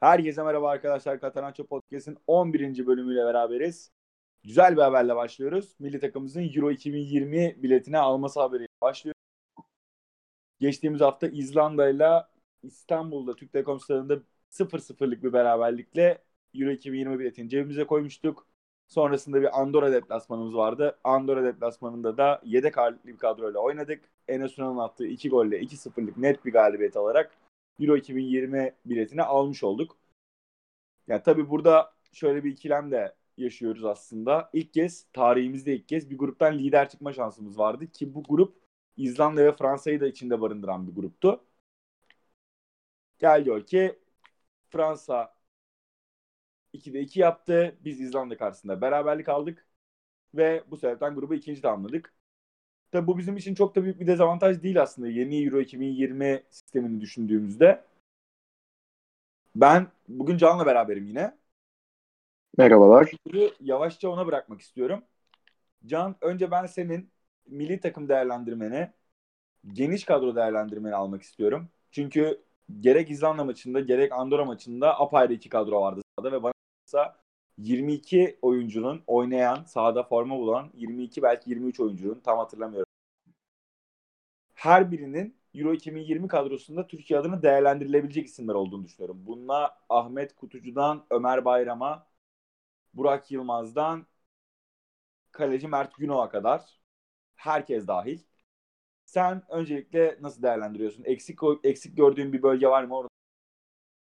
Herkese 0.00 0.42
merhaba 0.42 0.70
arkadaşlar. 0.70 1.20
Katalança 1.20 1.66
Podcast'in 1.66 2.18
11. 2.26 2.86
bölümüyle 2.86 3.24
beraberiz. 3.24 3.92
Güzel 4.44 4.76
bir 4.76 4.82
haberle 4.82 5.16
başlıyoruz. 5.16 5.74
Milli 5.78 6.00
takımımızın 6.00 6.50
Euro 6.54 6.70
2020 6.70 7.62
biletine 7.62 7.98
alması 7.98 8.40
haberiyle 8.40 8.68
başlıyor. 8.82 9.14
Geçtiğimiz 10.60 11.00
hafta 11.00 11.28
İzlanda 11.28 11.88
ile 11.88 12.10
İstanbul'da 12.62 13.36
Türk 13.36 13.52
Telekom 13.52 13.80
stadında 13.80 14.22
0-0'lık 14.50 15.22
bir 15.22 15.32
beraberlikle 15.32 16.18
Euro 16.54 16.70
2020 16.70 17.18
biletini 17.18 17.48
cebimize 17.48 17.84
koymuştuk. 17.84 18.46
Sonrasında 18.88 19.40
bir 19.40 19.60
Andorra 19.60 19.92
deplasmanımız 19.92 20.54
vardı. 20.56 20.98
Andorra 21.04 21.44
deplasmanında 21.44 22.16
da 22.16 22.40
yedek 22.44 22.78
ağırlıklı 22.78 23.08
bir 23.10 23.18
kadroyla 23.18 23.60
oynadık. 23.60 24.00
Enes 24.28 24.58
Ünal'ın 24.58 24.78
attığı 24.78 25.06
2 25.06 25.28
golle 25.28 25.60
2-0'lık 25.60 26.16
net 26.16 26.44
bir 26.44 26.52
galibiyet 26.52 26.96
alarak 26.96 27.30
Euro 27.80 27.96
2020 27.96 28.74
biletini 28.84 29.22
almış 29.22 29.64
olduk. 29.64 29.98
Yani 31.08 31.22
tabii 31.22 31.50
burada 31.50 31.94
şöyle 32.12 32.44
bir 32.44 32.50
ikilem 32.52 32.90
de 32.90 33.14
yaşıyoruz 33.36 33.84
aslında. 33.84 34.50
İlk 34.52 34.74
kez 34.74 35.06
tarihimizde 35.12 35.76
ilk 35.76 35.88
kez 35.88 36.10
bir 36.10 36.18
gruptan 36.18 36.58
lider 36.58 36.88
çıkma 36.88 37.12
şansımız 37.12 37.58
vardı 37.58 37.86
ki 37.92 38.14
bu 38.14 38.22
grup 38.22 38.56
İzlanda 38.96 39.44
ve 39.44 39.52
Fransa'yı 39.52 40.00
da 40.00 40.06
içinde 40.08 40.40
barındıran 40.40 40.86
bir 40.88 40.94
gruptu. 40.94 41.44
Gel 43.18 43.44
diyor 43.44 43.66
ki 43.66 43.98
Fransa 44.70 45.36
2'de 46.72 47.00
2 47.00 47.20
yaptı. 47.20 47.78
Biz 47.84 48.00
İzlanda 48.00 48.36
karşısında 48.36 48.80
beraberlik 48.80 49.28
aldık 49.28 49.66
ve 50.34 50.64
bu 50.70 50.78
sebepten 50.78 51.16
grubu 51.16 51.34
ikinci 51.34 51.62
tamamladık. 51.62 52.14
Tabi 52.92 53.06
bu 53.06 53.18
bizim 53.18 53.36
için 53.36 53.54
çok 53.54 53.76
da 53.76 53.82
büyük 53.82 54.00
bir 54.00 54.06
dezavantaj 54.06 54.62
değil 54.62 54.82
aslında 54.82 55.08
yeni 55.08 55.44
Euro 55.44 55.60
2020 55.60 56.42
sistemini 56.50 57.00
düşündüğümüzde. 57.00 57.84
Ben 59.56 59.86
bugün 60.08 60.36
Can'la 60.36 60.66
beraberim 60.66 61.06
yine. 61.06 61.36
Merhabalar. 62.58 63.10
Yavaşça 63.60 64.08
ona 64.08 64.26
bırakmak 64.26 64.60
istiyorum. 64.60 65.04
Can, 65.86 66.16
önce 66.20 66.50
ben 66.50 66.66
senin 66.66 67.10
milli 67.46 67.80
takım 67.80 68.08
değerlendirmeni, 68.08 68.90
geniş 69.72 70.04
kadro 70.04 70.36
değerlendirmeni 70.36 70.94
almak 70.94 71.22
istiyorum. 71.22 71.68
Çünkü 71.90 72.42
gerek 72.80 73.10
İzlanda 73.10 73.44
maçında 73.44 73.80
gerek 73.80 74.12
Andorra 74.12 74.44
maçında 74.44 75.00
apayrı 75.00 75.32
iki 75.32 75.48
kadro 75.48 75.80
vardı 75.80 76.02
sahada 76.16 76.32
ve 76.32 76.42
bana 76.42 76.52
22 77.58 78.38
oyuncunun 78.42 79.02
oynayan, 79.06 79.64
sahada 79.64 80.02
forma 80.02 80.38
bulan 80.38 80.70
22 80.74 81.22
belki 81.22 81.50
23 81.50 81.80
oyuncunun 81.80 82.20
tam 82.20 82.38
hatırlamıyorum. 82.38 82.87
Her 84.58 84.92
birinin 84.92 85.36
Euro 85.54 85.72
2020 85.72 86.28
kadrosunda 86.28 86.86
Türkiye 86.86 87.20
adına 87.20 87.42
değerlendirilebilecek 87.42 88.26
isimler 88.26 88.54
olduğunu 88.54 88.84
düşünüyorum. 88.84 89.22
Bununla 89.26 89.78
Ahmet 89.88 90.36
Kutucu'dan 90.36 91.06
Ömer 91.10 91.44
Bayram'a, 91.44 92.06
Burak 92.94 93.30
Yılmaz'dan 93.30 94.06
kaleci 95.32 95.68
Mert 95.68 95.94
Günok'a 95.96 96.28
kadar 96.28 96.80
herkes 97.36 97.86
dahil. 97.86 98.18
Sen 99.04 99.42
öncelikle 99.48 100.18
nasıl 100.20 100.42
değerlendiriyorsun? 100.42 101.04
Eksik 101.04 101.38
eksik 101.64 101.96
gördüğün 101.96 102.32
bir 102.32 102.42
bölge 102.42 102.68
var 102.68 102.84
mı 102.84 102.96
orada? 102.96 103.08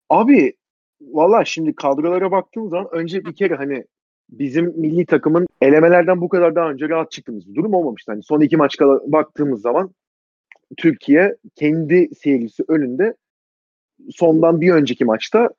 Abi 0.08 0.56
valla 1.00 1.44
şimdi 1.44 1.75
kadrolara 1.75 2.30
baktığım 2.30 2.69
zaman 2.69 2.88
önce 2.92 3.25
bir 3.25 3.34
kere 3.34 3.54
hani 3.54 3.84
bizim 4.28 4.66
milli 4.80 5.06
takımın 5.06 5.47
elemelerden 5.60 6.20
bu 6.20 6.28
kadar 6.28 6.54
daha 6.54 6.70
önce 6.70 6.88
rahat 6.88 7.10
çıktığımız 7.10 7.48
bir 7.48 7.54
durum 7.54 7.75
olmamıştı. 7.75 8.12
Hani 8.12 8.22
son 8.22 8.41
iki 8.41 8.56
maç 8.56 8.80
baktığımız 9.06 9.60
zaman 9.60 9.94
Türkiye 10.76 11.36
kendi 11.54 12.10
seyircisi 12.14 12.64
önünde 12.68 13.14
sondan 14.10 14.60
bir 14.60 14.72
önceki 14.72 15.04
maçta 15.04 15.50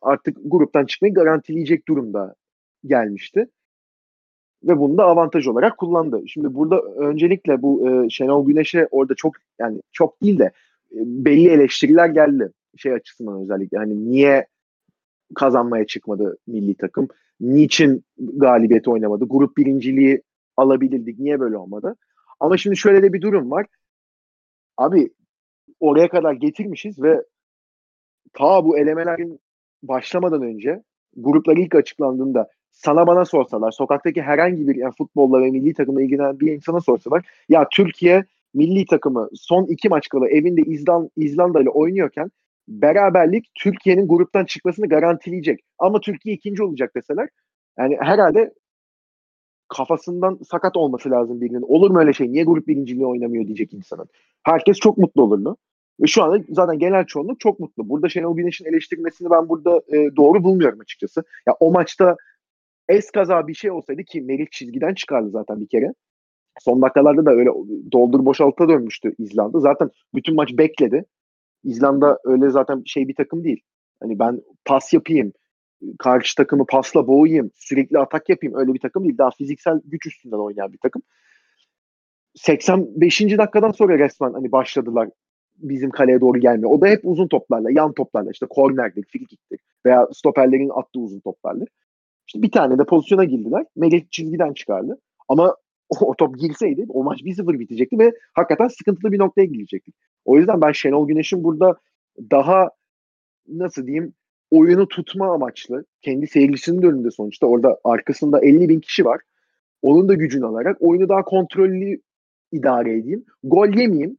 artık 0.00 0.36
gruptan 0.44 0.86
çıkmayı 0.86 1.14
garantileyecek 1.14 1.88
durumda 1.88 2.34
gelmişti. 2.86 3.48
Ve 4.64 4.78
bunu 4.78 4.98
da 4.98 5.04
avantaj 5.04 5.46
olarak 5.46 5.78
kullandı. 5.78 6.22
Şimdi 6.28 6.54
burada 6.54 6.80
öncelikle 6.80 7.62
bu 7.62 7.90
e, 7.90 8.10
Şenol 8.10 8.46
Güneş'e 8.46 8.88
orada 8.90 9.14
çok 9.14 9.34
yani 9.58 9.82
çok 9.92 10.22
değil 10.22 10.38
de 10.38 10.44
e, 10.92 10.96
belli 10.96 11.48
eleştiriler 11.48 12.08
geldi. 12.08 12.52
Şey 12.76 12.92
açısından 12.92 13.42
özellikle 13.42 13.78
hani 13.78 14.10
niye 14.10 14.46
kazanmaya 15.34 15.86
çıkmadı 15.86 16.38
milli 16.46 16.74
takım? 16.74 17.08
Niçin 17.40 18.04
galibiyet 18.18 18.88
oynamadı? 18.88 19.24
Grup 19.28 19.56
birinciliği 19.56 20.22
alabilirdik. 20.56 21.18
Niye 21.18 21.40
böyle 21.40 21.56
olmadı? 21.56 21.96
Ama 22.40 22.56
şimdi 22.56 22.76
şöyle 22.76 23.02
de 23.02 23.12
bir 23.12 23.20
durum 23.20 23.50
var. 23.50 23.66
Abi 24.78 25.10
oraya 25.80 26.08
kadar 26.08 26.32
getirmişiz 26.32 27.02
ve 27.02 27.22
ta 28.32 28.64
bu 28.64 28.78
elemelerin 28.78 29.40
başlamadan 29.82 30.42
önce 30.42 30.82
gruplar 31.16 31.56
ilk 31.56 31.74
açıklandığında 31.74 32.48
sana 32.70 33.06
bana 33.06 33.24
sorsalar, 33.24 33.70
sokaktaki 33.70 34.22
herhangi 34.22 34.68
bir 34.68 34.76
yani 34.76 34.94
futbolla 34.98 35.42
ve 35.42 35.50
milli 35.50 35.74
takımla 35.74 36.02
ilgilenen 36.02 36.40
bir 36.40 36.52
insana 36.52 36.80
sorsalar 36.80 37.26
ya 37.48 37.68
Türkiye 37.72 38.24
milli 38.54 38.86
takımı 38.86 39.28
son 39.34 39.64
iki 39.64 39.88
maç 39.88 40.08
kala 40.08 40.28
evinde 40.28 40.62
İzlan, 40.62 41.10
İzlanda 41.16 41.60
ile 41.60 41.70
oynuyorken 41.70 42.30
beraberlik 42.68 43.46
Türkiye'nin 43.54 44.08
gruptan 44.08 44.44
çıkmasını 44.44 44.88
garantileyecek. 44.88 45.60
Ama 45.78 46.00
Türkiye 46.00 46.34
ikinci 46.34 46.62
olacak 46.62 46.94
deseler 46.96 47.28
yani 47.78 47.96
herhalde 48.00 48.52
kafasından 49.68 50.38
sakat 50.50 50.76
olması 50.76 51.10
lazım 51.10 51.40
birinin. 51.40 51.62
Olur 51.62 51.90
mu 51.90 51.98
öyle 51.98 52.12
şey? 52.12 52.32
Niye 52.32 52.44
grup 52.44 52.68
birinciliği 52.68 53.06
oynamıyor 53.06 53.46
diyecek 53.46 53.74
insanın. 53.74 54.06
Herkes 54.42 54.78
çok 54.78 54.98
mutlu 54.98 55.22
olurdu. 55.22 55.56
Ve 56.00 56.06
şu 56.06 56.22
anda 56.22 56.44
zaten 56.48 56.78
genel 56.78 57.04
çoğunluk 57.04 57.40
çok 57.40 57.60
mutlu. 57.60 57.88
Burada 57.88 58.08
Şenol 58.08 58.36
Güneş'in 58.36 58.64
eleştirmesini 58.64 59.30
ben 59.30 59.48
burada 59.48 59.82
e, 59.88 60.16
doğru 60.16 60.44
bulmuyorum 60.44 60.80
açıkçası. 60.80 61.24
Ya 61.46 61.54
o 61.60 61.72
maçta 61.72 62.16
es 62.88 63.10
kaza 63.10 63.48
bir 63.48 63.54
şey 63.54 63.70
olsaydı 63.70 64.04
ki 64.04 64.20
Melih 64.20 64.46
çizgiden 64.50 64.94
çıkardı 64.94 65.30
zaten 65.30 65.60
bir 65.60 65.68
kere. 65.68 65.94
Son 66.60 66.82
dakikalarda 66.82 67.26
da 67.26 67.30
öyle 67.30 67.50
doldur 67.92 68.24
boşalta 68.24 68.68
dönmüştü 68.68 69.14
İzlanda. 69.18 69.60
Zaten 69.60 69.90
bütün 70.14 70.34
maç 70.34 70.50
bekledi. 70.52 71.04
İzlanda 71.64 72.18
öyle 72.24 72.50
zaten 72.50 72.82
şey 72.86 73.08
bir 73.08 73.14
takım 73.14 73.44
değil. 73.44 73.62
Hani 74.00 74.18
ben 74.18 74.42
pas 74.64 74.92
yapayım, 74.92 75.32
karşı 75.98 76.34
takımı 76.34 76.66
pasla 76.66 77.06
boğayım, 77.06 77.50
sürekli 77.54 77.98
atak 77.98 78.28
yapayım 78.28 78.56
öyle 78.58 78.74
bir 78.74 78.80
takım 78.80 79.04
değil. 79.04 79.18
Daha 79.18 79.30
fiziksel 79.30 79.80
güç 79.84 80.06
üstünden 80.06 80.36
oynayan 80.36 80.72
bir 80.72 80.78
takım. 80.78 81.02
85. 82.34 83.20
dakikadan 83.20 83.72
sonra 83.72 83.98
resmen 83.98 84.32
hani 84.32 84.52
başladılar 84.52 85.08
bizim 85.56 85.90
kaleye 85.90 86.20
doğru 86.20 86.38
gelmiyor. 86.38 86.70
O 86.70 86.80
da 86.80 86.86
hep 86.86 87.00
uzun 87.02 87.28
toplarla, 87.28 87.70
yan 87.70 87.92
toplarla 87.92 88.30
işte 88.30 88.46
kornerdir, 88.46 89.04
frikiktir 89.12 89.60
veya 89.86 90.08
stoperlerin 90.12 90.70
attığı 90.74 91.00
uzun 91.00 91.20
toplarla. 91.20 91.64
İşte 92.26 92.42
bir 92.42 92.50
tane 92.50 92.78
de 92.78 92.84
pozisyona 92.84 93.24
girdiler. 93.24 93.64
Melih 93.76 94.04
çizgiden 94.10 94.52
çıkardı. 94.52 94.98
Ama 95.28 95.56
o, 95.88 95.96
o 96.06 96.14
top 96.16 96.38
girseydi 96.38 96.86
o 96.88 97.04
maç 97.04 97.20
1-0 97.20 97.58
bitecekti 97.58 97.98
ve 97.98 98.12
hakikaten 98.32 98.68
sıkıntılı 98.68 99.12
bir 99.12 99.18
noktaya 99.18 99.44
girecektik. 99.44 99.94
O 100.24 100.38
yüzden 100.38 100.60
ben 100.60 100.72
Şenol 100.72 101.08
Güneş'in 101.08 101.44
burada 101.44 101.76
daha 102.30 102.70
nasıl 103.48 103.86
diyeyim 103.86 104.14
oyunu 104.50 104.88
tutma 104.88 105.34
amaçlı 105.34 105.84
kendi 106.02 106.26
seyircisinin 106.26 106.82
önünde 106.82 107.10
sonuçta 107.10 107.46
orada 107.46 107.78
arkasında 107.84 108.40
50 108.40 108.68
bin 108.68 108.80
kişi 108.80 109.04
var. 109.04 109.20
Onun 109.82 110.08
da 110.08 110.14
gücünü 110.14 110.46
alarak 110.46 110.76
oyunu 110.80 111.08
daha 111.08 111.22
kontrollü 111.22 112.00
idare 112.52 112.98
edeyim. 112.98 113.24
Gol 113.44 113.68
yemeyeyim. 113.68 114.18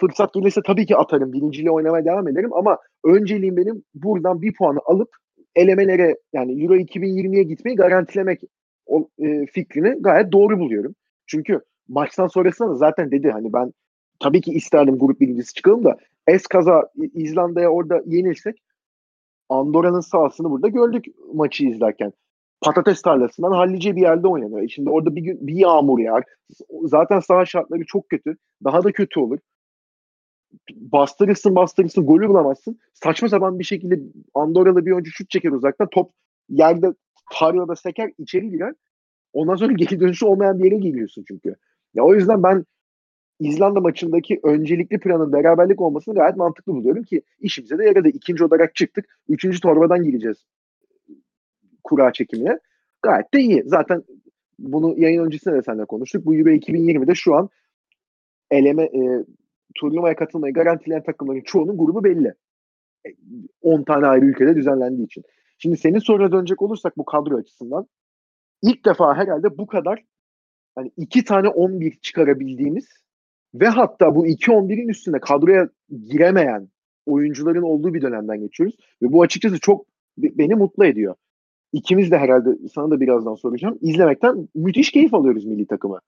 Fırsat 0.00 0.34
gelirse 0.34 0.60
tabii 0.66 0.86
ki 0.86 0.96
atarım. 0.96 1.32
Birinciliği 1.32 1.70
oynamaya 1.70 2.04
devam 2.04 2.28
ederim 2.28 2.52
ama 2.52 2.78
önceliğim 3.04 3.56
benim 3.56 3.82
buradan 3.94 4.42
bir 4.42 4.54
puanı 4.54 4.78
alıp 4.84 5.08
elemelere 5.54 6.16
yani 6.32 6.62
Euro 6.62 6.76
2020'ye 6.76 7.42
gitmeyi 7.42 7.76
garantilemek 7.76 8.40
o, 8.86 9.08
e, 9.18 9.46
fikrini 9.46 10.02
gayet 10.02 10.32
doğru 10.32 10.58
buluyorum. 10.58 10.94
Çünkü 11.26 11.60
maçtan 11.88 12.26
sonrasında 12.26 12.70
da 12.70 12.74
zaten 12.74 13.10
dedi 13.10 13.30
hani 13.30 13.52
ben 13.52 13.72
tabii 14.20 14.40
ki 14.40 14.52
isterdim 14.52 14.98
grup 14.98 15.20
birincisi 15.20 15.54
çıkalım 15.54 15.84
da 15.84 15.96
es 16.26 16.46
kaza 16.46 16.90
İzlanda'ya 17.14 17.68
orada 17.68 18.02
yenilsek 18.06 18.62
Andorra'nın 19.48 20.00
sahasını 20.00 20.50
burada 20.50 20.68
gördük 20.68 21.04
maçı 21.34 21.64
izlerken. 21.64 22.12
Patates 22.60 23.02
tarlasından 23.02 23.52
hallice 23.52 23.96
bir 23.96 24.00
yerde 24.00 24.28
oynanıyor. 24.28 24.62
E 24.62 24.68
şimdi 24.68 24.90
orada 24.90 25.16
bir 25.16 25.20
gün 25.20 25.46
bir 25.46 25.54
yağmur 25.54 25.98
yağar. 25.98 26.24
Zaten 26.82 27.20
saha 27.20 27.46
şartları 27.46 27.84
çok 27.86 28.08
kötü. 28.08 28.36
Daha 28.64 28.84
da 28.84 28.92
kötü 28.92 29.20
olur. 29.20 29.38
Bastırırsın 30.72 31.56
bastırırsın 31.56 32.06
golü 32.06 32.28
bulamazsın. 32.28 32.78
Saçma 32.94 33.28
sapan 33.28 33.58
bir 33.58 33.64
şekilde 33.64 34.00
Andorra'lı 34.34 34.86
bir 34.86 34.90
oyuncu 34.90 35.10
şut 35.10 35.30
çeker 35.30 35.50
uzaktan. 35.50 35.88
Top 35.90 36.12
yerde 36.48 36.94
tarlada 37.32 37.76
seker 37.76 38.12
içeri 38.18 38.50
girer. 38.50 38.74
Ondan 39.32 39.56
sonra 39.56 39.72
geri 39.76 40.00
dönüşü 40.00 40.26
olmayan 40.26 40.58
bir 40.58 40.64
yere 40.64 40.78
geliyorsun 40.78 41.24
çünkü. 41.28 41.54
Ya 41.94 42.04
o 42.04 42.14
yüzden 42.14 42.42
ben 42.42 42.64
İzlanda 43.40 43.80
maçındaki 43.80 44.40
öncelikli 44.42 44.98
planın 44.98 45.32
beraberlik 45.32 45.80
olmasını 45.80 46.14
gayet 46.14 46.36
mantıklı 46.36 46.72
buluyorum 46.72 47.02
ki 47.02 47.22
işimize 47.40 47.78
de 47.78 47.84
yaradı. 47.84 48.08
İkinci 48.08 48.44
olarak 48.44 48.74
çıktık. 48.74 49.18
Üçüncü 49.28 49.60
torbadan 49.60 50.04
gireceğiz 50.04 50.46
kura 51.86 52.12
çekimine. 52.12 52.58
Gayet 53.02 53.34
de 53.34 53.40
iyi. 53.40 53.62
Zaten 53.66 54.02
bunu 54.58 55.00
yayın 55.00 55.24
öncesinde 55.24 55.54
de 55.54 55.62
seninle 55.62 55.84
konuştuk. 55.84 56.26
Bu 56.26 56.34
Euro 56.34 56.50
2020'de 56.50 57.14
şu 57.14 57.34
an 57.34 57.48
eleme 58.50 58.82
e, 58.82 59.24
turnuvaya 59.74 60.16
katılmayı 60.16 60.54
garantileyen 60.54 61.02
takımların 61.02 61.40
çoğunun 61.40 61.78
grubu 61.78 62.04
belli. 62.04 62.34
10 63.62 63.82
tane 63.82 64.06
ayrı 64.06 64.26
ülkede 64.26 64.56
düzenlendiği 64.56 65.06
için. 65.06 65.22
Şimdi 65.58 65.76
senin 65.76 65.98
soruna 65.98 66.32
dönecek 66.32 66.62
olursak 66.62 66.96
bu 66.96 67.04
kadro 67.04 67.36
açısından 67.36 67.86
ilk 68.62 68.84
defa 68.84 69.16
herhalde 69.16 69.58
bu 69.58 69.66
kadar 69.66 70.04
hani 70.74 70.92
iki 70.96 71.24
tane 71.24 71.48
11 71.48 71.98
çıkarabildiğimiz 72.02 72.88
ve 73.54 73.68
hatta 73.68 74.14
bu 74.14 74.26
2-11'in 74.26 74.88
üstünde 74.88 75.20
kadroya 75.20 75.68
giremeyen 76.08 76.68
oyuncuların 77.06 77.62
olduğu 77.62 77.94
bir 77.94 78.02
dönemden 78.02 78.40
geçiyoruz. 78.40 78.76
Ve 79.02 79.12
bu 79.12 79.22
açıkçası 79.22 79.58
çok 79.60 79.86
beni 80.18 80.54
mutlu 80.54 80.86
ediyor. 80.86 81.14
İkimiz 81.72 82.10
de 82.10 82.18
herhalde 82.18 82.68
sana 82.74 82.90
da 82.90 83.00
birazdan 83.00 83.34
soracağım. 83.34 83.78
İzlemekten 83.80 84.48
müthiş 84.54 84.90
keyif 84.90 85.14
alıyoruz 85.14 85.44
milli 85.44 85.66
takımı. 85.66 86.00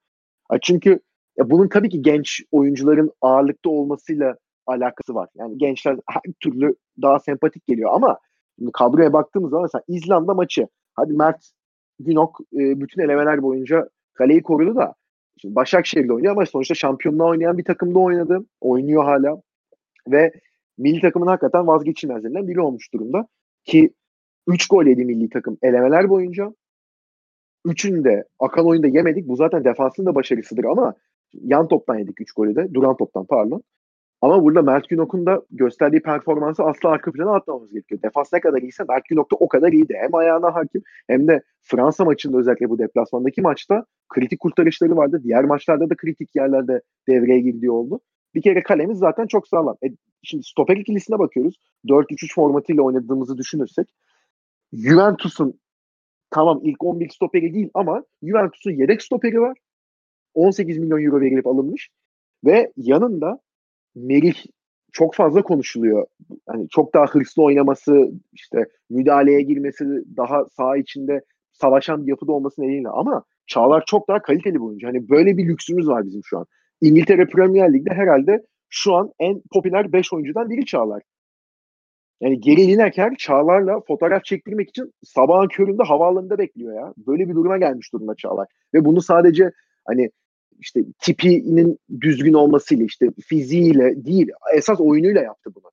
Çünkü 0.61 0.99
ya 1.37 1.49
bunun 1.49 1.67
tabii 1.67 1.89
ki 1.89 2.01
genç 2.01 2.43
oyuncuların 2.51 3.11
ağırlıkta 3.21 3.69
olmasıyla 3.69 4.35
alakası 4.67 5.15
var. 5.15 5.29
Yani 5.35 5.57
gençler 5.57 5.97
her 6.07 6.21
türlü 6.39 6.75
daha 7.01 7.19
sempatik 7.19 7.67
geliyor 7.67 7.89
ama 7.93 8.17
şimdi 8.59 8.71
kadroya 8.71 9.13
baktığımız 9.13 9.49
zaman 9.49 9.63
mesela 9.63 9.83
İzlanda 9.87 10.33
maçı 10.33 10.67
hadi 10.93 11.13
Mert 11.13 11.51
Günok 11.99 12.39
e, 12.53 12.81
bütün 12.81 13.01
elemeler 13.01 13.41
boyunca 13.41 13.89
kaleyi 14.13 14.43
korudu 14.43 14.75
da 14.75 14.93
şimdi 15.41 15.55
Başakşehir'de 15.55 16.13
oynuyor 16.13 16.31
ama 16.31 16.45
sonuçta 16.45 16.75
şampiyonluğa 16.75 17.27
oynayan 17.27 17.57
bir 17.57 17.63
takımda 17.63 17.99
oynadı. 17.99 18.45
Oynuyor 18.61 19.03
hala. 19.03 19.41
Ve 20.07 20.31
milli 20.77 21.01
takımın 21.01 21.27
hakikaten 21.27 21.67
vazgeçilmezlerinden 21.67 22.47
biri 22.47 22.61
olmuş 22.61 22.93
durumda. 22.93 23.27
Ki 23.65 23.93
3 24.47 24.67
gol 24.67 24.85
yedi 24.85 25.05
milli 25.05 25.29
takım 25.29 25.57
elemeler 25.61 26.09
boyunca. 26.09 26.53
Üçünü 27.65 28.03
de 28.03 28.23
akan 28.39 28.65
oyunda 28.65 28.87
yemedik. 28.87 29.27
Bu 29.27 29.35
zaten 29.35 29.63
defansın 29.63 30.05
da 30.05 30.15
başarısıdır 30.15 30.63
ama 30.63 30.93
yan 31.33 31.67
toptan 31.67 31.97
yedik 31.97 32.21
3 32.21 32.31
golü 32.31 32.55
de. 32.55 32.73
Duran 32.73 32.97
toptan 32.97 33.25
pardon. 33.25 33.63
Ama 34.21 34.43
burada 34.43 34.61
Mert 34.61 34.89
Günok'un 34.89 35.25
da 35.25 35.41
gösterdiği 35.51 36.01
performansı 36.01 36.63
asla 36.63 36.89
arka 36.89 37.11
plana 37.11 37.35
atmamamız 37.35 37.71
gerekiyor. 37.71 38.01
Defans 38.01 38.33
ne 38.33 38.39
kadar 38.39 38.61
iyiyse 38.61 38.83
Mert 38.89 39.05
Günok 39.05 39.31
da 39.31 39.35
o 39.35 39.47
kadar 39.47 39.71
iyiydi. 39.71 39.93
Hem 40.01 40.15
ayağına 40.15 40.55
hakim 40.55 40.81
hem 41.07 41.27
de 41.27 41.43
Fransa 41.61 42.05
maçında 42.05 42.37
özellikle 42.37 42.69
bu 42.69 42.79
deplasmandaki 42.79 43.41
maçta 43.41 43.85
kritik 44.09 44.39
kurtarışları 44.39 44.97
vardı. 44.97 45.21
Diğer 45.23 45.43
maçlarda 45.43 45.89
da 45.89 45.95
kritik 45.95 46.35
yerlerde 46.35 46.81
devreye 47.07 47.39
girdiği 47.39 47.71
oldu. 47.71 47.99
Bir 48.35 48.41
kere 48.41 48.63
kalemiz 48.63 48.97
zaten 48.97 49.27
çok 49.27 49.47
sağlam. 49.47 49.77
E, 49.83 49.87
şimdi 50.23 50.43
stoper 50.43 50.77
ikilisine 50.77 51.19
bakıyoruz. 51.19 51.55
4-3-3 51.85 52.33
formatıyla 52.35 52.83
oynadığımızı 52.83 53.37
düşünürsek 53.37 53.87
Juventus'un 54.73 55.59
tamam 56.29 56.59
ilk 56.63 56.83
11 56.83 57.09
stoperi 57.09 57.53
değil 57.53 57.69
ama 57.73 58.03
Juventus'un 58.23 58.71
yedek 58.71 59.01
stoperi 59.01 59.41
var. 59.41 59.57
18 60.33 60.77
milyon 60.77 61.03
euro 61.03 61.21
verilip 61.21 61.47
alınmış. 61.47 61.89
Ve 62.45 62.71
yanında 62.77 63.39
Merih 63.99 64.35
çok 64.91 65.15
fazla 65.15 65.41
konuşuluyor. 65.41 66.05
Hani 66.47 66.69
çok 66.69 66.93
daha 66.93 67.05
hırslı 67.05 67.43
oynaması, 67.43 68.11
işte 68.33 68.65
müdahaleye 68.89 69.41
girmesi, 69.41 69.85
daha 70.17 70.45
saha 70.45 70.77
içinde 70.77 71.21
savaşan 71.51 72.05
bir 72.05 72.09
yapıda 72.09 72.31
olması 72.31 72.61
nedeniyle 72.61 72.89
ama 72.89 73.23
Çağlar 73.47 73.83
çok 73.87 74.07
daha 74.07 74.21
kaliteli 74.21 74.55
bir 74.55 74.59
oyuncu. 74.59 74.87
Hani 74.87 75.09
böyle 75.09 75.37
bir 75.37 75.47
lüksümüz 75.47 75.87
var 75.87 76.05
bizim 76.05 76.21
şu 76.23 76.37
an. 76.37 76.45
İngiltere 76.81 77.25
Premier 77.25 77.73
Lig'de 77.73 77.93
herhalde 77.93 78.45
şu 78.69 78.93
an 78.95 79.11
en 79.19 79.41
popüler 79.51 79.93
5 79.93 80.13
oyuncudan 80.13 80.49
biri 80.49 80.65
Çağlar. 80.65 81.01
Yani 82.21 82.39
geri 82.39 82.67
Lineker 82.67 83.15
Çağlar'la 83.17 83.81
fotoğraf 83.87 84.23
çektirmek 84.23 84.69
için 84.69 84.93
sabahın 85.03 85.47
köründe 85.47 85.83
havaalanında 85.83 86.37
bekliyor 86.37 86.75
ya. 86.75 86.93
Böyle 87.07 87.29
bir 87.29 87.35
duruma 87.35 87.57
gelmiş 87.57 87.93
durumda 87.93 88.15
Çağlar. 88.15 88.47
Ve 88.73 88.85
bunu 88.85 89.01
sadece 89.01 89.51
hani 89.85 90.09
işte 90.59 90.83
tipinin 90.99 91.79
düzgün 92.01 92.33
olmasıyla 92.33 92.85
işte 92.85 93.07
fiziğiyle 93.27 94.05
değil 94.05 94.29
esas 94.55 94.81
oyunuyla 94.81 95.21
yaptı 95.21 95.51
bunu. 95.55 95.71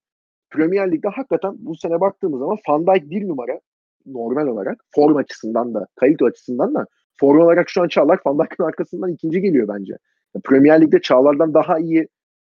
Premier 0.50 0.92
Lig'de 0.92 1.08
hakikaten 1.08 1.54
bu 1.58 1.76
sene 1.76 2.00
baktığımız 2.00 2.38
zaman 2.38 2.58
Van 2.68 2.86
Dijk 2.86 3.10
bir 3.10 3.28
numara 3.28 3.60
normal 4.06 4.46
olarak 4.46 4.84
form 4.94 5.16
açısından 5.16 5.74
da 5.74 5.86
kalite 5.96 6.24
açısından 6.24 6.74
da 6.74 6.86
form 7.20 7.40
olarak 7.40 7.68
şu 7.68 7.82
an 7.82 7.88
Çağlar 7.88 8.18
Van 8.26 8.38
Dijk'ın 8.38 8.64
arkasından 8.64 9.12
ikinci 9.12 9.40
geliyor 9.40 9.68
bence. 9.68 9.98
Premier 10.44 10.80
Lig'de 10.80 11.00
Çağlar'dan 11.00 11.54
daha 11.54 11.78
iyi 11.78 12.08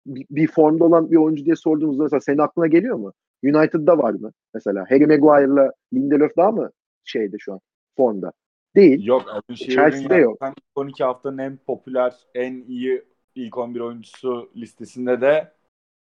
bir, 0.07 0.27
bir 0.31 0.49
formda 0.49 0.85
olan 0.85 1.11
bir 1.11 1.17
oyuncu 1.17 1.45
diye 1.45 1.57
sorduğumuzda 1.57 2.03
mesela 2.03 2.21
senin 2.21 2.39
aklına 2.39 2.67
geliyor 2.67 2.97
mu? 2.97 3.13
United'da 3.45 3.99
var 3.99 4.13
mı 4.13 4.33
mesela? 4.55 4.85
Harry 4.89 5.07
Maguire'la 5.07 5.73
Lindelöf 5.93 6.37
daha 6.37 6.51
mı 6.51 6.71
şeyde 7.05 7.37
şu 7.39 7.53
an 7.53 7.61
formda? 7.97 8.33
Değil. 8.77 9.07
Yok. 9.07 9.29
Alan 9.29 9.55
Chelsea'de 9.55 10.15
yok. 10.15 10.39
12 10.75 11.05
haftanın 11.05 11.39
en 11.39 11.57
popüler, 11.57 12.15
en 12.35 12.55
iyi 12.69 13.05
ilk 13.35 13.59
11 13.59 13.81
oyuncusu 13.81 14.51
listesinde 14.57 15.21
de 15.21 15.59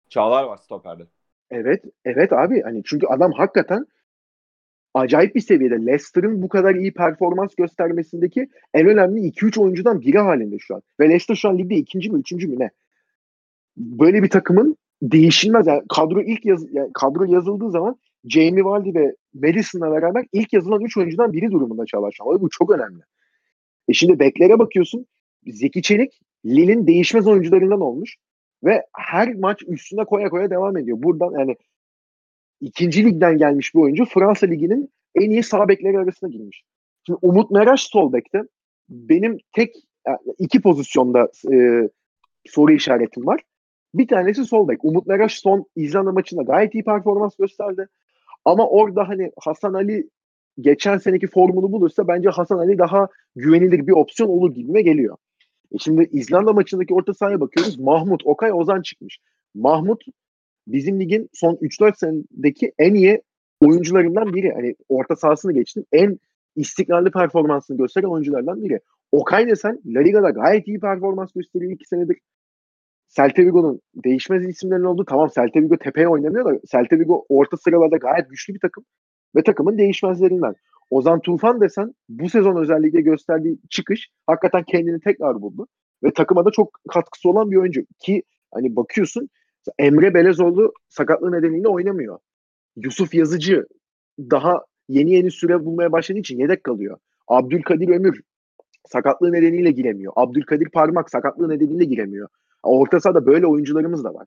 Çağlar 0.08 0.44
var 0.44 0.56
stoperde. 0.56 1.06
Evet. 1.50 1.84
Evet 2.04 2.32
abi. 2.32 2.62
Hani 2.62 2.82
çünkü 2.84 3.06
adam 3.06 3.32
hakikaten 3.32 3.86
acayip 4.94 5.34
bir 5.34 5.40
seviyede. 5.40 5.86
Leicester'ın 5.86 6.42
bu 6.42 6.48
kadar 6.48 6.74
iyi 6.74 6.94
performans 6.94 7.54
göstermesindeki 7.54 8.48
en 8.74 8.86
önemli 8.86 9.20
2-3 9.20 9.60
oyuncudan 9.60 10.00
biri 10.00 10.18
halinde 10.18 10.58
şu 10.58 10.74
an. 10.74 10.82
Ve 11.00 11.08
Leicester 11.08 11.34
şu 11.34 11.48
an 11.48 11.58
ligde 11.58 11.74
ikinci 11.74 12.10
mi, 12.10 12.20
üçüncü 12.20 12.48
mü 12.48 12.58
ne? 12.58 12.70
Böyle 13.76 14.22
bir 14.22 14.30
takımın 14.30 14.76
değişilmez. 15.02 15.66
Yani 15.66 15.82
kadro 15.88 16.22
ilk 16.22 16.44
yaz, 16.44 16.74
yani 16.74 16.90
kadro 16.94 17.24
yazıldığı 17.24 17.70
zaman 17.70 17.96
Jamie 18.28 18.64
Vardy 18.64 18.94
ve 18.94 19.16
Madison'la 19.34 19.92
beraber 19.92 20.26
ilk 20.32 20.52
yazılan 20.52 20.82
3 20.82 20.96
oyuncudan 20.96 21.32
biri 21.32 21.50
durumunda 21.50 21.86
Çağlar 21.86 22.12
Şahin. 22.12 22.40
Bu 22.40 22.50
çok 22.50 22.70
önemli. 22.70 23.02
E 23.88 23.92
şimdi 23.92 24.18
beklere 24.18 24.58
bakıyorsun. 24.58 25.06
Zeki 25.46 25.82
Çelik 25.82 26.20
Lille'in 26.46 26.86
değişmez 26.86 27.26
oyuncularından 27.26 27.80
olmuş. 27.80 28.16
Ve 28.64 28.86
her 28.96 29.34
maç 29.34 29.62
üstüne 29.66 30.04
koya 30.04 30.28
koya 30.28 30.50
devam 30.50 30.76
ediyor. 30.76 31.02
Buradan 31.02 31.38
yani 31.38 31.56
ikinci 32.60 33.04
ligden 33.04 33.38
gelmiş 33.38 33.74
bir 33.74 33.80
oyuncu 33.80 34.04
Fransa 34.04 34.46
Ligi'nin 34.46 34.90
en 35.14 35.30
iyi 35.30 35.42
sağ 35.42 35.68
bekleri 35.68 35.98
arasına 35.98 36.30
girmiş. 36.30 36.62
Şimdi 37.06 37.18
Umut 37.22 37.50
Meraş 37.50 37.82
sol 37.82 38.12
bekte. 38.12 38.42
Benim 38.88 39.38
tek 39.52 39.74
yani 40.06 40.18
iki 40.38 40.60
pozisyonda 40.60 41.28
e, 41.52 41.88
soru 42.46 42.72
işaretim 42.72 43.26
var. 43.26 43.40
Bir 43.94 44.08
tanesi 44.08 44.44
sol 44.44 44.68
bek. 44.68 44.84
Umut 44.84 45.06
Meraş 45.06 45.38
son 45.38 45.66
İzlanda 45.76 46.12
maçında 46.12 46.42
gayet 46.42 46.74
iyi 46.74 46.84
performans 46.84 47.36
gösterdi. 47.36 47.88
Ama 48.44 48.68
orada 48.68 49.08
hani 49.08 49.32
Hasan 49.38 49.74
Ali 49.74 50.08
geçen 50.60 50.98
seneki 50.98 51.26
formunu 51.26 51.72
bulursa 51.72 52.08
bence 52.08 52.28
Hasan 52.28 52.58
Ali 52.58 52.78
daha 52.78 53.08
güvenilir 53.36 53.86
bir 53.86 53.92
opsiyon 53.92 54.28
olur 54.30 54.54
gibime 54.54 54.82
geliyor. 54.82 55.16
E 55.72 55.78
şimdi 55.78 56.08
İzlanda 56.12 56.52
maçındaki 56.52 56.94
orta 56.94 57.14
sahaya 57.14 57.40
bakıyoruz. 57.40 57.78
Mahmut, 57.78 58.26
Okay, 58.26 58.52
Ozan 58.52 58.82
çıkmış. 58.82 59.18
Mahmut 59.54 60.04
bizim 60.66 61.00
ligin 61.00 61.30
son 61.32 61.54
3-4 61.54 61.98
senedeki 61.98 62.72
en 62.78 62.94
iyi 62.94 63.22
oyuncularından 63.60 64.34
biri. 64.34 64.52
Hani 64.52 64.74
orta 64.88 65.16
sahasını 65.16 65.52
geçtim. 65.52 65.84
En 65.92 66.18
istikrarlı 66.56 67.10
performansını 67.10 67.76
gösteren 67.76 68.06
oyunculardan 68.06 68.64
biri. 68.64 68.80
Okay 69.12 69.48
desen 69.48 69.80
La 69.86 70.00
Liga'da 70.00 70.30
gayet 70.30 70.68
iyi 70.68 70.80
performans 70.80 71.32
gösteriyor 71.32 71.72
iki 71.72 71.88
senedir. 71.88 72.16
Celta 73.16 73.42
Vigo'nun 73.42 73.80
değişmez 73.94 74.48
isimlerin 74.48 74.84
olduğu 74.84 75.04
tamam 75.04 75.30
Celta 75.34 75.60
Vigo 75.60 75.76
tepeye 75.76 76.08
oynamıyor 76.08 76.44
da 76.44 76.60
Celta 76.66 76.98
Vigo 76.98 77.26
orta 77.28 77.56
sıralarda 77.56 77.96
gayet 77.96 78.30
güçlü 78.30 78.54
bir 78.54 78.60
takım 78.60 78.84
ve 79.36 79.42
takımın 79.42 79.78
değişmezlerinden. 79.78 80.54
Ozan 80.90 81.20
Tufan 81.20 81.60
desen 81.60 81.94
bu 82.08 82.28
sezon 82.28 82.56
özellikle 82.56 83.00
gösterdiği 83.00 83.58
çıkış 83.70 84.08
hakikaten 84.26 84.64
kendini 84.64 85.00
tekrar 85.00 85.42
buldu 85.42 85.66
ve 86.02 86.12
takıma 86.12 86.44
da 86.44 86.50
çok 86.50 86.80
katkısı 86.88 87.28
olan 87.28 87.50
bir 87.50 87.56
oyuncu 87.56 87.82
ki 87.98 88.22
hani 88.54 88.76
bakıyorsun 88.76 89.28
Emre 89.78 90.14
Belezoğlu 90.14 90.72
sakatlığı 90.88 91.32
nedeniyle 91.32 91.68
oynamıyor. 91.68 92.18
Yusuf 92.76 93.14
Yazıcı 93.14 93.66
daha 94.18 94.64
yeni 94.88 95.12
yeni 95.12 95.30
süre 95.30 95.64
bulmaya 95.64 95.92
başladığı 95.92 96.18
için 96.18 96.38
yedek 96.38 96.64
kalıyor. 96.64 96.98
Abdülkadir 97.28 97.88
Ömür 97.88 98.22
sakatlığı 98.86 99.32
nedeniyle 99.32 99.70
giremiyor. 99.70 100.12
Abdülkadir 100.16 100.68
Parmak 100.68 101.10
sakatlığı 101.10 101.48
nedeniyle 101.48 101.84
giremiyor. 101.84 102.28
Orta 102.64 103.00
sahada 103.00 103.26
böyle 103.26 103.46
oyuncularımız 103.46 104.04
da 104.04 104.14
var. 104.14 104.26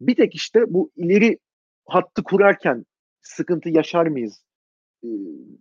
Bir 0.00 0.16
tek 0.16 0.34
işte 0.34 0.74
bu 0.74 0.90
ileri 0.96 1.38
hattı 1.86 2.22
kurarken 2.22 2.84
sıkıntı 3.22 3.68
yaşar 3.68 4.06
mıyız 4.06 4.42
e, 5.04 5.08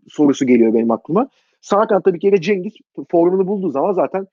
sorusu 0.10 0.46
geliyor 0.46 0.74
benim 0.74 0.92
aklıma. 0.92 1.30
Sağ 1.62 1.88
kanatta 1.88 2.14
bir 2.14 2.20
kere 2.20 2.42
Cengiz 2.42 2.74
formunu 3.12 3.48
bulduğu 3.48 3.70
zaman 3.70 3.94
zaten 3.94 4.28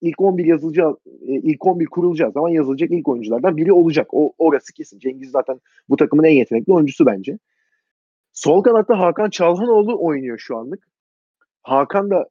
ilk 0.00 0.20
11 0.20 0.44
yazılacağı, 0.44 0.96
ilk 1.26 1.66
11 1.66 1.86
kurulacağı 1.86 2.32
zaman 2.32 2.48
yazılacak 2.48 2.90
ilk 2.90 3.08
oyunculardan 3.08 3.56
biri 3.56 3.72
olacak. 3.72 4.08
O 4.12 4.32
orası 4.38 4.72
kesin. 4.72 4.98
Cengiz 4.98 5.30
zaten 5.30 5.60
bu 5.88 5.96
takımın 5.96 6.24
en 6.24 6.32
yetenekli 6.32 6.72
oyuncusu 6.72 7.06
bence. 7.06 7.38
Sol 8.32 8.62
kanatta 8.62 8.98
Hakan 8.98 9.30
Çalhanoğlu 9.30 10.04
oynuyor 10.04 10.38
şu 10.38 10.56
anlık. 10.56 10.88
Hakan 11.62 12.10
da 12.10 12.28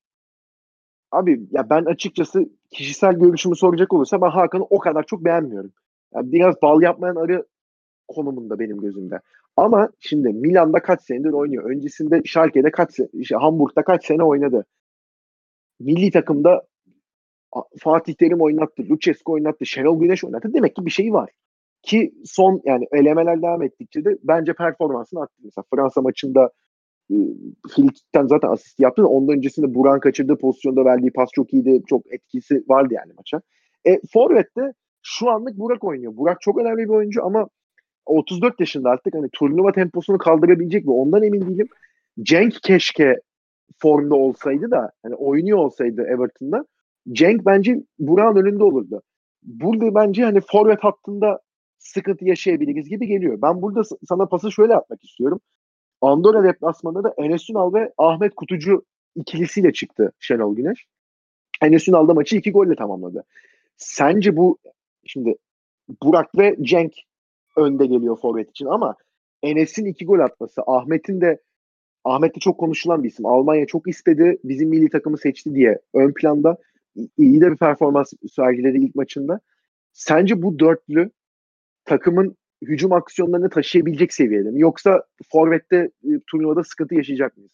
abi 1.12 1.48
ya 1.52 1.70
ben 1.70 1.86
açıkçası 1.86 2.50
kişisel 2.72 3.14
görüşümü 3.14 3.56
soracak 3.56 3.94
olursa 3.94 4.22
ben 4.22 4.30
Hakan'ı 4.30 4.64
o 4.64 4.80
kadar 4.80 5.04
çok 5.04 5.26
beğenmiyorum. 5.26 5.72
Yani 6.16 6.32
biraz 6.32 6.62
bal 6.62 6.82
yapmayan 6.82 7.16
arı 7.16 7.46
konumunda 8.08 8.60
benim 8.60 8.82
gözümde. 8.82 9.20
Ama 9.58 9.90
şimdi 10.00 10.34
Milan'da 10.34 10.80
kaç 10.80 11.02
senedir 11.02 11.32
oynuyor. 11.32 11.72
Öncesinde 11.72 12.22
Schalke'de 12.26 12.72
kaç 12.72 13.00
işte 13.14 13.36
Hamburg'da 13.36 13.84
kaç 13.84 14.06
sene 14.06 14.24
oynadı. 14.24 14.66
Milli 15.80 16.12
takımda 16.12 16.68
Fatih 17.80 18.14
Terim 18.14 18.42
oynattı, 18.42 18.84
Lucescu 18.90 19.32
oynattı, 19.32 19.66
Şenol 19.66 20.00
Güneş 20.00 20.24
oynattı. 20.24 20.54
Demek 20.54 20.76
ki 20.76 20.86
bir 20.86 20.92
şey 20.92 21.14
var. 21.14 21.30
Ki 21.82 22.14
son 22.26 22.62
yani 22.66 22.88
elemeler 22.92 23.42
devam 23.42 23.64
ettikçe 23.64 24.06
de 24.06 24.18
bence 24.24 24.54
performansını 24.54 25.22
arttı. 25.22 25.34
Mesela 25.44 25.66
Fransa 25.76 26.02
maçında 26.02 26.52
Filik'ten 27.76 28.28
zaten 28.28 28.50
asist 28.50 28.80
yaptı. 28.80 29.08
Ondan 29.08 29.36
öncesinde 29.36 29.74
Buran 29.74 30.00
kaçırdığı 30.00 30.38
pozisyonda 30.38 30.86
verdiği 30.86 31.12
pas 31.12 31.30
çok 31.34 31.54
iyiydi. 31.54 31.82
Çok 31.88 32.14
etkisi 32.14 32.64
vardı 32.68 32.94
yani 32.94 33.14
maça. 33.18 33.42
E, 33.86 34.00
Forvet'te 34.14 34.74
şu 35.02 35.30
anlık 35.30 35.58
Burak 35.58 35.84
oynuyor. 35.84 36.18
Burak 36.18 36.42
çok 36.42 36.58
önemli 36.58 36.84
bir 36.84 36.90
oyuncu 36.90 37.26
ama 37.26 37.48
34 38.06 38.60
yaşında 38.60 38.90
artık 38.90 39.16
hani 39.16 39.30
turnuva 39.34 39.72
temposunu 39.72 40.18
kaldırabilecek 40.18 40.86
mi? 40.86 40.92
Ondan 40.92 41.24
emin 41.24 41.42
değilim. 41.42 41.68
Cenk 42.22 42.64
keşke 42.64 43.22
formda 43.78 44.16
olsaydı 44.16 44.72
da 44.72 44.92
hani 45.04 45.16
oynuyor 45.16 45.58
olsaydı 45.58 46.02
Everton'da 46.02 46.66
Cenk 47.12 47.46
bence 47.46 47.84
Burak'ın 48.00 48.42
önünde 48.42 48.64
olurdu. 48.64 49.02
Burada 49.44 49.96
bence 49.96 50.24
hani 50.24 50.42
forvet 50.42 50.84
hattında 50.84 51.40
sıkıntı 51.78 52.26
yaşayabiliriz 52.26 52.90
gibi 52.90 53.08
geliyor. 53.08 53.42
Ben 53.42 53.62
burada 53.62 53.82
sana 54.10 54.26
pası 54.26 54.52
şöyle 54.52 54.76
atmak 54.76 55.04
istiyorum. 55.04 55.40
Andorra 56.01 56.44
deplasmanında 56.44 57.04
da 57.04 57.13
Enes 57.18 57.50
Ünal 57.50 57.74
ve 57.74 57.94
Ahmet 57.98 58.36
Kutucu 58.36 58.86
ikilisiyle 59.16 59.74
çıktı 59.74 60.12
Şenol 60.20 60.56
Güneş. 60.56 60.86
Enes 61.62 61.88
Ünal 61.88 62.08
da 62.08 62.13
maçı 62.13 62.36
iki 62.36 62.51
golle 62.51 62.75
tamamladı. 62.75 63.24
Sence 63.77 64.38
bu 64.38 64.58
şimdi 65.06 65.36
Burak 66.04 66.38
ve 66.38 66.56
Cenk 66.62 66.94
önde 67.58 67.86
geliyor 67.86 68.20
forvet 68.22 68.50
için 68.50 68.66
ama 68.66 68.96
Enes'in 69.44 69.86
iki 69.86 70.06
gol 70.06 70.20
atması, 70.20 70.62
Ahmet'in 70.68 71.22
de 71.22 71.42
Ahmet 72.04 72.36
de 72.36 72.39
çok 72.39 72.58
konuşulan 72.58 73.04
bir 73.04 73.10
isim. 73.10 73.25
Almanya 73.25 73.66
çok 73.66 73.88
istedi, 73.88 74.38
bizim 74.44 74.70
milli 74.70 74.89
takımı 74.89 75.18
seçti 75.18 75.56
diye 75.56 75.80
ön 75.94 76.13
planda 76.13 76.58
iyi 77.18 77.42
de 77.42 77.51
bir 77.51 77.58
performans 77.58 78.13
sergiledi 78.36 78.77
ilk 78.77 78.96
maçında. 78.96 79.39
Sence 79.94 80.42
bu 80.42 80.60
dörtlü 80.60 81.12
takımın 81.86 82.38
hücum 82.62 82.94
aksiyonlarını 82.94 83.50
taşıyabilecek 83.50 84.14
seviyede 84.14 84.52
mi? 84.52 84.60
Yoksa 84.60 85.04
forvette 85.32 85.92
e, 86.04 86.10
turnuvada 86.28 86.64
sıkıntı 86.64 86.96
yaşayacak 86.96 87.38
mıyız? 87.38 87.52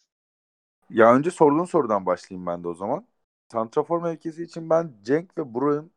Ya 0.90 1.14
önce 1.14 1.30
sorduğun 1.30 1.64
sorudan 1.64 2.06
başlayayım 2.06 2.46
ben 2.46 2.64
de 2.64 2.68
o 2.68 2.74
zaman. 2.74 3.06
Santrafor 3.52 4.02
mevkisi 4.02 4.42
için 4.42 4.70
ben 4.70 4.92
Cenk 5.02 5.38
ve 5.38 5.54
Bruin 5.54 5.92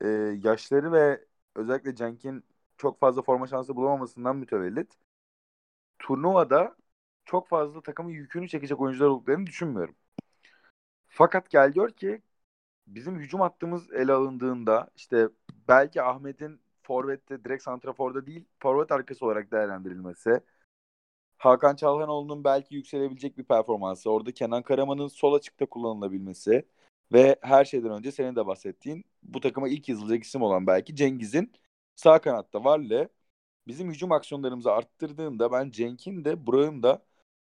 e, 0.00 0.08
yaşları 0.42 0.92
ve 0.92 1.24
özellikle 1.56 1.94
Cenk'in 1.94 2.44
çok 2.76 3.00
fazla 3.00 3.22
forma 3.22 3.46
şansı 3.46 3.76
bulamamasından 3.76 4.36
mütevellit 4.36 4.92
turnuvada 5.98 6.76
çok 7.24 7.48
fazla 7.48 7.80
takımın 7.82 8.10
yükünü 8.10 8.48
çekecek 8.48 8.80
oyuncular 8.80 9.08
olduklarını 9.08 9.46
düşünmüyorum. 9.46 9.94
Fakat 11.08 11.50
gel 11.50 11.72
gör 11.72 11.90
ki 11.90 12.22
bizim 12.86 13.18
hücum 13.18 13.40
hattımız 13.40 13.92
ele 13.92 14.12
alındığında 14.12 14.90
işte 14.96 15.28
belki 15.68 16.02
Ahmet'in 16.02 16.60
forvette 16.92 17.44
direkt 17.44 17.62
santraforda 17.62 18.26
değil 18.26 18.44
forvet 18.62 18.92
arkası 18.92 19.26
olarak 19.26 19.52
değerlendirilmesi 19.52 20.40
Hakan 21.38 21.76
Çalhanoğlu'nun 21.76 22.44
belki 22.44 22.74
yükselebilecek 22.74 23.38
bir 23.38 23.44
performansı 23.44 24.10
orada 24.10 24.32
Kenan 24.32 24.62
Karaman'ın 24.62 25.08
sol 25.08 25.34
açıkta 25.34 25.66
kullanılabilmesi 25.66 26.66
ve 27.12 27.36
her 27.42 27.64
şeyden 27.64 27.90
önce 27.90 28.12
senin 28.12 28.36
de 28.36 28.46
bahsettiğin 28.46 29.04
bu 29.22 29.40
takıma 29.40 29.68
ilk 29.68 29.88
yazılacak 29.88 30.24
isim 30.24 30.42
olan 30.42 30.66
belki 30.66 30.96
Cengiz'in 30.96 31.52
sağ 31.96 32.20
kanatta 32.20 32.64
Valle 32.64 33.08
bizim 33.68 33.90
hücum 33.90 34.12
aksiyonlarımızı 34.12 34.72
arttırdığında 34.72 35.52
ben 35.52 35.70
Cenk'in 35.70 36.24
de 36.24 36.46
Burak'ın 36.46 36.82
da 36.82 37.02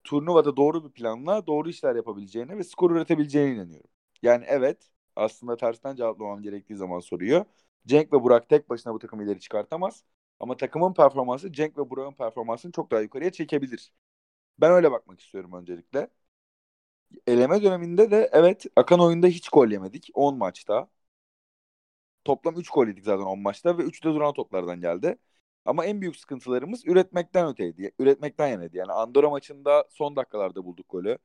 turnuvada 0.04 0.57
doğru 0.57 0.85
bir 0.85 0.92
planla 0.92 1.47
doğru 1.47 1.71
işler 1.71 1.97
yapabileceğine 1.97 2.59
ve 2.59 2.64
skor 2.64 2.90
üretebileceğine 2.90 3.54
inanıyorum. 3.54 3.90
Yani 4.23 4.45
evet 4.49 4.90
aslında 5.16 5.57
tersten 5.57 5.97
cevaplamam 5.97 6.42
gerektiği 6.42 6.76
zaman 6.76 7.00
soruyor. 7.00 7.45
Cenk 7.87 8.12
ve 8.12 8.23
Burak 8.23 8.49
tek 8.49 8.70
başına 8.70 8.94
bu 8.94 8.99
takımı 8.99 9.25
ileri 9.25 9.40
çıkartamaz. 9.40 10.04
Ama 10.40 10.56
takımın 10.56 10.94
performansı 10.94 11.52
Cenk 11.52 11.78
ve 11.78 11.90
Burak'ın 11.90 12.14
performansını 12.14 12.73
çok 12.73 12.90
daha 12.90 13.00
yukarıya 13.00 13.32
çekebilir. 13.32 13.92
Ben 14.58 14.73
öyle 14.73 14.92
bakmak 14.92 15.20
istiyorum 15.20 15.52
öncelikle. 15.54 16.11
Eleme 17.26 17.62
döneminde 17.62 18.11
de 18.11 18.30
evet 18.32 18.66
akan 18.76 19.00
oyunda 19.00 19.26
hiç 19.26 19.49
gol 19.49 19.68
yemedik 19.68 20.11
10 20.14 20.37
maçta. 20.38 20.88
Toplam 22.25 22.56
3 22.58 22.70
gol 22.70 22.87
yedik 22.88 23.04
zaten 23.04 23.25
10 23.25 23.38
maçta 23.40 23.78
ve 23.78 23.82
3 23.82 24.04
de 24.04 24.08
duran 24.08 24.32
toplardan 24.35 24.80
geldi. 24.80 25.18
Ama 25.64 25.85
en 25.85 26.00
büyük 26.00 26.16
sıkıntılarımız 26.16 26.87
üretmekten 26.87 27.49
öteydi. 27.49 27.92
Üretmekten 27.99 28.47
yanaydı. 28.49 28.76
Yani 28.76 28.92
Andorra 28.92 29.30
maçında 29.30 29.85
son 29.90 30.16
dakikalarda 30.16 30.64
bulduk 30.64 30.87
golü. 30.88 31.18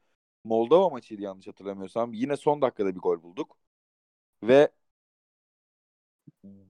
Moldova 0.44 0.90
maçıydı 0.90 1.22
yanlış 1.22 1.48
hatırlamıyorsam. 1.48 2.14
Yine 2.14 2.38
son 2.38 2.62
dakikada 2.62 2.96
bir 2.96 3.00
gol 3.00 3.24
bulduk. 3.24 3.58
Ve 4.44 4.70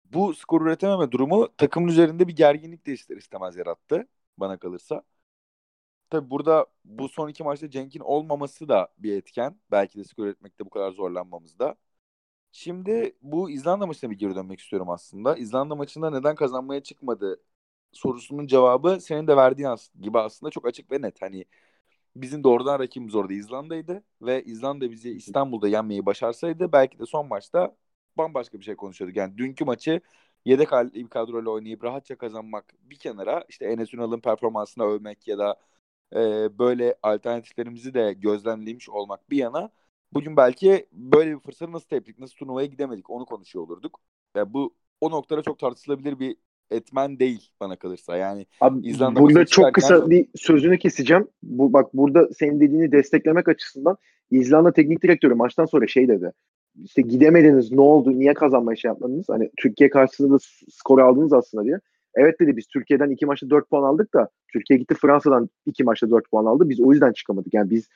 bu 0.05 0.33
skor 0.33 0.61
üretememe 0.61 1.11
durumu 1.11 1.49
takımın 1.57 1.87
üzerinde 1.87 2.27
bir 2.27 2.35
gerginlik 2.35 2.85
de 2.85 2.93
ister 2.93 3.17
istemez 3.17 3.55
yarattı 3.57 4.07
bana 4.37 4.57
kalırsa. 4.59 5.03
Tabi 6.09 6.29
burada 6.29 6.65
bu 6.85 7.09
son 7.09 7.29
iki 7.29 7.43
maçta 7.43 7.69
Cenk'in 7.69 7.99
olmaması 7.99 8.69
da 8.69 8.87
bir 8.97 9.17
etken. 9.17 9.59
Belki 9.71 9.99
de 9.99 10.03
skor 10.03 10.25
üretmekte 10.25 10.65
bu 10.65 10.69
kadar 10.69 10.91
zorlanmamızda. 10.91 11.75
Şimdi 12.51 13.17
bu 13.21 13.49
İzlanda 13.49 13.87
maçına 13.87 14.11
bir 14.11 14.19
geri 14.19 14.35
dönmek 14.35 14.59
istiyorum 14.59 14.89
aslında. 14.89 15.37
İzlanda 15.37 15.75
maçında 15.75 16.09
neden 16.11 16.35
kazanmaya 16.35 16.83
çıkmadı 16.83 17.41
sorusunun 17.91 18.47
cevabı 18.47 19.01
senin 19.01 19.27
de 19.27 19.37
verdiğin 19.37 19.77
gibi 20.01 20.19
aslında 20.19 20.51
çok 20.51 20.67
açık 20.67 20.91
ve 20.91 21.01
net. 21.01 21.21
Hani 21.21 21.45
bizim 22.15 22.43
doğrudan 22.43 22.79
rakibimiz 22.79 23.15
orada 23.15 23.33
İzlanda'ydı 23.33 24.03
ve 24.21 24.43
İzlanda 24.43 24.91
bizi 24.91 25.11
İstanbul'da 25.11 25.67
yenmeyi 25.67 26.05
başarsaydı 26.05 26.71
belki 26.73 26.99
de 26.99 27.05
son 27.05 27.27
maçta 27.27 27.77
bambaşka 28.17 28.59
bir 28.59 28.63
şey 28.63 28.75
konuşuyorduk. 28.75 29.17
Yani 29.17 29.37
dünkü 29.37 29.65
maçı 29.65 30.01
yedek 30.45 30.71
bir 30.71 31.07
kadroyla 31.07 31.51
oynayıp 31.51 31.83
rahatça 31.83 32.15
kazanmak 32.15 32.73
bir 32.83 32.95
kenara 32.95 33.45
işte 33.49 33.65
Enes 33.65 33.93
Ünal'ın 33.93 34.19
performansına 34.19 34.85
övmek 34.85 35.27
ya 35.27 35.37
da 35.37 35.55
e, 36.15 36.19
böyle 36.59 36.95
alternatiflerimizi 37.03 37.93
de 37.93 38.13
gözlemlemiş 38.13 38.89
olmak 38.89 39.29
bir 39.29 39.37
yana 39.37 39.69
bugün 40.13 40.37
belki 40.37 40.87
böyle 40.91 41.35
bir 41.35 41.39
fırsatı 41.39 41.71
nasıl 41.71 41.87
teptik, 41.87 42.19
nasıl 42.19 42.35
turnuvaya 42.35 42.67
gidemedik 42.67 43.09
onu 43.09 43.25
konuşuyor 43.25 43.65
olurduk. 43.65 43.99
Yani 44.35 44.53
bu 44.53 44.73
o 45.01 45.11
noktada 45.11 45.41
çok 45.41 45.59
tartışılabilir 45.59 46.19
bir 46.19 46.35
etmen 46.71 47.19
değil 47.19 47.49
bana 47.59 47.75
kalırsa. 47.75 48.17
Yani 48.17 48.45
Abi, 48.61 48.87
İzlanda 48.87 49.19
burada 49.19 49.45
çok 49.45 49.47
çıkarken... 49.47 49.73
kısa 49.73 50.09
bir 50.09 50.27
sözünü 50.35 50.79
keseceğim. 50.79 51.27
Bu 51.43 51.73
bak 51.73 51.93
burada 51.93 52.29
senin 52.33 52.59
dediğini 52.59 52.91
desteklemek 52.91 53.47
açısından 53.47 53.97
İzlanda 54.31 54.73
teknik 54.73 55.03
direktörü 55.03 55.33
maçtan 55.33 55.65
sonra 55.65 55.87
şey 55.87 56.07
dedi. 56.07 56.31
İşte 56.75 57.01
gidemediniz 57.01 57.71
ne 57.71 57.81
oldu 57.81 58.19
niye 58.19 58.33
kazanmaya 58.33 58.75
şey 58.75 58.89
yapmadınız? 58.89 59.29
Hani 59.29 59.51
Türkiye 59.57 59.89
karşısında 59.89 60.33
da 60.33 60.37
skor 60.69 60.99
aldınız 60.99 61.33
aslında 61.33 61.63
diye. 61.63 61.79
Evet 62.15 62.39
dedi 62.39 62.57
biz 62.57 62.67
Türkiye'den 62.67 63.09
iki 63.09 63.25
maçta 63.25 63.49
dört 63.49 63.69
puan 63.69 63.83
aldık 63.83 64.13
da 64.13 64.29
Türkiye 64.53 64.79
gitti 64.79 64.95
Fransa'dan 65.01 65.49
iki 65.65 65.83
maçta 65.83 66.09
dört 66.09 66.31
puan 66.31 66.45
aldı. 66.45 66.69
Biz 66.69 66.79
o 66.79 66.91
yüzden 66.91 67.11
çıkamadık. 67.11 67.53
Yani 67.53 67.69
biz 67.69 67.87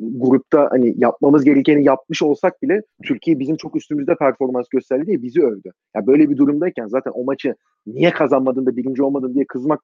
grupta 0.00 0.68
hani 0.70 0.94
yapmamız 0.96 1.44
gerekeni 1.44 1.84
yapmış 1.84 2.22
olsak 2.22 2.62
bile 2.62 2.82
Türkiye 3.04 3.38
bizim 3.38 3.56
çok 3.56 3.76
üstümüzde 3.76 4.14
performans 4.14 4.68
gösterdi 4.68 5.06
diye 5.06 5.22
bizi 5.22 5.42
övdü. 5.42 5.68
Ya 5.68 5.72
yani 5.94 6.06
böyle 6.06 6.30
bir 6.30 6.36
durumdayken 6.36 6.86
zaten 6.86 7.12
o 7.14 7.24
maçı 7.24 7.54
niye 7.86 8.10
kazanmadın 8.10 8.66
da 8.66 8.76
birinci 8.76 9.02
olmadın 9.02 9.34
diye 9.34 9.44
kızmak 9.46 9.80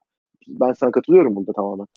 ben 0.47 0.73
sana 0.73 0.91
katılıyorum 0.91 1.35
burada 1.35 1.53
tamamen. 1.53 1.87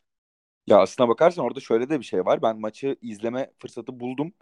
Ya 0.66 0.78
aslına 0.78 1.08
bakarsan 1.08 1.44
orada 1.44 1.60
şöyle 1.60 1.88
de 1.88 1.98
bir 1.98 2.04
şey 2.04 2.24
var. 2.24 2.42
Ben 2.42 2.60
maçı 2.60 2.96
izleme 3.02 3.50
fırsatı 3.58 4.00
buldum 4.00 4.32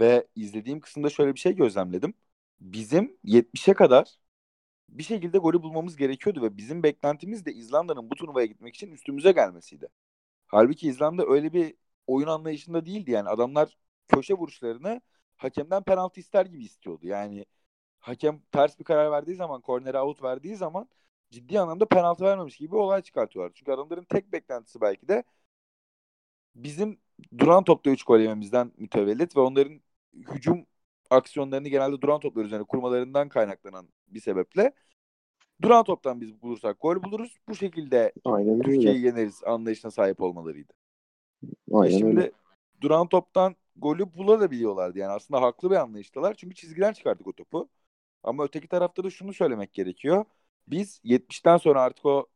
ve 0.00 0.26
izlediğim 0.36 0.80
kısımda 0.80 1.10
şöyle 1.10 1.34
bir 1.34 1.40
şey 1.40 1.56
gözlemledim. 1.56 2.14
Bizim 2.60 3.18
70'e 3.24 3.74
kadar 3.74 4.18
bir 4.88 5.02
şekilde 5.02 5.38
golü 5.38 5.62
bulmamız 5.62 5.96
gerekiyordu 5.96 6.42
ve 6.42 6.56
bizim 6.56 6.82
beklentimiz 6.82 7.46
de 7.46 7.52
İzlanda'nın 7.52 8.10
bu 8.10 8.14
turnuvaya 8.14 8.46
gitmek 8.46 8.74
için 8.74 8.92
üstümüze 8.92 9.32
gelmesiydi. 9.32 9.88
Halbuki 10.46 10.88
İzlanda 10.88 11.26
öyle 11.26 11.52
bir 11.52 11.74
oyun 12.06 12.28
anlayışında 12.28 12.86
değildi 12.86 13.10
yani. 13.10 13.28
Adamlar 13.28 13.78
köşe 14.08 14.34
vuruşlarını 14.34 15.00
hakemden 15.36 15.82
penaltı 15.82 16.20
ister 16.20 16.46
gibi 16.46 16.64
istiyordu. 16.64 17.06
Yani 17.06 17.46
hakem 18.00 18.42
ters 18.52 18.78
bir 18.78 18.84
karar 18.84 19.10
verdiği 19.12 19.36
zaman, 19.36 19.60
kornere 19.60 20.00
out 20.00 20.22
verdiği 20.22 20.56
zaman 20.56 20.88
ciddi 21.30 21.60
anlamda 21.60 21.86
penaltı 21.88 22.24
vermemiş 22.24 22.56
gibi 22.56 22.76
olay 22.76 23.02
çıkartıyorlar. 23.02 23.52
Çünkü 23.54 23.72
adamların 23.72 24.04
tek 24.04 24.32
beklentisi 24.32 24.80
belki 24.80 25.08
de 25.08 25.24
bizim 26.54 27.00
duran 27.38 27.64
topta 27.64 27.90
3 27.90 28.02
gol 28.04 28.18
yememizden 28.20 28.72
mütevellit 28.76 29.36
ve 29.36 29.40
onların 29.40 29.80
hücum 30.14 30.66
aksiyonlarını 31.10 31.68
genelde 31.68 32.00
duran 32.00 32.20
toplar 32.20 32.44
üzerine 32.44 32.64
kurmalarından 32.64 33.28
kaynaklanan 33.28 33.88
bir 34.08 34.20
sebeple 34.20 34.72
duran 35.62 35.84
toptan 35.84 36.20
biz 36.20 36.42
bulursak 36.42 36.80
gol 36.80 37.02
buluruz. 37.02 37.36
Bu 37.48 37.54
şekilde 37.54 38.12
Türkiye'yi 38.62 39.00
yeneriz 39.02 39.44
anlayışına 39.44 39.90
sahip 39.90 40.20
olmalarıydı. 40.22 40.72
Aynen 41.72 41.98
şimdi 41.98 42.20
öyle. 42.20 42.32
duran 42.80 43.08
toptan 43.08 43.56
golü 43.76 44.14
bulabiliyorlardı. 44.14 44.98
Yani 44.98 45.12
aslında 45.12 45.42
haklı 45.42 45.70
bir 45.70 45.76
anlayıştalar. 45.76 46.34
Çünkü 46.34 46.54
çizgiden 46.54 46.92
çıkardık 46.92 47.26
o 47.26 47.32
topu. 47.32 47.68
Ama 48.22 48.44
öteki 48.44 48.68
tarafta 48.68 49.04
da 49.04 49.10
şunu 49.10 49.32
söylemek 49.34 49.72
gerekiyor. 49.74 50.24
Biz 50.68 51.00
70'ten 51.04 51.56
sonra 51.56 51.82
artık 51.82 52.06
o 52.06 52.26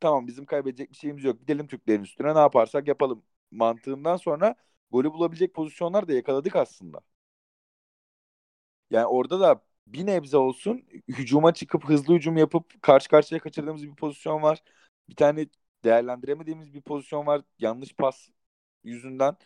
tamam 0.00 0.26
bizim 0.26 0.46
kaybedecek 0.46 0.90
bir 0.90 0.96
şeyimiz 0.96 1.24
yok. 1.24 1.40
Gidelim 1.40 1.66
Türklerin 1.66 2.02
üstüne 2.02 2.34
ne 2.34 2.38
yaparsak 2.38 2.88
yapalım 2.88 3.22
mantığından 3.50 4.16
sonra 4.16 4.54
golü 4.90 5.12
bulabilecek 5.12 5.54
pozisyonlar 5.54 6.08
da 6.08 6.12
yakaladık 6.12 6.56
aslında. 6.56 7.00
Yani 8.90 9.06
orada 9.06 9.40
da 9.40 9.62
bir 9.86 10.06
nebze 10.06 10.36
olsun 10.36 10.82
hücuma 11.08 11.54
çıkıp 11.54 11.84
hızlı 11.84 12.14
hücum 12.14 12.36
yapıp 12.36 12.82
karşı 12.82 13.08
karşıya 13.08 13.40
kaçırdığımız 13.40 13.82
bir 13.82 13.94
pozisyon 13.96 14.42
var. 14.42 14.62
Bir 15.08 15.16
tane 15.16 15.46
değerlendiremediğimiz 15.84 16.74
bir 16.74 16.80
pozisyon 16.82 17.26
var. 17.26 17.42
Yanlış 17.58 17.94
pas 17.94 18.28
yüzünden. 18.84 19.36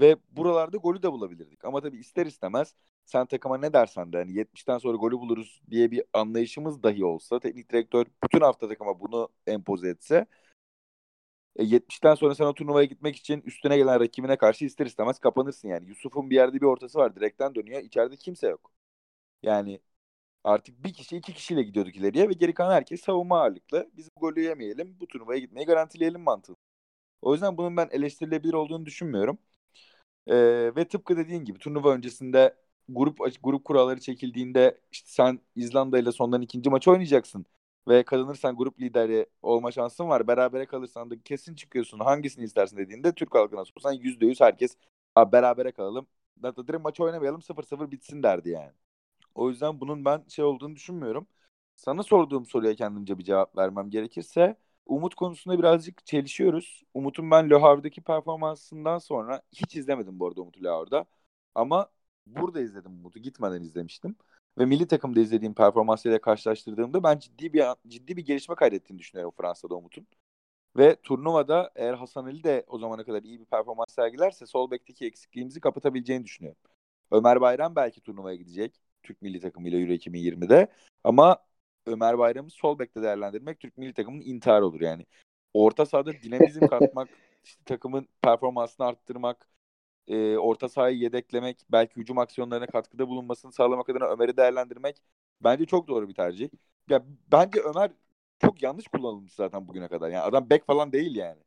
Ve 0.00 0.16
buralarda 0.30 0.76
golü 0.76 1.02
de 1.02 1.12
bulabilirdik. 1.12 1.64
Ama 1.64 1.80
tabii 1.80 1.98
ister 1.98 2.26
istemez 2.26 2.74
sen 3.04 3.26
takıma 3.26 3.58
ne 3.58 3.72
dersen 3.72 4.12
de 4.12 4.18
hani 4.18 4.32
70'ten 4.32 4.78
sonra 4.78 4.96
golü 4.96 5.18
buluruz 5.18 5.62
diye 5.70 5.90
bir 5.90 6.02
anlayışımız 6.12 6.82
dahi 6.82 7.04
olsa 7.04 7.40
teknik 7.40 7.72
direktör 7.72 8.06
bütün 8.24 8.40
hafta 8.40 8.68
takıma 8.68 9.00
bunu 9.00 9.28
empoze 9.46 9.88
etse 9.88 10.26
e, 11.56 11.64
70'ten 11.64 12.14
sonra 12.14 12.34
sen 12.34 12.44
o 12.44 12.54
turnuvaya 12.54 12.84
gitmek 12.84 13.16
için 13.16 13.40
üstüne 13.42 13.76
gelen 13.76 14.00
rakibine 14.00 14.36
karşı 14.36 14.64
ister 14.64 14.86
istemez 14.86 15.18
kapanırsın 15.18 15.68
yani. 15.68 15.88
Yusuf'un 15.88 16.30
bir 16.30 16.34
yerde 16.36 16.56
bir 16.60 16.66
ortası 16.66 16.98
var. 16.98 17.16
Direkten 17.16 17.54
dönüyor. 17.54 17.82
İçeride 17.82 18.16
kimse 18.16 18.48
yok. 18.48 18.73
Yani 19.44 19.80
artık 20.44 20.84
bir 20.84 20.94
kişi 20.94 21.18
iki 21.18 21.34
kişiyle 21.34 21.62
gidiyorduk 21.64 21.96
ileriye 21.96 22.30
ve 22.30 22.32
geri 22.34 22.54
kalan 22.54 22.74
herkes 22.74 23.02
savunma 23.02 23.40
ağırlıklı. 23.40 23.90
Biz 23.98 24.10
bu 24.16 24.20
golü 24.20 24.42
yemeyelim. 24.42 24.96
Bu 25.00 25.08
turnuvaya 25.08 25.40
gitmeyi 25.40 25.66
garantileyelim 25.66 26.22
mantığı. 26.22 26.56
O 27.22 27.34
yüzden 27.34 27.58
bunun 27.58 27.76
ben 27.76 27.88
eleştirilebilir 27.92 28.54
olduğunu 28.54 28.86
düşünmüyorum. 28.86 29.38
Ee, 30.28 30.36
ve 30.76 30.88
tıpkı 30.88 31.16
dediğin 31.16 31.44
gibi 31.44 31.58
turnuva 31.58 31.94
öncesinde 31.94 32.56
grup 32.88 33.18
grup 33.42 33.64
kuralları 33.64 34.00
çekildiğinde 34.00 34.80
işte 34.92 35.08
sen 35.12 35.40
İzlanda 35.56 35.98
ile 35.98 36.12
sondan 36.12 36.42
ikinci 36.42 36.70
maç 36.70 36.88
oynayacaksın 36.88 37.46
ve 37.88 38.04
kazanırsan 38.04 38.56
grup 38.56 38.80
lideri 38.80 39.26
olma 39.42 39.72
şansın 39.72 40.08
var. 40.08 40.28
Berabere 40.28 40.66
kalırsan 40.66 41.10
da 41.10 41.22
kesin 41.24 41.54
çıkıyorsun. 41.54 42.00
Hangisini 42.00 42.44
istersin 42.44 42.76
dediğinde 42.76 43.12
Türk 43.14 43.34
halkına 43.34 43.64
sorsan 43.64 43.92
yüz 43.92 44.40
herkes 44.40 44.76
Abi 45.16 45.32
berabere 45.32 45.72
kalalım. 45.72 46.06
Hatta 46.42 46.68
direkt 46.68 46.84
maç 46.84 47.00
oynamayalım 47.00 47.42
0-0 47.42 47.90
bitsin 47.90 48.22
derdi 48.22 48.50
yani. 48.50 48.72
O 49.34 49.50
yüzden 49.50 49.80
bunun 49.80 50.04
ben 50.04 50.24
şey 50.28 50.44
olduğunu 50.44 50.76
düşünmüyorum. 50.76 51.26
Sana 51.76 52.02
sorduğum 52.02 52.46
soruya 52.46 52.74
kendimce 52.74 53.18
bir 53.18 53.24
cevap 53.24 53.56
vermem 53.58 53.90
gerekirse 53.90 54.56
Umut 54.86 55.14
konusunda 55.14 55.58
birazcık 55.58 56.06
çelişiyoruz. 56.06 56.82
Umut'un 56.94 57.30
ben 57.30 57.50
Le 57.50 57.56
Havre'daki 57.56 58.00
performansından 58.02 58.98
sonra 58.98 59.42
hiç 59.52 59.76
izlemedim 59.76 60.18
bu 60.18 60.26
arada 60.26 60.40
Umut'u 60.40 60.64
Le 60.64 60.68
Havre'da. 60.68 61.04
Ama 61.54 61.90
burada 62.26 62.60
izledim 62.60 62.92
Umut'u. 62.92 63.18
Gitmeden 63.18 63.62
izlemiştim. 63.62 64.16
Ve 64.58 64.64
milli 64.66 64.86
takımda 64.86 65.20
izlediğim 65.20 65.54
performansıyla 65.54 66.20
karşılaştırdığımda 66.20 67.02
ben 67.02 67.18
ciddi 67.18 67.52
bir 67.52 67.64
ciddi 67.88 68.16
bir 68.16 68.24
gelişme 68.26 68.54
kaydettiğini 68.54 68.98
düşünüyorum 68.98 69.32
Fransa'da 69.36 69.74
Umut'un. 69.74 70.06
Ve 70.76 70.96
turnuvada 71.02 71.70
eğer 71.76 71.94
Hasan 71.94 72.24
Ali 72.24 72.44
de 72.44 72.64
o 72.68 72.78
zamana 72.78 73.04
kadar 73.04 73.22
iyi 73.22 73.40
bir 73.40 73.44
performans 73.44 73.94
sergilerse 73.94 74.46
sol 74.46 74.70
bekteki 74.70 75.06
eksikliğimizi 75.06 75.60
kapatabileceğini 75.60 76.24
düşünüyorum. 76.24 76.60
Ömer 77.10 77.40
Bayram 77.40 77.76
belki 77.76 78.00
turnuvaya 78.00 78.36
gidecek. 78.36 78.80
Türk 79.04 79.22
milli 79.22 79.40
takımıyla 79.40 79.80
Euro 79.80 79.92
2020'de. 79.92 80.68
Ama 81.04 81.38
Ömer 81.86 82.18
Bayram'ı 82.18 82.50
sol 82.50 82.78
bekte 82.78 83.02
değerlendirmek 83.02 83.60
Türk 83.60 83.78
milli 83.78 83.92
takımının 83.94 84.22
intihar 84.24 84.62
olur 84.62 84.80
yani. 84.80 85.06
Orta 85.54 85.86
sahada 85.86 86.22
dinamizm 86.22 86.66
katmak, 86.66 87.08
işte 87.44 87.64
takımın 87.64 88.08
performansını 88.22 88.86
arttırmak, 88.86 89.48
e, 90.08 90.36
orta 90.36 90.68
sahayı 90.68 90.98
yedeklemek, 90.98 91.66
belki 91.72 91.96
hücum 91.96 92.18
aksiyonlarına 92.18 92.66
katkıda 92.66 93.08
bulunmasını 93.08 93.52
sağlamak 93.52 93.88
adına 93.90 94.06
Ömer'i 94.06 94.36
değerlendirmek 94.36 94.96
bence 95.40 95.66
çok 95.66 95.88
doğru 95.88 96.08
bir 96.08 96.14
tercih. 96.14 96.50
Ya 96.90 97.04
bence 97.32 97.60
Ömer 97.60 97.90
çok 98.38 98.62
yanlış 98.62 98.88
kullanılmış 98.88 99.32
zaten 99.34 99.68
bugüne 99.68 99.88
kadar. 99.88 100.08
Yani 100.10 100.22
adam 100.22 100.50
bek 100.50 100.66
falan 100.66 100.92
değil 100.92 101.16
yani. 101.16 101.42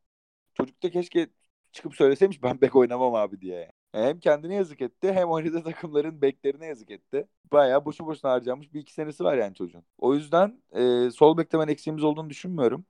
Çocuk 0.54 0.82
da 0.82 0.90
keşke 0.90 1.28
çıkıp 1.72 1.96
söyleseymiş 1.96 2.42
ben 2.42 2.60
bek 2.60 2.76
oynamam 2.76 3.14
abi 3.14 3.40
diye. 3.40 3.72
Hem 3.92 4.20
kendine 4.20 4.54
yazık 4.54 4.80
etti 4.80 5.12
hem 5.12 5.28
oynadığı 5.30 5.62
takımların 5.64 6.22
beklerine 6.22 6.66
yazık 6.66 6.90
etti. 6.90 7.28
Bayağı 7.52 7.84
boşu 7.84 8.06
boşuna 8.06 8.30
harcamış 8.32 8.74
bir 8.74 8.80
iki 8.80 8.92
senesi 8.94 9.24
var 9.24 9.36
yani 9.36 9.54
çocuğun. 9.54 9.84
O 9.98 10.14
yüzden 10.14 10.62
e, 10.72 11.10
sol 11.10 11.38
bekte 11.38 11.58
ben 11.58 11.68
eksiğimiz 11.68 12.04
olduğunu 12.04 12.30
düşünmüyorum. 12.30 12.86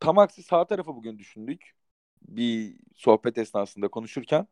Tam 0.00 0.18
aksi 0.18 0.44
sağ 0.44 0.66
tarafı 0.66 0.96
bugün 0.96 1.18
düşündük. 1.18 1.72
Bir 2.22 2.76
sohbet 2.96 3.38
esnasında 3.38 3.88
konuşurken. 3.88 4.48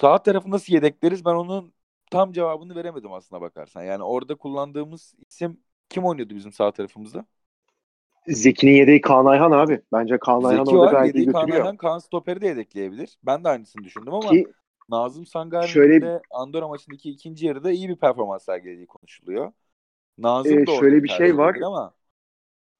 Sağ 0.00 0.22
tarafı 0.22 0.50
nasıl 0.50 0.72
yedekleriz 0.72 1.24
ben 1.24 1.34
onun 1.34 1.74
tam 2.10 2.32
cevabını 2.32 2.74
veremedim 2.76 3.12
aslına 3.12 3.40
bakarsan. 3.40 3.82
Yani 3.82 4.02
orada 4.02 4.34
kullandığımız 4.34 5.14
isim 5.28 5.60
kim 5.88 6.04
oynuyordu 6.04 6.34
bizim 6.34 6.52
sağ 6.52 6.72
tarafımızda? 6.72 7.26
Zeki'nin 8.28 8.72
yedeği 8.72 9.00
Kaan 9.00 9.26
Ayhan 9.26 9.50
abi. 9.50 9.80
Bence 9.92 10.18
Kaan 10.18 10.44
Ayhan 10.44 10.64
Zeki 10.64 10.76
orada 10.76 10.92
gayet 10.92 11.14
iyi 11.14 11.26
götürüyor. 11.26 11.48
Kaan 11.48 11.60
Ayhan 11.60 11.76
Kaan 11.76 11.98
Stoper'i 11.98 12.40
de 12.40 12.46
yedekleyebilir. 12.46 13.18
Ben 13.22 13.44
de 13.44 13.48
aynısını 13.48 13.84
düşündüm 13.84 14.14
ama 14.14 14.28
Ki, 14.28 14.46
Nazım 14.88 15.26
Sangari'nin 15.26 15.66
şöyle, 15.66 16.02
de 16.02 16.20
Andorra 16.30 16.68
maçındaki 16.68 17.10
ikinci 17.10 17.46
yarıda 17.46 17.70
iyi 17.70 17.88
bir 17.88 17.96
performans 17.96 18.44
sergilediği 18.44 18.86
konuşuluyor. 18.86 19.52
Nazım 20.18 20.58
e, 20.58 20.66
da 20.66 20.72
şöyle 20.72 21.02
bir 21.02 21.08
şey 21.08 21.38
var 21.38 21.56
ama 21.64 21.92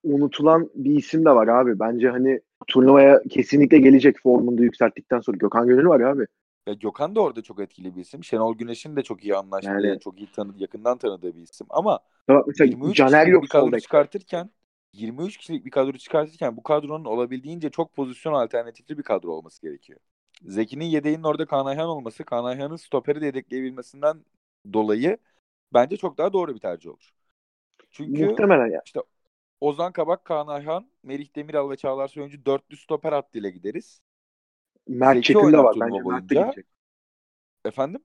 unutulan 0.04 0.70
bir 0.74 0.96
isim 0.96 1.24
de 1.24 1.30
var 1.30 1.48
abi. 1.48 1.78
Bence 1.78 2.08
hani 2.08 2.40
turnuvaya 2.66 3.22
kesinlikle 3.30 3.78
gelecek 3.78 4.22
formunu 4.22 4.58
da 4.58 4.62
yükselttikten 4.62 5.20
sonra 5.20 5.36
Gökhan 5.36 5.66
Gönül 5.66 5.86
var 5.86 6.00
abi. 6.00 6.26
Ya 6.66 6.74
Gökhan 6.74 7.14
da 7.14 7.20
orada 7.20 7.42
çok 7.42 7.60
etkili 7.60 7.96
bir 7.96 8.00
isim. 8.00 8.24
Şenol 8.24 8.54
Güneş'in 8.54 8.96
de 8.96 9.02
çok 9.02 9.24
iyi 9.24 9.36
anlaştığı, 9.36 9.70
yani, 9.70 10.00
çok 10.00 10.18
iyi 10.18 10.32
tanı 10.32 10.52
yakından 10.56 10.98
tanıdığı 10.98 11.36
bir 11.36 11.42
isim. 11.42 11.66
Ama 11.70 12.00
mesela 12.46 12.68
23 12.68 12.96
Caner 12.96 13.26
yok 13.26 13.42
bir 13.42 13.48
kadro 13.48 13.78
çıkartırken 13.78 14.50
23 14.92 15.36
kişilik 15.36 15.64
bir 15.64 15.70
kadro 15.70 15.92
çıkartırken 15.92 16.56
bu 16.56 16.62
kadronun 16.62 17.04
olabildiğince 17.04 17.70
çok 17.70 17.94
pozisyon 17.94 18.32
alternatifli 18.32 18.98
bir 18.98 19.02
kadro 19.02 19.32
olması 19.32 19.62
gerekiyor. 19.62 20.00
Zeki'nin 20.42 20.84
yedeğinin 20.84 21.22
orada 21.22 21.46
Kaan 21.46 21.66
Ayhan 21.66 21.88
olması, 21.88 22.24
Kaan 22.24 22.44
Ayhan'ın 22.44 22.76
stoperi 22.76 23.20
de 23.20 23.26
yedekleyebilmesinden 23.26 24.24
dolayı 24.72 25.18
bence 25.74 25.96
çok 25.96 26.18
daha 26.18 26.32
doğru 26.32 26.54
bir 26.54 26.60
tercih 26.60 26.90
olur. 26.90 27.12
Çünkü 27.90 28.26
Muhtemelen 28.26 28.66
ya. 28.66 28.82
işte 28.86 29.00
Ozan 29.60 29.92
Kabak, 29.92 30.24
Kaan 30.24 30.46
Ayhan, 30.46 30.86
Merih 31.02 31.36
Demiral 31.36 31.70
ve 31.70 31.76
Çağlar 31.76 32.08
Söyüncü 32.08 32.44
dörtlü 32.44 32.76
stoper 32.76 33.12
hattıyla 33.12 33.48
gideriz. 33.48 34.00
Mert 34.88 35.24
Çetin 35.24 35.52
de 35.52 35.58
var 35.58 35.76
bence. 35.80 36.00
Mert 36.04 36.30
de 36.30 36.64
Efendim? 37.64 38.02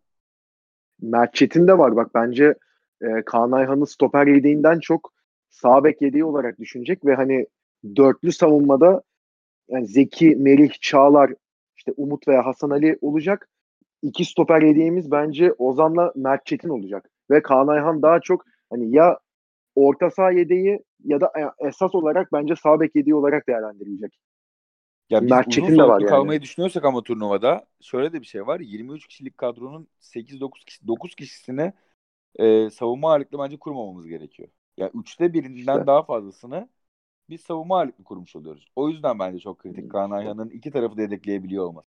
Mert 1.02 1.34
Çetin 1.34 1.68
de 1.68 1.78
var 1.78 1.96
bak 1.96 2.16
bence 2.16 2.56
e, 3.02 3.26
Kaan 3.26 3.52
Ayhan'ı 3.52 3.88
stoper 3.88 4.28
yediğinden 4.28 4.80
çok 4.80 5.17
sağ 5.50 5.84
bek 5.84 6.02
yediği 6.02 6.26
olarak 6.26 6.60
düşünecek 6.60 7.06
ve 7.06 7.16
hani 7.16 7.48
dörtlü 7.96 8.32
savunmada 8.32 9.02
yani 9.70 9.88
Zeki, 9.88 10.36
Melih, 10.36 10.72
Çağlar, 10.82 11.34
işte 11.78 11.94
Umut 11.98 12.28
veya 12.28 12.46
Hasan 12.46 12.70
Ali 12.70 12.98
olacak. 13.02 13.50
İki 14.02 14.26
stoper 14.26 14.62
yediğimiz 14.62 15.12
bence 15.12 15.54
Ozan'la 15.54 16.14
Mert 16.16 16.46
Çetin 16.46 16.70
olacak. 16.70 17.10
Ve 17.32 17.42
Kaan 17.42 17.68
Ayhan 17.68 18.02
daha 18.02 18.20
çok 18.20 18.46
hani 18.70 18.96
ya 18.96 19.20
orta 19.76 20.12
saha 20.12 20.32
yedeği 20.32 20.84
ya 21.04 21.22
da 21.22 21.32
esas 21.60 21.96
olarak 21.96 22.34
bence 22.34 22.56
sağ 22.56 22.80
bek 22.80 22.96
yediği 22.96 23.16
olarak 23.16 23.48
değerlendirilecek. 23.48 24.20
Ya 25.10 25.22
biz 25.22 25.32
Mert 25.32 25.48
uzun 25.48 25.78
de 25.78 25.84
var 25.84 26.00
yani. 26.02 26.10
kalmayı 26.10 26.42
düşünüyorsak 26.42 26.86
ama 26.86 27.04
turnuvada 27.04 27.66
şöyle 27.82 28.14
de 28.14 28.22
bir 28.22 28.26
şey 28.26 28.48
var. 28.48 28.60
23 28.60 29.08
kişilik 29.08 29.38
kadronun 29.38 29.88
8-9 30.00 30.66
kişi, 30.66 30.88
9 30.88 31.16
kişisine 31.16 31.74
e, 32.36 32.70
savunma 32.70 33.12
ağırlıklı 33.12 33.40
bence 33.40 33.58
kurmamamız 33.58 34.08
gerekiyor. 34.08 34.50
Yani 34.78 34.92
üçte 34.94 35.34
birinden 35.34 35.60
işte. 35.60 35.88
daha 35.88 36.04
fazlasını 36.04 36.70
biz 37.30 37.42
savunma 37.42 37.78
ağırlıklı 37.78 38.04
kurmuş 38.04 38.36
oluyoruz. 38.36 38.68
O 38.76 38.90
yüzden 38.90 39.20
bence 39.20 39.40
çok 39.40 39.60
kritik 39.60 39.92
Kaan 39.92 40.12
Ayhan'ın 40.12 40.50
iki 40.50 40.72
tarafı 40.72 40.98
da 40.98 41.02
yedekleyebiliyor 41.02 41.66
olması. 41.66 41.88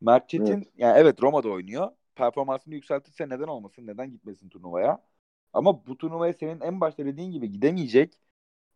Mert 0.00 0.28
Çetin 0.28 0.52
evet. 0.52 0.68
yani 0.76 0.98
evet 0.98 1.22
Roma'da 1.22 1.48
oynuyor. 1.48 1.90
Performansını 2.14 2.74
yükseltirse 2.74 3.28
neden 3.28 3.48
olmasın? 3.48 3.86
Neden 3.86 4.10
gitmesin 4.10 4.48
turnuvaya? 4.48 5.02
Ama 5.52 5.86
bu 5.86 5.98
turnuvaya 5.98 6.32
senin 6.32 6.60
en 6.60 6.80
başta 6.80 7.04
dediğin 7.04 7.30
gibi 7.32 7.52
gidemeyecek 7.52 8.14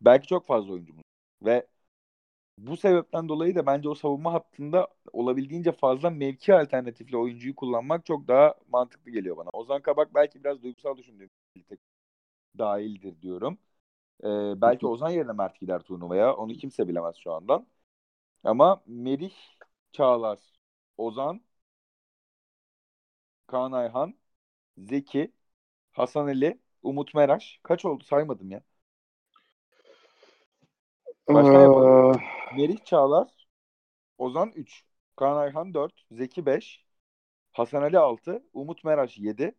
belki 0.01 0.27
çok 0.27 0.45
fazla 0.45 0.73
oyuncumuz. 0.73 1.03
Ve 1.45 1.67
bu 2.57 2.77
sebepten 2.77 3.29
dolayı 3.29 3.55
da 3.55 3.65
bence 3.65 3.89
o 3.89 3.95
savunma 3.95 4.33
hattında 4.33 4.87
olabildiğince 5.13 5.71
fazla 5.71 6.09
mevki 6.09 6.53
alternatifli 6.53 7.17
oyuncuyu 7.17 7.55
kullanmak 7.55 8.05
çok 8.05 8.27
daha 8.27 8.55
mantıklı 8.69 9.11
geliyor 9.11 9.37
bana. 9.37 9.49
Ozan 9.53 9.81
Kabak 9.81 10.15
belki 10.15 10.43
biraz 10.43 10.63
duygusal 10.63 10.97
düşündüğüm 10.97 11.29
dahildir 12.57 13.21
diyorum. 13.21 13.57
Ee, 14.23 14.61
belki 14.61 14.87
Ozan 14.87 15.09
yerine 15.09 15.31
Mert 15.31 15.59
gider 15.59 15.79
turnuvaya. 15.81 16.35
Onu 16.35 16.53
kimse 16.53 16.87
bilemez 16.87 17.15
şu 17.15 17.33
andan. 17.33 17.67
Ama 18.43 18.83
Merih, 18.87 19.33
Çağlar, 19.91 20.39
Ozan, 20.97 21.41
Kaan 23.47 23.71
Ayhan, 23.71 24.15
Zeki, 24.77 25.31
Hasan 25.91 26.27
Ali, 26.27 26.59
Umut 26.83 27.13
Meraş. 27.13 27.59
Kaç 27.63 27.85
oldu 27.85 28.03
saymadım 28.03 28.51
ya. 28.51 28.61
Başka 31.29 31.59
ee... 31.59 31.61
yapalım. 31.61 32.21
Merih 32.57 32.77
Çağlar, 32.85 33.47
Ozan 34.17 34.51
3, 34.55 34.85
Kaan 35.15 35.37
Ayhan 35.37 35.73
4, 35.73 36.05
Zeki 36.11 36.45
5, 36.45 36.85
Hasan 37.51 37.81
Ali 37.81 37.99
6, 37.99 38.43
Umut 38.53 38.83
Meraş 38.83 39.17
7. 39.17 39.55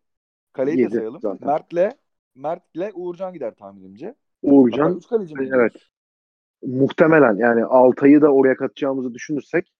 Kaleyi 0.52 0.78
7 0.78 0.92
de 0.92 0.96
sayalım. 0.96 1.20
Zaten. 1.20 1.48
Mert'le 1.48 1.98
Mert'le 2.36 2.92
Uğurcan 2.94 3.32
gider 3.32 3.54
tahminimce. 3.54 4.14
Uğurcan. 4.42 4.96
Üç 4.96 5.06
kaleci 5.06 5.34
mi 5.34 5.50
evet. 5.54 5.72
Muhtemelen 6.62 7.36
yani 7.36 7.64
Altay'ı 7.64 8.20
da 8.20 8.28
oraya 8.32 8.56
katacağımızı 8.56 9.14
düşünürsek 9.14 9.72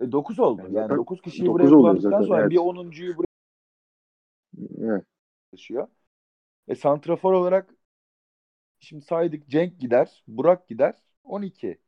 e, 0.00 0.12
9 0.12 0.40
oldu. 0.40 0.62
Yani, 0.62 0.76
yani 0.76 0.96
9 0.96 1.20
kişiyi 1.22 1.46
dokuz 1.46 1.60
buraya 1.60 1.70
kullandıktan 1.70 2.22
sonra 2.22 2.40
evet. 2.40 2.50
bir 2.50 2.56
10'uncuyu 2.56 3.16
buraya 3.16 4.92
evet. 4.94 5.04
taşıyor. 5.50 5.86
E 6.68 6.74
santrafor 6.74 7.32
olarak 7.32 7.74
şimdi 8.78 9.04
saydık 9.04 9.48
Cenk 9.48 9.80
gider, 9.80 10.24
Burak 10.28 10.68
gider 10.68 10.94
12. 11.24 11.78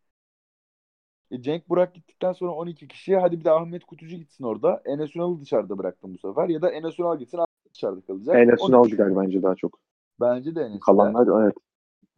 E 1.31 1.43
Cenk 1.43 1.69
Burak 1.69 1.95
gittikten 1.95 2.33
sonra 2.33 2.53
12 2.53 2.89
kişi 2.89 3.17
hadi 3.17 3.41
bir 3.41 3.45
de 3.45 3.51
Ahmet 3.51 3.85
Kutucu 3.85 4.17
gitsin 4.17 4.45
orada. 4.45 4.83
Enes 4.85 5.17
Ünal'ı 5.17 5.41
dışarıda 5.41 5.79
bıraktım 5.79 6.15
bu 6.15 6.19
sefer. 6.29 6.49
Ya 6.49 6.63
da 6.63 6.71
Enes 6.71 6.99
Ünal 6.99 7.19
gitsin 7.19 7.41
dışarıda 7.75 8.01
kalacak. 8.01 8.37
Enes 8.37 8.61
12 8.61 8.73
Ünal 8.73 8.89
gider 8.89 9.17
bence 9.17 9.43
daha 9.43 9.55
çok. 9.55 9.84
Bence 10.21 10.55
de 10.55 10.61
Enes. 10.61 10.81
Kalanlar 10.81 11.43
evet. 11.43 11.55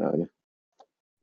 Yani 0.01 0.27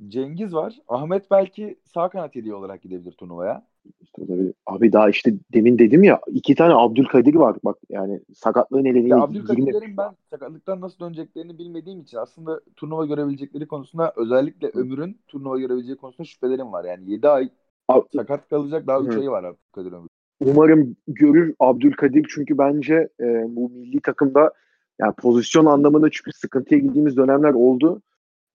Cengiz 0.08 0.54
var. 0.54 0.80
Ahmet 0.88 1.32
belki 1.32 1.80
sağ 1.84 2.10
kanat 2.10 2.36
yediği 2.36 2.54
olarak 2.54 2.82
gidebilir 2.82 3.12
turnuvaya. 3.12 3.68
işte 4.02 4.22
tabii, 4.28 4.54
abi 4.66 4.94
daha 4.94 5.10
işte 5.10 5.34
demin 5.54 5.80
dedim 5.80 6.04
ya 6.04 6.22
iki 6.28 6.56
tane 6.56 6.74
Abdülkadir 6.74 7.36
var. 7.36 7.58
Bak 7.64 7.78
yani 7.90 8.22
sakatlığı 8.34 8.84
nedeniyle 8.84 9.10
Ya 9.10 9.18
20 9.18 9.22
Abdülkadir'lerin 9.22 9.98
ben 9.98 10.16
sakatlıktan 10.30 10.82
nasıl 10.82 11.00
döneceklerini 11.00 11.58
bilmediğim 11.58 12.02
için 12.02 12.18
aslında 12.18 12.62
turnuva 12.76 13.06
görebilecekleri 13.06 13.68
konusunda 13.68 14.14
özellikle 14.16 14.68
Ömür'ün 14.74 15.18
turnuva 15.28 15.60
görebileceği 15.60 15.98
konusunda 15.98 16.26
şüphelerim 16.26 16.74
var. 16.74 16.86
Yani 16.86 17.12
7 17.12 17.28
ay 17.30 17.50
Ab- 17.90 18.08
sakat 18.16 18.50
kalacak 18.50 18.88
daha 18.88 19.02
3 19.02 19.16
Hı. 19.16 19.20
ayı 19.20 19.30
var 19.30 19.44
Abdülkadir 19.44 19.92
Ömür. 19.92 20.10
Umarım 20.40 20.96
görür 21.08 21.56
Abdülkadir 21.60 22.26
çünkü 22.30 22.58
bence 22.58 23.10
e, 23.20 23.26
bu 23.56 23.70
milli 23.70 24.02
takımda 24.02 24.52
yani 25.00 25.14
pozisyon 25.14 25.66
anlamında 25.66 26.10
çünkü 26.12 26.32
sıkıntıya 26.32 26.80
girdiğimiz 26.80 27.18
dönemler 27.18 27.54
oldu. 27.54 28.02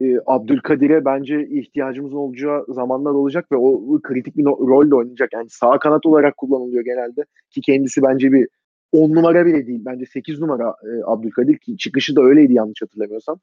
E, 0.01 0.17
Abdülkadir'e 0.27 1.05
bence 1.05 1.49
ihtiyacımız 1.49 2.15
olacağı 2.15 2.65
zamanlar 2.69 3.11
olacak 3.11 3.53
ve 3.53 3.57
o 3.57 4.01
kritik 4.03 4.37
bir 4.37 4.45
no- 4.45 4.69
rol 4.69 4.91
de 4.91 4.95
oynayacak. 4.95 5.33
Yani 5.33 5.47
sağ 5.51 5.79
kanat 5.79 6.07
olarak 6.07 6.37
kullanılıyor 6.37 6.85
genelde 6.85 7.25
ki 7.51 7.61
kendisi 7.61 8.03
bence 8.03 8.33
bir 8.33 8.49
10 8.93 9.15
numara 9.15 9.47
bile 9.47 9.67
değil. 9.67 9.83
Bence 9.85 10.07
8 10.07 10.41
numara 10.41 10.75
e, 10.85 11.05
Abdülkadir 11.05 11.59
ki 11.59 11.77
çıkışı 11.77 12.17
da 12.17 12.23
öyleydi 12.23 12.53
yanlış 12.53 12.83
hatırlamıyorsam. 12.83 13.39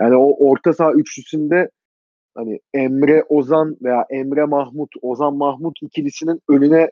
Yani 0.00 0.16
o 0.16 0.48
orta 0.50 0.72
saha 0.72 0.92
üçlüsünde 0.92 1.70
hani 2.34 2.60
Emre 2.74 3.24
Ozan 3.28 3.76
veya 3.82 4.06
Emre 4.10 4.44
Mahmut, 4.44 4.90
Ozan 5.02 5.36
Mahmut 5.36 5.78
ikilisinin 5.82 6.40
önüne 6.48 6.90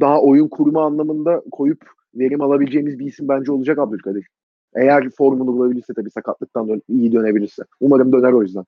daha 0.00 0.22
oyun 0.22 0.48
kurma 0.48 0.84
anlamında 0.84 1.42
koyup 1.52 1.84
verim 2.14 2.42
alabileceğimiz 2.42 2.98
bir 2.98 3.06
isim 3.06 3.28
bence 3.28 3.52
olacak 3.52 3.78
Abdülkadir. 3.78 4.26
Eğer 4.74 5.10
formunu 5.10 5.46
bulabilirse 5.46 5.94
tabii 5.94 6.10
sakatlıktan 6.10 6.68
dön- 6.68 6.82
iyi 6.88 7.12
dönebilirse. 7.12 7.62
Umarım 7.80 8.12
döner 8.12 8.32
o 8.32 8.42
yüzden. 8.42 8.64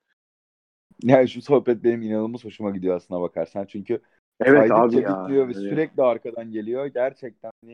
Yani 1.03 1.29
şu 1.29 1.43
sohbet 1.43 1.85
benim 1.85 2.03
inanılmaz 2.03 2.45
hoşuma 2.45 2.71
gidiyor 2.71 2.97
aslına 2.97 3.21
bakarsan. 3.21 3.67
Çünkü 3.67 4.01
Evet 4.41 4.71
abi 4.71 4.97
ya. 4.97 5.27
ve 5.29 5.35
Yani, 5.35 5.55
sürekli 5.55 6.03
arkadan 6.03 6.51
geliyor. 6.53 6.87
Gerçekten 6.87 7.51
hani 7.65 7.73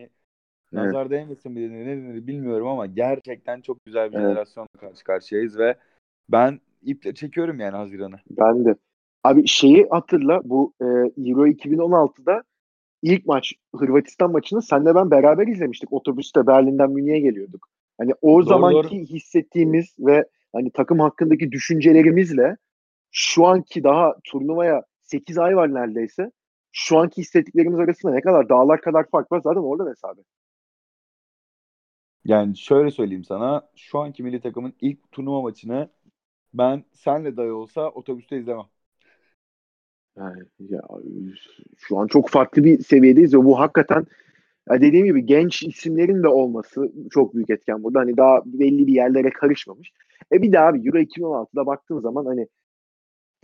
Evet. 0.73 0.85
nazar 0.85 1.11
değmesin 1.11 1.57
bir 1.57 1.71
ne 1.71 1.87
denir 1.87 2.27
bilmiyorum 2.27 2.69
ama 2.69 2.87
gerçekten 2.87 3.61
çok 3.61 3.85
güzel 3.85 4.13
bir 4.13 4.17
Evet. 4.17 4.27
jenerasyonla 4.27 4.69
karşı 4.81 5.05
karşıyayız 5.05 5.59
ve 5.59 5.77
ben 6.29 6.61
iple 6.83 7.15
çekiyorum 7.15 7.61
yani 7.61 7.77
Haziran'ı. 7.77 8.17
Ben 8.31 8.65
de. 8.65 8.75
Abi 9.25 9.47
şeyi 9.47 9.87
hatırla 9.91 10.41
bu 10.45 10.73
e, 10.81 10.85
Euro 11.31 11.47
2016'da 11.47 12.43
ilk 13.03 13.27
maç 13.27 13.53
Hırvatistan 13.77 14.33
maçını 14.33 14.63
senle 14.63 14.95
ben 14.95 15.11
beraber 15.11 15.47
izlemiştik. 15.47 15.93
Otobüste 15.93 16.47
Berlin'den 16.47 16.91
Münih'e 16.91 17.21
geliyorduk. 17.21 17.69
Hani 17.99 18.13
o 18.23 18.29
Doğru, 18.29 18.43
zamanki 18.43 19.05
hissettiğimiz 19.07 19.97
ve 19.99 20.25
hani 20.53 20.71
takım 20.71 21.01
hakkındaki 21.01 21.53
düşüncelerimizle 21.53 22.57
şu 23.11 23.47
anki 23.47 23.85
daha 23.85 24.15
turnuvaya 24.25 24.83
8 25.03 25.39
ay 25.39 25.57
var 25.57 25.75
neredeyse. 25.75 26.31
Şu 26.73 26.99
anki 26.99 27.21
hissettiklerimiz 27.21 27.79
arasında 27.79 28.13
ne 28.13 28.21
kadar 28.21 28.49
dağlar 28.49 28.81
kadar 28.81 29.11
fark 29.11 29.33
var 29.33 29.41
zaten 29.45 29.61
orada 29.61 29.91
hesabı. 29.91 30.21
Yani 32.25 32.57
şöyle 32.57 32.91
söyleyeyim 32.91 33.25
sana 33.25 33.69
şu 33.77 33.99
anki 33.99 34.23
milli 34.23 34.41
takımın 34.41 34.73
ilk 34.81 35.13
turnuva 35.13 35.43
maçını 35.43 35.91
ben 36.55 36.85
senle 36.93 37.37
dahi 37.37 37.51
olsa 37.53 37.89
otobüste 37.89 38.39
izlemem. 38.39 38.67
Yani 40.17 40.43
ya, 40.59 40.81
şu 41.77 41.99
an 41.99 42.07
çok 42.07 42.29
farklı 42.29 42.65
bir 42.65 42.83
seviyedeyiz 42.83 43.35
ve 43.35 43.45
bu 43.45 43.59
hakikaten 43.59 44.07
ya 44.71 44.81
dediğim 44.81 45.07
gibi 45.07 45.27
genç 45.27 45.63
isimlerin 45.63 46.23
de 46.23 46.29
olması 46.29 46.93
çok 47.11 47.35
büyük 47.35 47.51
etken 47.51 47.85
burada. 47.85 48.01
Hani 48.01 48.17
daha 48.17 48.43
belli 48.47 48.87
bir 48.87 48.93
yerlere 48.93 49.31
karışmamış. 49.31 49.93
E 50.33 50.43
bir 50.43 50.53
daha 50.53 50.67
abi 50.67 50.89
Euro 50.89 50.99
2016'da 50.99 51.67
baktığın 51.67 52.01
zaman 52.01 52.25
hani 52.25 52.47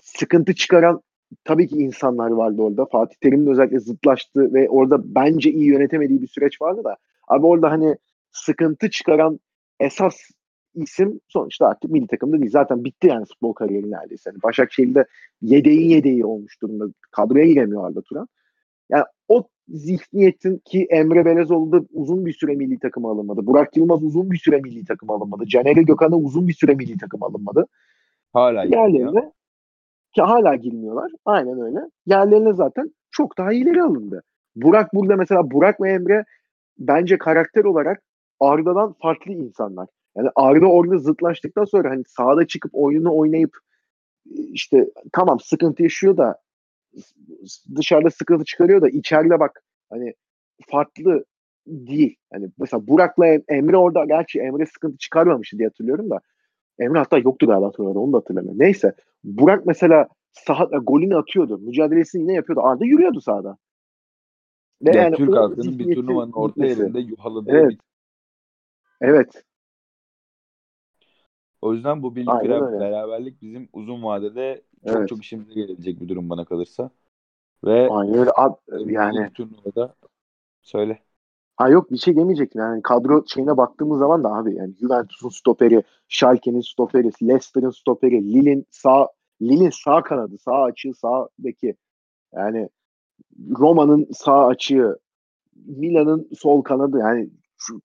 sıkıntı 0.03 0.55
çıkaran 0.55 1.01
tabii 1.45 1.69
ki 1.69 1.77
insanlar 1.77 2.31
vardı 2.31 2.63
orada. 2.63 2.87
Fatih 2.87 3.17
Terim'in 3.21 3.47
özellikle 3.47 3.81
zıtlaştı 3.81 4.55
ve 4.55 4.69
orada 4.69 5.15
bence 5.15 5.51
iyi 5.51 5.67
yönetemediği 5.67 6.23
bir 6.23 6.29
süreç 6.29 6.63
vardı 6.63 6.85
da. 6.85 6.97
Abi 7.29 7.47
orada 7.47 7.71
hani 7.71 7.97
sıkıntı 8.31 8.91
çıkaran 8.91 9.41
esas 9.81 10.17
isim 10.75 11.21
sonuçta 11.29 11.67
artık 11.67 11.91
milli 11.91 12.07
takımda 12.07 12.39
değil. 12.39 12.51
Zaten 12.51 12.85
bitti 12.85 13.07
yani 13.07 13.25
futbol 13.25 13.53
kariyeri 13.53 13.91
neredeyse. 13.91 14.31
Yani 14.31 14.43
Başakşehir'de 14.43 15.05
yedeğin 15.43 15.89
yedeği 15.91 16.25
olmuş 16.25 16.63
durumda. 16.63 16.85
Kadroya 17.11 17.47
giremiyor 17.47 17.87
Arda 17.87 18.03
Turan. 18.03 18.29
Zihniyetin 19.69 20.59
ki 20.65 20.87
Emre 20.91 21.25
Belezoğlu 21.25 21.73
da 21.73 21.87
uzun 21.93 22.27
bir 22.27 22.33
süre 22.33 22.55
milli 22.55 22.79
takıma 22.79 23.11
alınmadı. 23.11 23.47
Burak 23.47 23.77
Yılmaz 23.77 24.03
uzun 24.03 24.31
bir 24.31 24.39
süre 24.39 24.61
milli 24.61 24.85
takıma 24.85 25.15
alınmadı. 25.15 25.47
Caner'e 25.47 25.83
Gökhan'a 25.83 26.17
uzun 26.17 26.49
bir 26.49 26.53
süre 26.53 26.75
milli 26.75 26.99
takıma 26.99 27.27
alınmadı. 27.27 27.67
Hala. 28.33 28.65
Yerlerine 28.65 29.33
ki 30.15 30.23
hala 30.23 30.55
girmiyorlar. 30.55 31.13
Aynen 31.25 31.61
öyle. 31.61 31.79
Yerlerine 32.07 32.53
zaten 32.53 32.95
çok 33.11 33.39
daha 33.39 33.53
ileri 33.53 33.83
alındı. 33.83 34.23
Burak 34.57 34.95
burada 34.95 35.17
mesela 35.17 35.51
Burak 35.51 35.81
ve 35.81 35.93
Emre 35.93 36.25
bence 36.79 37.19
karakter 37.19 37.65
olarak 37.65 38.03
Arda'dan 38.41 38.93
farklı 39.03 39.33
insanlar. 39.33 39.89
Yani 40.17 40.29
Arda 40.35 40.67
orada 40.67 40.99
zıtlaştıktan 40.99 41.65
sonra 41.65 41.91
hani 41.91 42.03
sahada 42.07 42.47
çıkıp 42.47 42.71
oyununu 42.75 43.17
oynayıp 43.17 43.57
işte 44.53 44.91
tamam 45.13 45.41
sıkıntı 45.41 45.83
yaşıyor 45.83 46.17
da 46.17 46.39
dışarıda 47.77 48.11
sıkıntı 48.11 48.45
çıkarıyor 48.45 48.83
da 48.83 48.89
içeride 48.89 49.41
bak 49.41 49.63
hani 49.91 50.15
farklı 50.69 51.25
değil. 51.67 52.17
Hani 52.33 52.51
mesela 52.59 52.87
Burak'la 52.87 53.27
Emre 53.49 53.77
orada 53.77 54.05
gerçi 54.05 54.41
Emre 54.41 54.67
sıkıntı 54.67 54.99
çıkarmamıştı 54.99 55.59
diye 55.59 55.69
hatırlıyorum 55.69 56.11
da 56.11 56.21
Emre 56.79 56.99
hatta 56.99 57.19
yoktu 57.19 57.47
galiba 57.47 57.67
hatırlıyorum 57.67 58.03
onu 58.03 58.13
da 58.13 58.17
hatırlamıyorum. 58.17 58.61
Neyse 58.61 58.93
Burak 59.25 59.67
mesela 59.67 60.09
sahada 60.33 60.77
golünü 60.77 61.17
atıyordu. 61.17 61.59
Mücadelesini 61.59 62.23
yine 62.23 62.33
yapıyordu. 62.33 62.67
Arda 62.67 62.85
yürüyordu 62.85 63.21
sahada. 63.21 63.57
Ve 64.83 64.97
yani 64.97 65.17
Türk 65.17 65.37
halkının 65.37 65.79
bir 65.79 65.95
turnuvanın 65.95 66.33
orta 66.33 66.67
yerinde 66.67 67.01
yuhaladığı 67.01 67.51
Evet. 67.51 67.71
bir 67.71 67.79
Evet. 69.01 69.45
O 71.65 71.75
yüzden 71.75 72.03
bu 72.03 72.17
birlik 72.17 72.33
Aynen 72.33 72.63
öyle. 72.63 72.79
beraberlik 72.79 73.43
bizim 73.43 73.69
uzun 73.73 74.03
vadede 74.03 74.65
çok 74.87 75.07
Evet. 75.07 75.09
çok 75.09 75.23
işimize 75.25 75.55
gelebilecek 75.55 76.01
bir 76.01 76.09
durum 76.09 76.31
bana 76.31 76.45
kalırsa. 76.45 76.91
Ve 77.65 77.93
Aynen 77.93 78.15
öyle. 78.19 78.31
Ab- 78.31 78.59
yani 78.93 78.93
yani 78.93 79.31
turnuvada 79.35 79.97
söyle. 80.63 81.03
ha 81.57 81.69
yok 81.69 81.91
bir 81.93 81.97
şey 81.99 82.17
demeyecektim. 82.17 82.61
Yani 82.61 82.83
kadro 82.83 83.25
şeyine 83.27 83.57
baktığımız 83.57 83.99
zaman 83.99 84.25
da 84.25 84.29
abi 84.35 84.55
yani 84.55 84.75
Juventus'un 84.81 85.29
stoperi, 85.29 85.83
Schalke'nin 86.09 86.61
stoperi, 86.61 87.11
Leicester'ın 87.23 87.71
stoperi, 87.71 88.33
Lille'in 88.35 88.67
sağ 88.71 89.09
Lille'in 89.43 89.71
sağ 89.85 90.03
kanadı, 90.03 90.39
sağ 90.39 90.63
açığı, 90.63 90.95
sağ 90.95 91.29
beki. 91.39 91.75
Yani 92.35 92.71
Roma'nın 93.59 94.09
sağ 94.15 94.47
açığı, 94.47 94.99
Milan'ın 95.67 96.29
sol 96.41 96.63
kanadı 96.63 96.99
yani 96.99 97.31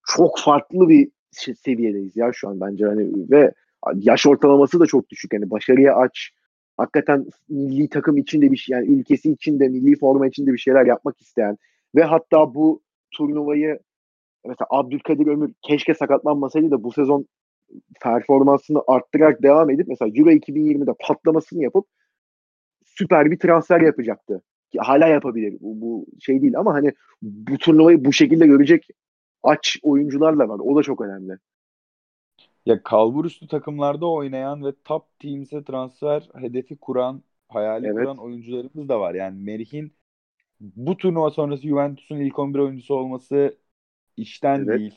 çok 0.07 0.39
farklı 0.39 0.89
bir 0.89 1.11
şey- 1.33 1.55
seviyedeyiz 1.55 2.17
ya 2.17 2.31
şu 2.33 2.49
an 2.49 2.61
bence 2.61 2.85
hani 2.85 3.31
ve 3.31 3.53
yaş 3.95 4.27
ortalaması 4.27 4.79
da 4.79 4.85
çok 4.85 5.09
düşük 5.09 5.33
yani 5.33 5.49
başarıya 5.49 5.95
aç 5.95 6.31
hakikaten 6.77 7.25
milli 7.49 7.89
takım 7.89 8.17
içinde 8.17 8.51
bir 8.51 8.57
şey 8.57 8.73
yani 8.73 8.87
ülkesi 8.87 9.31
içinde 9.31 9.67
milli 9.67 9.99
forma 9.99 10.27
içinde 10.27 10.53
bir 10.53 10.57
şeyler 10.57 10.85
yapmak 10.85 11.21
isteyen 11.21 11.57
ve 11.95 12.03
hatta 12.03 12.53
bu 12.53 12.81
turnuvayı 13.17 13.79
mesela 14.45 14.67
Abdülkadir 14.69 15.27
Ömür 15.27 15.53
keşke 15.61 15.93
sakatlanmasaydı 15.93 16.71
da 16.71 16.83
bu 16.83 16.91
sezon 16.91 17.27
performansını 18.01 18.81
arttırarak 18.87 19.43
devam 19.43 19.69
edip 19.69 19.87
mesela 19.87 20.11
Euro 20.15 20.31
2020'de 20.31 20.91
patlamasını 20.99 21.63
yapıp 21.63 21.85
süper 22.85 23.31
bir 23.31 23.39
transfer 23.39 23.81
yapacaktı. 23.81 24.41
Ki 24.71 24.79
hala 24.79 25.07
yapabilir. 25.07 25.57
Bu, 25.61 25.81
bu 25.81 26.05
şey 26.19 26.41
değil 26.41 26.57
ama 26.57 26.73
hani 26.73 26.91
bu 27.21 27.57
turnuvayı 27.57 28.05
bu 28.05 28.13
şekilde 28.13 28.47
görecek 28.47 28.87
aç 29.43 29.77
oyuncular 29.83 30.39
da 30.39 30.49
var. 30.49 30.59
O 30.59 30.75
da 30.75 30.83
çok 30.83 31.01
önemli. 31.01 31.37
Ya 32.65 32.83
kalbur 32.83 33.25
üstü 33.25 33.47
takımlarda 33.47 34.05
oynayan 34.11 34.65
ve 34.65 34.73
top 34.85 35.19
teams'e 35.19 35.63
transfer 35.63 36.29
hedefi 36.35 36.77
kuran, 36.77 37.23
hayali 37.49 37.87
Evet. 37.87 37.97
kuran 37.97 38.17
oyuncularımız 38.17 38.89
da 38.89 38.99
var. 38.99 39.13
Yani 39.13 39.43
Merih'in 39.43 39.93
bu 40.61 40.97
turnuva 40.97 41.31
sonrası 41.31 41.63
Juventus'un 41.67 42.17
ilk 42.19 42.39
11 42.39 42.59
oyuncusu 42.59 42.95
olması 42.95 43.57
işten 44.17 44.65
Evet. 44.65 44.79
değil. 44.79 44.95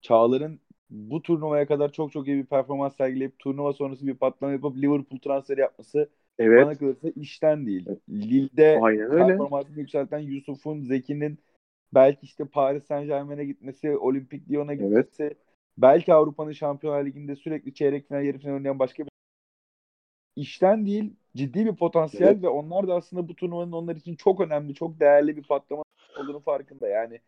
Çağlar'ın 0.00 0.60
bu 0.90 1.22
turnuvaya 1.22 1.66
kadar 1.66 1.92
çok 1.92 2.12
çok 2.12 2.28
iyi 2.28 2.36
bir 2.36 2.46
performans 2.46 2.96
sergileyip 2.96 3.38
turnuva 3.38 3.72
sonrası 3.72 4.06
bir 4.06 4.14
patlama 4.14 4.52
yapıp 4.52 4.76
Liverpool 4.76 5.18
transferi 5.20 5.60
yapması 5.60 6.10
Evet. 6.38 6.66
bana 6.66 6.78
kalırsa 6.78 7.08
işten 7.16 7.66
değil. 7.66 7.88
Lille'de 8.08 8.80
performansını 9.16 9.78
yükselten 9.78 10.18
Yusuf'un, 10.18 10.80
Zeki'nin 10.82 11.38
belki 11.94 12.26
işte 12.26 12.44
Paris 12.44 12.84
Saint 12.84 13.06
Germain'e 13.06 13.44
gitmesi, 13.44 13.96
Olimpik 13.96 14.50
Lyon'a 14.50 14.74
gitmesi 14.74 15.34
belki 15.78 16.14
Avrupa'nın 16.14 16.52
Şampiyonlar 16.52 17.06
Ligi'nde 17.06 17.36
sürekli 17.36 17.74
çeyrek 17.74 18.08
final, 18.08 18.24
yarı 18.24 18.38
final 18.38 18.54
oynayan 18.54 18.78
başka 18.78 19.02
bir 19.04 19.10
işten 20.36 20.86
değil 20.86 21.16
ciddi 21.36 21.66
bir 21.66 21.76
potansiyel 21.76 22.30
Evet. 22.30 22.42
ve 22.42 22.48
onlar 22.48 22.88
da 22.88 22.94
aslında 22.94 23.28
bu 23.28 23.36
turnuvanın 23.36 23.72
onlar 23.72 23.96
için 23.96 24.16
çok 24.16 24.40
önemli, 24.40 24.74
çok 24.74 25.00
değerli 25.00 25.36
bir 25.36 25.42
patlama 25.42 25.82
olduğunu 26.20 26.40
farkında. 26.40 26.88
Yani 26.88 27.20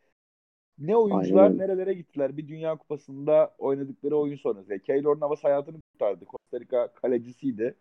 ne 0.78 0.96
oyuncular 0.96 1.44
Aynen 1.44 1.58
nerelere 1.58 1.94
gittiler 1.94 2.36
bir 2.36 2.48
Dünya 2.48 2.76
Kupası'nda 2.76 3.54
oynadıkları 3.58 4.16
oyun 4.16 4.36
sonrası. 4.36 4.72
Yani 4.72 4.82
Keylor 4.82 5.20
Navas 5.20 5.44
hayatını 5.44 5.80
kurtardı. 5.80 6.24
Costa 6.24 6.60
Rica 6.60 6.94
kalecisiydi. 6.94 7.74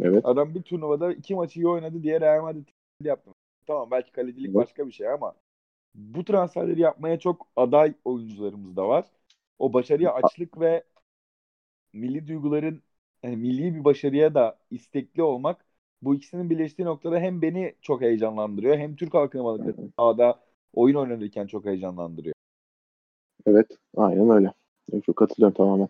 Evet. 0.00 0.26
Adam 0.26 0.54
bir 0.54 0.62
turnuvada 0.62 1.12
iki 1.12 1.34
maçı 1.34 1.60
iyi 1.60 1.68
oynadı 1.68 2.02
diye 2.02 2.20
Real 2.20 2.42
Madrid 2.42 2.68
yaptı. 3.04 3.30
Tamam 3.66 3.90
belki 3.90 4.12
kalecilik 4.12 4.46
Evet. 4.46 4.56
başka 4.56 4.86
bir 4.86 4.92
şey 4.92 5.08
ama 5.08 5.34
bu 5.94 6.24
transferleri 6.24 6.80
yapmaya 6.80 7.18
çok 7.18 7.48
aday 7.56 7.94
oyuncularımız 8.04 8.76
da 8.76 8.88
var. 8.88 9.04
O 9.62 9.72
başarıya 9.72 10.14
açlık 10.14 10.60
ve 10.60 10.84
milli 11.92 12.28
duyguların 12.28 12.82
yani 13.22 13.36
milli 13.36 13.74
bir 13.74 13.84
başarıya 13.84 14.34
da 14.34 14.58
istekli 14.70 15.22
olmak 15.22 15.66
bu 16.02 16.14
ikisinin 16.14 16.50
birleştiği 16.50 16.84
noktada 16.84 17.18
hem 17.18 17.42
beni 17.42 17.74
çok 17.82 18.00
heyecanlandırıyor 18.00 18.78
hem 18.78 18.96
Türk 18.96 19.14
halkını 19.14 19.44
balıkları 19.44 19.76
sahada 19.98 20.40
oyun 20.74 20.96
oynanırken 20.96 21.46
çok 21.46 21.66
heyecanlandırıyor. 21.66 22.34
Evet. 23.46 23.66
Aynen 23.96 24.30
öyle. 24.30 24.52
Çok 25.06 25.16
katılıyorum 25.16 25.54
tamamen. 25.54 25.88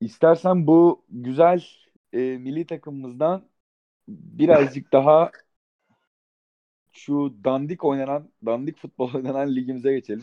İstersen 0.00 0.66
bu 0.66 1.04
güzel 1.08 1.64
e, 2.12 2.18
milli 2.18 2.66
takımımızdan 2.66 3.42
birazcık 4.08 4.92
daha 4.92 5.30
şu 6.92 7.34
dandik 7.44 7.84
oynanan, 7.84 8.30
dandik 8.46 8.78
futbol 8.78 9.14
oynanan 9.14 9.56
ligimize 9.56 9.92
geçelim. 9.92 10.22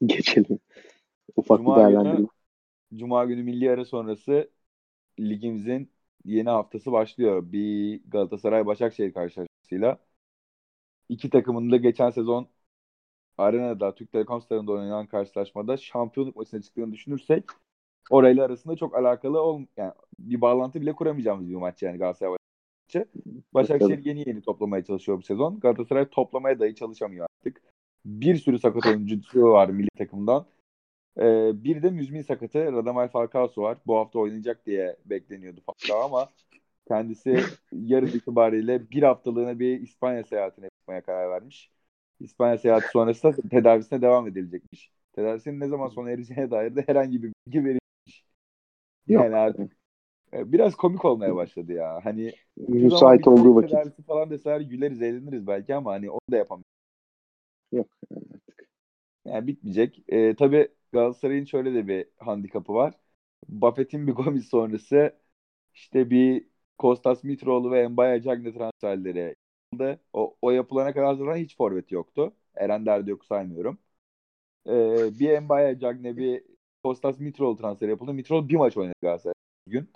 Geçelim. 0.06 0.58
Ufak 1.36 1.58
Cuma 1.58 1.76
bir 1.76 1.82
günü- 1.82 1.92
değerlendirme. 1.94 2.28
Cuma 2.94 3.24
günü 3.24 3.42
milli 3.42 3.70
ara 3.70 3.84
sonrası 3.84 4.50
ligimizin 5.20 5.90
yeni 6.24 6.48
haftası 6.50 6.92
başlıyor. 6.92 7.52
Bir 7.52 8.00
Galatasaray 8.08 8.66
Başakşehir 8.66 9.12
karşılaşmasıyla. 9.12 9.98
İki 11.08 11.30
takımın 11.30 11.70
da 11.72 11.76
geçen 11.76 12.10
sezon 12.10 12.48
Arena'da 13.38 13.94
Türk 13.94 14.12
Telekom 14.12 14.40
Stadı'nda 14.42 14.72
oynanan 14.72 15.06
karşılaşmada 15.06 15.76
şampiyonluk 15.76 16.36
maçına 16.36 16.62
çıktığını 16.62 16.92
düşünürsek 16.92 17.44
orayla 18.10 18.44
arasında 18.44 18.76
çok 18.76 18.96
alakalı 18.96 19.40
ol 19.42 19.62
yani 19.76 19.92
bir 20.18 20.40
bağlantı 20.40 20.80
bile 20.80 20.92
kuramayacağımız 20.92 21.48
bir 21.50 21.54
maç 21.54 21.82
yani 21.82 21.98
Galatasaray 21.98 22.36
maçı. 22.88 23.08
Başakşehir 23.54 24.04
yeni 24.04 24.28
yeni 24.28 24.42
toplamaya 24.42 24.84
çalışıyor 24.84 25.18
bu 25.18 25.22
sezon. 25.22 25.60
Galatasaray 25.60 26.08
toplamaya 26.08 26.60
dahi 26.60 26.74
çalışamıyor 26.74 27.26
artık. 27.40 27.62
Bir 28.04 28.36
sürü 28.36 28.58
sakat 28.58 28.86
oyuncusu 28.86 29.42
var 29.42 29.68
milli 29.68 29.88
takımdan. 29.98 30.46
Ee, 31.18 31.50
bir 31.64 31.82
de 31.82 31.90
müzmin 31.90 32.22
sakatı 32.22 32.72
Radamel 32.72 33.08
Falcao'su 33.08 33.62
var. 33.62 33.78
Bu 33.86 33.96
hafta 33.96 34.18
oynayacak 34.18 34.66
diye 34.66 34.96
bekleniyordu 35.04 35.60
Falcao 35.66 36.04
ama 36.04 36.28
kendisi 36.88 37.40
yarın 37.72 38.06
itibariyle 38.06 38.90
bir 38.90 39.02
haftalığına 39.02 39.58
bir 39.58 39.80
İspanya 39.80 40.24
seyahatine 40.24 40.68
çıkmaya 40.78 41.00
karar 41.00 41.30
vermiş. 41.30 41.70
İspanya 42.20 42.58
seyahati 42.58 42.88
sonrası 42.88 43.22
da 43.22 43.48
tedavisine 43.50 44.02
devam 44.02 44.26
edilecekmiş. 44.26 44.90
Tedavisinin 45.12 45.60
ne 45.60 45.68
zaman 45.68 45.88
sona 45.88 46.10
ereceğine 46.10 46.50
dair 46.50 46.76
de 46.76 46.84
herhangi 46.86 47.22
bir 47.22 47.32
bilgi 47.46 47.64
verilmiş. 47.64 48.24
Yok. 49.08 49.24
Yani 49.24 49.36
artık 49.36 49.76
e, 50.32 50.52
biraz 50.52 50.74
komik 50.74 51.04
olmaya 51.04 51.36
başladı 51.36 51.72
ya. 51.72 52.00
Hani 52.04 52.32
Müsait 52.56 53.28
olduğu 53.28 53.56
vakit. 53.56 53.70
tedavisi 53.70 54.02
falan 54.02 54.30
deseler 54.30 54.60
güleriz 54.60 55.02
eğleniriz 55.02 55.46
belki 55.46 55.74
ama 55.74 55.92
hani 55.92 56.10
onu 56.10 56.20
da 56.30 56.36
yapamıyoruz. 56.36 56.67
Yok. 57.72 57.88
Yani 59.24 59.46
bitmeyecek. 59.46 60.02
E, 60.08 60.36
tabii 60.36 60.68
Galatasaray'ın 60.92 61.44
şöyle 61.44 61.74
de 61.74 61.88
bir 61.88 62.06
handikapı 62.18 62.74
var. 62.74 62.94
Buffett'in 63.48 64.06
bir 64.06 64.12
Gomis 64.14 64.48
sonrası 64.50 65.18
işte 65.74 66.10
bir 66.10 66.46
Kostas 66.78 67.24
Mitroğlu 67.24 67.70
ve 67.72 67.88
Mbaya 67.88 68.22
Cagne 68.22 68.52
transferleri 68.54 69.18
yapıldı. 69.72 70.00
O, 70.12 70.36
o 70.42 70.50
yapılana 70.50 70.92
kadar 70.94 71.14
zaten 71.14 71.36
hiç 71.36 71.56
forvet 71.56 71.92
yoktu. 71.92 72.34
Eren 72.54 72.86
Derdi 72.86 73.10
yok 73.10 73.24
saymıyorum. 73.24 73.78
E, 74.68 74.72
bir 75.20 75.40
Mbaya 75.40 75.78
Cagne 75.80 76.18
bir 76.18 76.44
Kostas 76.84 77.20
Mitroğlu 77.20 77.56
transferi 77.58 77.90
yapıldı. 77.90 78.14
Mitroğlu 78.14 78.50
bir 78.50 78.56
maç 78.56 78.78
oynadı 78.78 78.94
Galatasaray 79.02 79.34
bugün. 79.68 79.92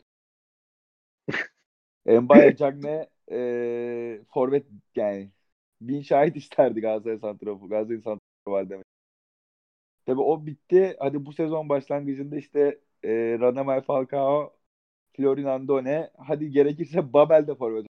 Mbaya 2.23 2.57
Cagne 2.57 3.09
e, 3.31 4.21
forvet 4.35 4.67
yani 4.97 5.31
bin 5.89 6.03
şahit 6.03 6.37
isterdi 6.37 6.81
Galatasaray 6.81 7.19
santrafor. 7.19 7.69
Galatasaray 7.69 8.03
santrafor 8.03 8.53
var 8.53 8.71
demek. 8.71 8.87
Tabii 10.07 10.21
o 10.21 10.47
bitti. 10.47 10.97
Hadi 10.99 11.27
bu 11.27 11.33
sezon 11.33 11.69
başlangıcında 11.69 12.37
işte 12.37 12.81
e, 13.05 13.11
Radamel 13.41 13.81
Falcao, 13.83 14.57
Florin 15.17 15.45
Andone, 15.45 16.11
hadi 16.19 16.51
gerekirse 16.51 17.13
Babel 17.13 17.47
de 17.47 17.55
forvet. 17.55 17.87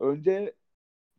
Önce 0.00 0.54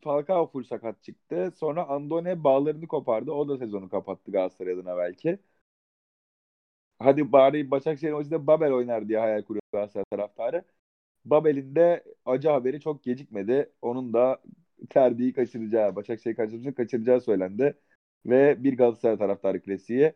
Falcao 0.04 0.48
full 0.52 0.64
sakat 0.64 1.04
çıktı. 1.04 1.54
Sonra 1.58 1.88
Andone 1.90 2.44
bağlarını 2.44 2.88
kopardı. 2.88 3.32
O 3.32 3.50
da 3.50 3.58
sezonu 3.58 3.90
kapattı 3.90 4.32
Galatasaray 4.32 4.74
adına 4.74 4.98
belki. 4.98 5.40
Hadi 7.00 7.32
bari 7.32 7.72
Başakşehir 7.72 8.14
maçında 8.14 8.48
Babel 8.48 8.72
oynar 8.74 9.08
diye 9.10 9.20
hayal 9.20 9.42
kuruyor 9.44 9.62
Galatasaray 9.74 10.06
taraftarı. 10.12 10.66
Babel'in 11.26 11.76
de 11.76 12.06
acı 12.26 12.50
haberi 12.50 12.82
çok 12.82 13.04
gecikmedi. 13.04 13.74
Onun 13.82 14.14
da 14.14 14.42
terbiyi 14.90 15.34
kaçıracağı, 15.34 15.96
Başakşehir 15.96 16.36
karşılaşmasını 16.36 16.76
kaçıracağı 16.76 17.22
söylendi. 17.22 17.78
Ve 18.26 18.64
bir 18.64 18.78
Galatasaray 18.78 19.18
taraftarı 19.18 19.62
klasiği 19.62 20.14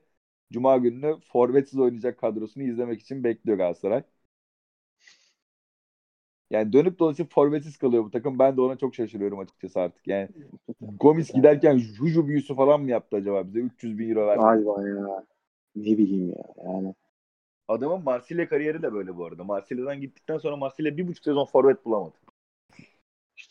Cuma 0.54 0.78
gününü 0.78 1.20
forvetsiz 1.20 1.80
oynayacak 1.80 2.18
kadrosunu 2.18 2.64
izlemek 2.64 3.02
için 3.02 3.24
bekliyor 3.24 3.58
Galatasaray. 3.58 4.04
Yani 6.50 6.74
dönüp 6.74 7.00
dolaşıp 7.00 7.32
forvetsiz 7.32 7.78
kalıyor 7.78 8.04
bu 8.04 8.12
takım. 8.12 8.40
Ben 8.40 8.58
de 8.58 8.62
ona 8.62 8.78
çok 8.78 8.96
şaşırıyorum 8.96 9.40
açıkçası 9.40 9.80
artık. 9.80 10.08
Yani 10.08 10.30
Gomis 10.82 11.34
giderken 11.34 11.78
Juju 11.78 12.28
büyüsü 12.28 12.56
falan 12.56 12.82
mı 12.82 12.90
yaptı 12.90 13.16
acaba 13.18 13.48
bize? 13.48 13.60
300 13.60 14.00
bin 14.00 14.10
euro 14.10 14.28
verdi. 14.28 14.42
Galiba 14.42 14.88
ya. 14.88 15.26
Ne 15.76 15.98
bileyim 15.98 16.30
ya. 16.30 16.44
Yani 16.66 16.94
Adamın 17.68 18.04
Marsilya 18.04 18.50
kariyeri 18.50 18.82
de 18.82 18.94
böyle 18.94 19.18
bu 19.18 19.26
arada. 19.26 19.44
Marsilya'dan 19.44 20.02
gittikten 20.02 20.38
sonra 20.38 20.56
Marsilya 20.56 20.98
bir 20.98 21.08
buçuk 21.08 21.24
sezon 21.24 21.46
forvet 21.46 21.86
bulamadı. 21.86 22.16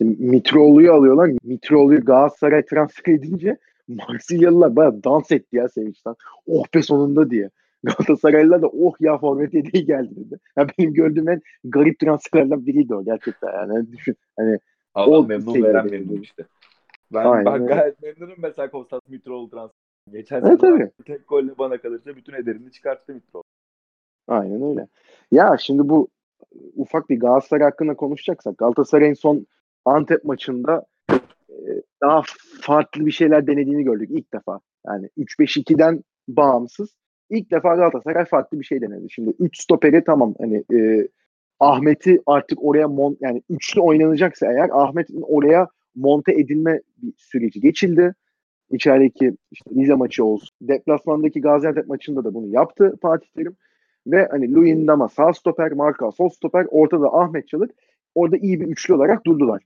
İşte 0.00 0.24
Mitroğlu'yu 0.24 0.92
alıyorlar. 0.92 1.30
Mitroğlu'yu 1.44 2.04
Galatasaray 2.04 2.64
transfer 2.66 3.12
edince 3.12 3.56
Marsilyalılar 3.88 4.76
bayağı 4.76 5.04
dans 5.04 5.32
etti 5.32 5.56
ya 5.56 5.68
sevinçten. 5.68 6.14
Oh 6.46 6.64
be 6.74 6.82
sonunda 6.82 7.30
diye. 7.30 7.50
Galatasaraylılar 7.84 8.62
da 8.62 8.68
oh 8.68 8.92
ya 9.00 9.18
forvet 9.18 9.54
yedeği 9.54 9.86
geldi 9.86 10.10
dedi. 10.16 10.38
Ya 10.56 10.66
benim 10.78 10.94
gördüğüm 10.94 11.28
en 11.28 11.42
garip 11.64 11.98
transferlerden 11.98 12.66
biriydi 12.66 12.94
o 12.94 13.04
gerçekten 13.04 13.52
yani. 13.52 13.72
Hani 13.72 13.92
düşün 13.92 14.16
hani 14.36 14.58
Allah 14.94 15.18
O 15.18 15.26
memnun 15.26 15.52
seviyede 15.52 15.68
veren 15.68 15.84
yani. 15.84 15.90
memnun 15.90 16.20
işte. 16.22 16.44
Ben, 17.14 17.24
Aynen 17.24 17.44
ben 17.46 17.66
gayet 17.66 18.02
memnunum 18.02 18.36
mesela 18.38 18.70
Kostas 18.70 19.00
Mitroğlu 19.08 19.50
transferi. 19.50 19.76
Geçen 20.12 20.42
Evet, 20.44 20.60
tabii. 20.60 20.90
tek 21.06 21.28
golle 21.28 21.58
bana 21.58 21.78
kalırsa 21.78 22.16
bütün 22.16 22.32
ederini 22.32 22.70
çıkarttı 22.72 23.14
Mitroğlu. 23.14 23.44
Aynen 24.28 24.62
öyle. 24.62 24.86
Ya 25.32 25.56
şimdi 25.60 25.88
bu 25.88 26.08
ufak 26.76 27.10
bir 27.10 27.20
Galatasaray 27.20 27.64
hakkında 27.64 27.94
konuşacaksak 27.96 28.58
Galatasaray'ın 28.58 29.14
son 29.14 29.46
Antep 29.86 30.24
maçında 30.24 30.86
e, 31.10 31.16
daha 32.02 32.22
farklı 32.60 33.06
bir 33.06 33.10
şeyler 33.10 33.46
denediğini 33.46 33.84
gördük 33.84 34.10
ilk 34.12 34.32
defa. 34.32 34.60
Yani 34.86 35.10
3-5-2'den 35.18 36.04
bağımsız 36.28 36.96
ilk 37.30 37.50
defa 37.50 37.74
Galatasaray 37.76 38.24
farklı 38.24 38.60
bir 38.60 38.64
şey 38.64 38.80
denedi. 38.80 39.10
Şimdi 39.10 39.34
3 39.38 39.62
stoperi 39.62 40.04
tamam 40.04 40.34
hani 40.40 40.64
e, 40.74 41.08
Ahmet'i 41.60 42.22
artık 42.26 42.64
oraya 42.64 42.88
mon 42.88 43.16
yani 43.20 43.42
üçlü 43.50 43.80
oynanacaksa 43.80 44.46
eğer 44.52 44.68
Ahmet'in 44.72 45.22
oraya 45.22 45.68
monte 45.94 46.32
edilme 46.32 46.80
bir 46.96 47.12
süreci 47.16 47.60
geçildi. 47.60 48.14
İçerideki 48.70 49.36
işte 49.50 49.70
Rize 49.76 49.94
maçı 49.94 50.24
olsun. 50.24 50.48
Deplasmandaki 50.62 51.40
Gaziantep 51.40 51.86
maçında 51.88 52.24
da 52.24 52.34
bunu 52.34 52.46
yaptı 52.46 52.96
Fatih 53.02 53.28
Terim. 53.36 53.56
Ve 54.06 54.28
hani 54.30 54.54
Luyendama 54.54 55.08
sağ 55.08 55.32
stoper, 55.32 55.72
Marka 55.72 56.10
sol 56.10 56.28
stoper, 56.28 56.66
ortada 56.70 57.06
Ahmet 57.12 57.48
Çalık. 57.48 57.70
Orada 58.14 58.36
iyi 58.36 58.60
bir 58.60 58.66
üçlü 58.66 58.94
olarak 58.94 59.26
durdular. 59.26 59.62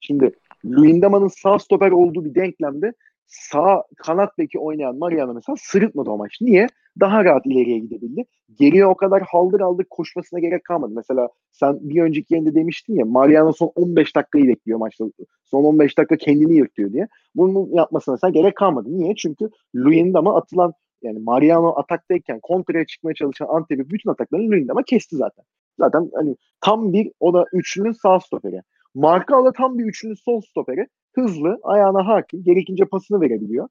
Şimdi 0.00 0.32
Luyendama'nın 0.64 1.28
sağ 1.28 1.58
stoper 1.58 1.90
olduğu 1.90 2.24
bir 2.24 2.34
denklemde 2.34 2.92
sağ 3.26 3.84
kanat 3.96 4.38
beki 4.38 4.58
oynayan 4.58 4.98
Mariano 4.98 5.34
mesela 5.34 5.56
sırıtmadı 5.58 6.10
o 6.10 6.16
maç. 6.16 6.38
Niye? 6.40 6.66
Daha 7.00 7.24
rahat 7.24 7.46
ileriye 7.46 7.78
gidebildi. 7.78 8.24
Geriye 8.58 8.86
o 8.86 8.96
kadar 8.96 9.22
haldır 9.22 9.60
haldır 9.60 9.84
koşmasına 9.90 10.40
gerek 10.40 10.64
kalmadı. 10.64 10.92
Mesela 10.96 11.28
sen 11.52 11.78
bir 11.80 12.02
önceki 12.02 12.34
yerinde 12.34 12.54
demiştin 12.54 12.94
ya 12.94 13.04
Mariano 13.04 13.52
son 13.52 13.72
15 13.74 14.16
dakikayı 14.16 14.48
bekliyor 14.48 14.78
maçta. 14.78 15.04
Son 15.44 15.64
15 15.64 15.98
dakika 15.98 16.16
kendini 16.16 16.56
yırtıyor 16.56 16.92
diye. 16.92 17.08
Bunu 17.34 17.68
yapmasına 17.72 18.14
mesela 18.14 18.30
gerek 18.30 18.56
kalmadı. 18.56 18.88
Niye? 18.90 19.14
Çünkü 19.14 19.50
Luyendama 19.76 20.36
atılan 20.36 20.72
yani 21.02 21.18
Mariano 21.18 21.74
ataktayken 21.78 22.40
kontraya 22.40 22.86
çıkmaya 22.86 23.14
çalışan 23.14 23.46
Antep'i 23.50 23.90
bütün 23.90 24.10
ataklarını 24.10 24.50
Luyendama 24.50 24.82
kesti 24.82 25.16
zaten. 25.16 25.44
Zaten 25.78 26.10
hani 26.14 26.36
tam 26.60 26.92
bir 26.92 27.12
o 27.20 27.34
da 27.34 27.44
üçlünün 27.52 27.92
sağ 27.92 28.20
stoperi. 28.20 28.62
Marka 28.94 29.44
da 29.44 29.52
tam 29.52 29.78
bir 29.78 29.84
üçlünün 29.84 30.14
sol 30.14 30.40
stoperi. 30.40 30.86
Hızlı, 31.14 31.58
ayağına 31.62 32.06
hakim, 32.06 32.42
gerekince 32.44 32.84
pasını 32.84 33.20
verebiliyor. 33.20 33.68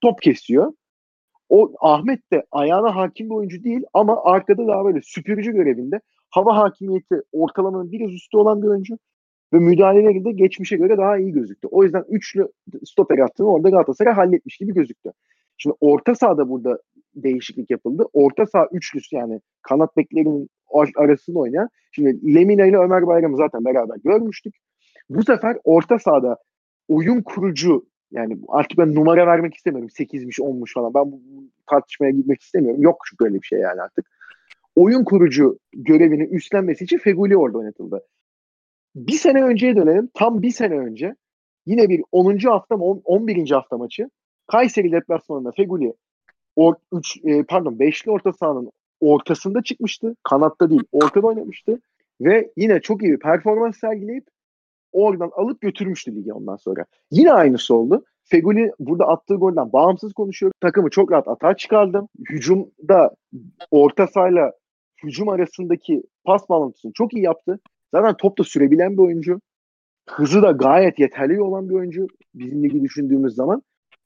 Top 0.00 0.22
kesiyor. 0.22 0.72
O 1.48 1.72
Ahmet 1.80 2.32
de 2.32 2.46
ayağına 2.52 2.96
hakim 2.96 3.30
bir 3.30 3.34
oyuncu 3.34 3.64
değil 3.64 3.82
ama 3.92 4.24
arkada 4.24 4.66
daha 4.66 4.84
böyle 4.84 5.00
süpürücü 5.02 5.52
görevinde 5.52 6.00
hava 6.30 6.56
hakimiyeti 6.56 7.22
ortalamanın 7.32 7.92
biraz 7.92 8.12
üstü 8.12 8.36
olan 8.36 8.62
bir 8.62 8.66
oyuncu 8.68 8.98
ve 9.52 9.58
müdahaleleri 9.58 10.24
de 10.24 10.32
geçmişe 10.32 10.76
göre 10.76 10.98
daha 10.98 11.18
iyi 11.18 11.32
gözüktü. 11.32 11.68
O 11.70 11.84
yüzden 11.84 12.04
üçlü 12.08 12.48
stoper 12.84 13.18
attığını 13.18 13.52
orada 13.52 13.70
Galatasaray 13.70 14.14
halletmiş 14.14 14.56
gibi 14.56 14.74
gözüktü. 14.74 15.12
Şimdi 15.58 15.76
orta 15.80 16.14
sahada 16.14 16.48
burada 16.48 16.78
değişiklik 17.14 17.70
yapıldı. 17.70 18.06
Orta 18.12 18.46
saha 18.46 18.68
üçlüsü 18.72 19.16
yani 19.16 19.40
kanat 19.62 19.96
beklerinin 19.96 20.48
arasında 20.96 21.38
oynayan. 21.38 21.68
Şimdi 21.92 22.34
Lemina 22.34 22.66
ile 22.66 22.78
Ömer 22.78 23.06
Bayram'ı 23.06 23.36
zaten 23.36 23.64
beraber 23.64 23.96
görmüştük. 24.04 24.54
Bu 25.10 25.24
sefer 25.24 25.58
orta 25.64 25.98
sahada 25.98 26.36
oyun 26.88 27.22
kurucu 27.22 27.86
yani 28.10 28.38
artık 28.48 28.78
ben 28.78 28.94
numara 28.94 29.26
vermek 29.26 29.54
istemiyorum. 29.54 29.88
8'miş 29.88 30.38
10'muş 30.38 30.74
falan. 30.74 30.94
Ben 30.94 31.12
bu 31.12 31.20
tartışmaya 31.70 32.10
gitmek 32.10 32.42
istemiyorum. 32.42 32.82
Yok 32.82 33.02
çünkü 33.10 33.24
öyle 33.24 33.34
bir 33.34 33.46
şey 33.46 33.58
yani 33.58 33.82
artık. 33.82 34.10
Oyun 34.76 35.04
kurucu 35.04 35.58
görevini 35.72 36.22
üstlenmesi 36.22 36.84
için 36.84 36.98
Feguli 36.98 37.36
orada 37.36 37.58
oynatıldı. 37.58 38.06
Bir 38.94 39.12
sene 39.12 39.42
önceye 39.42 39.76
dönelim. 39.76 40.10
Tam 40.14 40.42
bir 40.42 40.50
sene 40.50 40.78
önce 40.78 41.14
yine 41.66 41.88
bir 41.88 42.02
10. 42.12 42.38
hafta 42.38 42.76
mı 42.76 42.84
11. 42.84 43.50
hafta 43.50 43.78
maçı 43.78 44.10
Kayseri 44.46 44.92
deplasmanında 44.92 45.52
Feguli 45.56 45.92
or, 46.56 46.74
üç, 46.92 47.16
e, 47.24 47.42
pardon 47.42 47.78
beşli 47.78 48.10
orta 48.10 48.32
sahanın 48.32 48.72
ortasında 49.00 49.62
çıkmıştı. 49.62 50.16
Kanatta 50.22 50.70
değil 50.70 50.82
ortada 50.92 51.26
oynamıştı. 51.26 51.80
Ve 52.20 52.52
yine 52.56 52.80
çok 52.80 53.02
iyi 53.02 53.12
bir 53.12 53.18
performans 53.18 53.78
sergileyip 53.78 54.26
oradan 54.92 55.30
alıp 55.34 55.60
götürmüştü 55.60 56.16
ligi 56.16 56.32
ondan 56.32 56.56
sonra. 56.56 56.84
Yine 57.10 57.32
aynısı 57.32 57.74
oldu. 57.74 58.04
Feguli 58.24 58.72
burada 58.78 59.08
attığı 59.08 59.34
golden 59.34 59.72
bağımsız 59.72 60.12
konuşuyor. 60.12 60.52
Takımı 60.60 60.90
çok 60.90 61.12
rahat 61.12 61.28
atağa 61.28 61.56
çıkardım. 61.56 62.08
Hücumda 62.30 63.14
orta 63.70 64.06
sahayla 64.06 64.52
hücum 65.02 65.28
arasındaki 65.28 66.02
pas 66.24 66.48
bağlantısını 66.48 66.92
çok 66.92 67.14
iyi 67.14 67.22
yaptı. 67.22 67.60
Zaten 67.94 68.16
top 68.16 68.38
da 68.38 68.44
sürebilen 68.44 68.92
bir 68.92 69.02
oyuncu. 69.02 69.40
Hızı 70.10 70.42
da 70.42 70.50
gayet 70.50 70.98
yeterli 70.98 71.42
olan 71.42 71.68
bir 71.68 71.74
oyuncu 71.74 72.06
bizim 72.34 72.64
ligi 72.64 72.82
düşündüğümüz 72.82 73.34
zaman. 73.34 73.62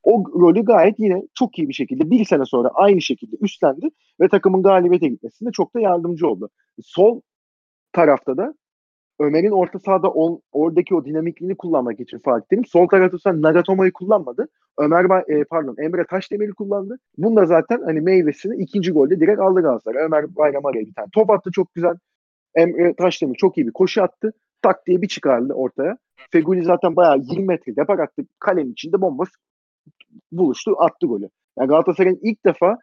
O 0.07 0.25
rolü 0.41 0.65
gayet 0.65 0.99
yine 0.99 1.23
çok 1.35 1.59
iyi 1.59 1.69
bir 1.69 1.75
şekilde 1.75 2.11
bir 2.11 2.25
sene 2.25 2.45
sonra 2.45 2.69
aynı 2.75 3.01
şekilde 3.01 3.37
üstlendi 3.41 3.89
ve 4.21 4.29
takımın 4.29 4.63
galibiyete 4.63 5.09
gitmesinde 5.09 5.51
çok 5.53 5.75
da 5.75 5.81
yardımcı 5.81 6.29
oldu. 6.29 6.51
Sol 6.83 7.21
tarafta 7.93 8.37
da 8.37 8.55
Ömer'in 9.21 9.51
orta 9.51 9.79
sahada 9.79 10.11
on, 10.11 10.41
oradaki 10.53 10.95
o 10.95 11.05
dinamikliğini 11.05 11.57
kullanmak 11.57 12.01
için 12.01 12.19
Fatih 12.19 12.47
Terim 12.51 12.65
sol 12.65 12.89
tarafta 12.89 13.43
Nagatomo'yu 13.43 13.93
kullanmadı. 13.93 14.49
Ömer 14.79 15.05
e, 15.29 15.45
pardon 15.45 15.77
Emre 15.79 16.07
Taşdemir'i 16.07 16.53
kullandı. 16.53 16.99
Bunda 17.19 17.47
zaten 17.47 17.83
hani 17.85 18.01
meyvesini 18.01 18.63
ikinci 18.63 18.93
golde 18.93 19.21
direkt 19.21 19.41
aldı 19.41 19.63
Galatasaray. 19.63 20.05
Ömer 20.05 20.37
Bayram 20.37 20.67
araya 20.67 20.87
bir 20.87 20.95
tane 20.95 21.09
top 21.15 21.31
attı 21.31 21.51
çok 21.53 21.75
güzel. 21.75 21.95
Emre 22.55 22.95
Taşdemir 22.95 23.35
çok 23.35 23.59
iyi 23.59 23.67
bir 23.67 23.73
koşu 23.73 24.03
attı. 24.03 24.33
Tak 24.63 24.87
diye 24.87 25.03
bir 25.03 25.09
çıkardı 25.09 25.53
ortaya. 25.53 25.99
Feguli 26.33 26.65
zaten 26.65 26.97
bayağı 26.97 27.19
20 27.19 27.45
metre 27.45 27.77
depar 27.77 27.99
attı. 27.99 28.23
Kalenin 28.39 28.73
içinde 28.73 29.01
bomboş 29.01 29.29
buluştu 30.33 30.75
attı 30.79 31.07
golü. 31.07 31.29
Yani 31.59 31.69
Galatasaray'ın 31.69 32.21
ilk 32.23 32.45
defa 32.45 32.79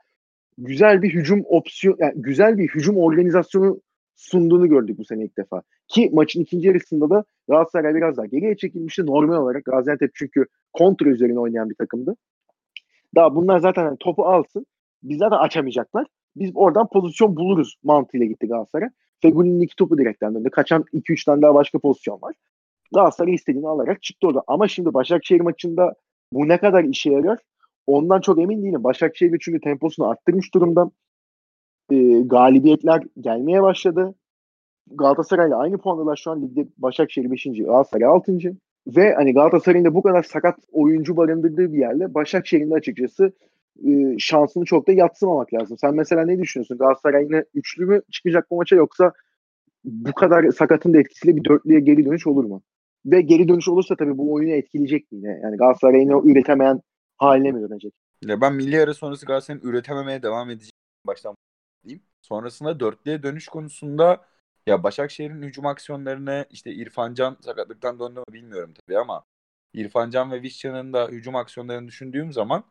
güzel 0.58 1.02
bir 1.02 1.14
hücum 1.14 1.44
opsiyon 1.46 1.96
yani 2.00 2.14
güzel 2.16 2.58
bir 2.58 2.68
hücum 2.68 2.98
organizasyonu 2.98 3.82
sunduğunu 4.16 4.70
gördük 4.70 4.98
bu 4.98 5.06
sene 5.06 5.24
ilk 5.24 5.38
defa. 5.38 5.62
Ki 5.88 6.10
maçın 6.14 6.42
ikinci 6.42 6.68
yarısında 6.68 7.10
da 7.10 7.24
Galatasaray 7.48 7.96
biraz 7.96 8.18
daha 8.18 8.26
geriye 8.26 8.58
çekilmişti. 8.58 9.06
Normal 9.06 9.38
olarak 9.38 9.66
Gaziantep 9.66 10.12
çünkü 10.14 10.46
kontra 10.74 11.10
üzerine 11.10 11.40
oynayan 11.40 11.70
bir 11.70 11.76
takımdı. 11.76 12.16
Daha 13.16 13.36
bunlar 13.36 13.60
zaten 13.60 13.84
hani 13.84 13.98
topu 14.00 14.26
alsın. 14.26 14.66
Biz 15.04 15.18
zaten 15.18 15.38
açamayacaklar. 15.38 16.08
Biz 16.36 16.52
oradan 16.56 16.88
pozisyon 16.94 17.36
buluruz 17.36 17.76
mantığıyla 17.84 18.26
gitti 18.26 18.48
Galatasaray. 18.48 18.90
Feguli'nin 19.22 19.62
iki 19.62 19.76
topu 19.76 19.98
direkten 19.98 20.36
döndü. 20.36 20.50
Kaçan 20.50 20.86
2-3 20.94 21.26
tane 21.26 21.42
daha 21.42 21.54
başka 21.54 21.80
pozisyon 21.80 22.22
var. 22.22 22.36
Galatasaray 22.94 23.34
istediğini 23.34 23.68
alarak 23.68 24.04
çıktı 24.04 24.28
orada. 24.28 24.44
Ama 24.48 24.68
şimdi 24.68 24.94
Başakşehir 24.94 25.42
maçında 25.42 25.94
bu 26.34 26.48
ne 26.48 26.58
kadar 26.58 26.84
işe 26.84 27.12
yarıyor? 27.12 27.38
Ondan 27.88 28.22
çok 28.22 28.42
emin 28.42 28.64
değilim. 28.64 28.84
Başakşehir 28.84 29.38
çünkü 29.42 29.62
temposunu 29.62 30.08
arttırmış 30.08 30.54
durumda. 30.54 30.92
E, 31.92 31.96
galibiyetler 32.20 33.04
gelmeye 33.22 33.64
başladı. 33.64 34.16
Galatasaray'la 34.92 35.58
aynı 35.58 35.78
puandalar 35.78 36.16
şu 36.16 36.32
an 36.32 36.42
ligde 36.42 36.68
Başakşehir 36.78 37.32
5. 37.32 37.44
Galatasaray 37.44 38.08
6. 38.08 38.38
Ve 38.88 39.14
hani 39.14 39.34
Galatasaray'ın 39.34 39.86
da 39.86 39.94
bu 39.94 40.02
kadar 40.02 40.24
sakat 40.24 40.60
oyuncu 40.72 41.18
barındırdığı 41.18 41.74
bir 41.74 41.80
yerde 41.80 42.14
Başakşehir'in 42.14 42.72
de 42.72 42.76
açıkçası 42.76 43.34
e, 43.88 44.16
şansını 44.20 44.66
çok 44.66 44.88
da 44.88 44.92
yatsımamak 44.92 45.54
lazım. 45.54 45.78
Sen 45.78 45.96
mesela 45.96 46.26
ne 46.26 46.40
düşünüyorsun? 46.40 46.78
Galatasaray 46.78 47.24
yine 47.24 47.46
üçlü 47.54 47.86
mü 47.86 48.02
çıkacak 48.12 48.52
bu 48.52 48.56
maça 48.56 48.76
yoksa 48.76 49.14
bu 49.84 50.14
kadar 50.14 50.52
sakatın 50.52 50.94
da 50.94 51.00
etkisiyle 51.00 51.36
bir 51.36 51.44
dörtlüye 51.44 51.80
geri 51.80 52.06
dönüş 52.06 52.28
olur 52.28 52.46
mu? 52.46 52.62
Ve 53.06 53.22
geri 53.22 53.48
dönüş 53.48 53.68
olursa 53.68 53.96
tabii 53.96 54.18
bu 54.18 54.34
oyunu 54.34 54.52
etkileyecek 54.52 55.06
yine? 55.12 55.40
Yani 55.44 55.58
Galatasaray'ın 55.58 56.10
o 56.10 56.24
üretemeyen 56.26 56.82
haline 57.18 57.52
mi 57.52 57.70
dönecek? 57.70 57.94
Ya 58.22 58.42
ben 58.42 58.54
milli 58.54 58.82
ara 58.82 58.94
sonrası 58.94 59.26
Galatasaray'ın 59.26 59.68
üretememeye 59.68 60.24
devam 60.24 60.50
edecek 60.50 60.72
baştan 61.08 61.36
diyeyim. 61.84 62.04
Sonrasında 62.22 62.80
dörtlüye 62.80 63.24
dönüş 63.24 63.48
konusunda 63.48 64.26
ya 64.68 64.84
Başakşehir'in 64.84 65.42
hücum 65.42 65.66
aksiyonlarını 65.66 66.46
işte 66.50 66.72
İrfancan 66.72 67.38
sakatlıktan 67.42 68.00
döndü 68.00 68.20
mü 68.20 68.34
bilmiyorum 68.34 68.74
tabii 68.74 68.98
ama 69.00 69.24
İrfancan 69.74 70.32
ve 70.32 70.42
Vişça'nın 70.42 70.94
da 70.94 71.08
hücum 71.08 71.36
aksiyonlarını 71.36 71.88
düşündüğüm 71.88 72.34
zaman 72.34 72.64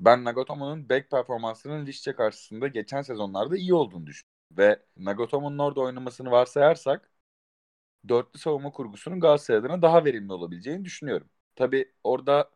ben 0.00 0.24
Nagatomo'nun 0.24 0.88
back 0.88 1.10
performansının 1.10 1.86
Vişça 1.86 2.16
karşısında 2.16 2.68
geçen 2.68 3.02
sezonlarda 3.02 3.56
iyi 3.56 3.74
olduğunu 3.74 4.06
düşünüyorum. 4.06 4.32
Ve 4.52 4.82
Nagatomo'nun 4.96 5.58
orada 5.58 5.80
oynamasını 5.80 6.30
varsayarsak 6.30 7.11
dörtlü 8.08 8.38
savunma 8.40 8.70
kurgusunun 8.72 9.20
Galatasaray 9.20 9.60
adına 9.60 9.82
daha 9.82 10.04
verimli 10.04 10.32
olabileceğini 10.32 10.84
düşünüyorum. 10.84 11.28
Tabi 11.56 11.92
orada 12.04 12.50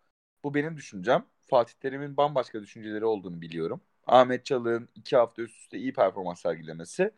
bu 0.44 0.54
benim 0.54 0.76
düşüncem. 0.76 1.26
Fatih 1.46 1.74
Terim'in 1.74 2.16
bambaşka 2.16 2.62
düşünceleri 2.62 3.04
olduğunu 3.04 3.40
biliyorum. 3.40 3.80
Ahmet 4.06 4.44
Çalık'ın 4.44 4.88
iki 4.94 5.16
hafta 5.16 5.42
üst 5.42 5.60
üste 5.60 5.78
iyi 5.78 5.92
performans 5.92 6.40
sergilemesi 6.40 7.12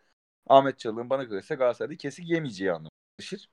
Ahmet 0.46 0.78
Çalık'ın 0.78 1.10
bana 1.10 1.24
ise 1.24 1.54
Galatasaray'da 1.54 1.96
kesik 1.98 2.28
yemeyeceği 2.30 2.70
anlamına 2.72 2.90
gelir. 3.18 3.50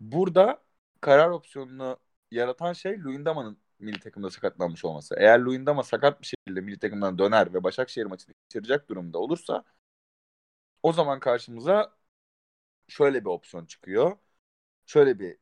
Burada 0.00 0.62
karar 1.00 1.30
opsiyonunu 1.30 1.98
yaratan 2.30 2.72
şey 2.72 3.00
Luyendama'nın 3.00 3.58
milli 3.78 4.00
takımda 4.00 4.30
sakatlanmış 4.30 4.84
olması. 4.84 5.14
Eğer 5.18 5.40
Luyendama 5.40 5.82
sakat 5.82 6.20
bir 6.22 6.26
şekilde 6.26 6.60
milli 6.60 6.78
takımdan 6.78 7.18
döner 7.18 7.54
ve 7.54 7.64
Başakşehir 7.64 8.06
maçını 8.06 8.34
geçirecek 8.48 8.88
durumda 8.88 9.18
olursa 9.18 9.64
o 10.82 10.92
zaman 10.92 11.20
karşımıza 11.20 11.92
şöyle 12.90 13.20
bir 13.20 13.30
opsiyon 13.30 13.66
çıkıyor. 13.66 14.18
Şöyle 14.86 15.18
bir 15.20 15.38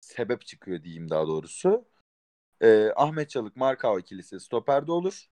sebep 0.00 0.46
çıkıyor 0.46 0.82
diyeyim 0.84 1.10
daha 1.10 1.28
doğrusu. 1.28 1.88
Ee, 2.62 2.92
Ahmet 2.96 3.30
Çalık 3.30 3.56
Markao 3.56 3.98
ikilisi 4.00 4.40
stoperde 4.40 4.92
olur. 4.92 5.26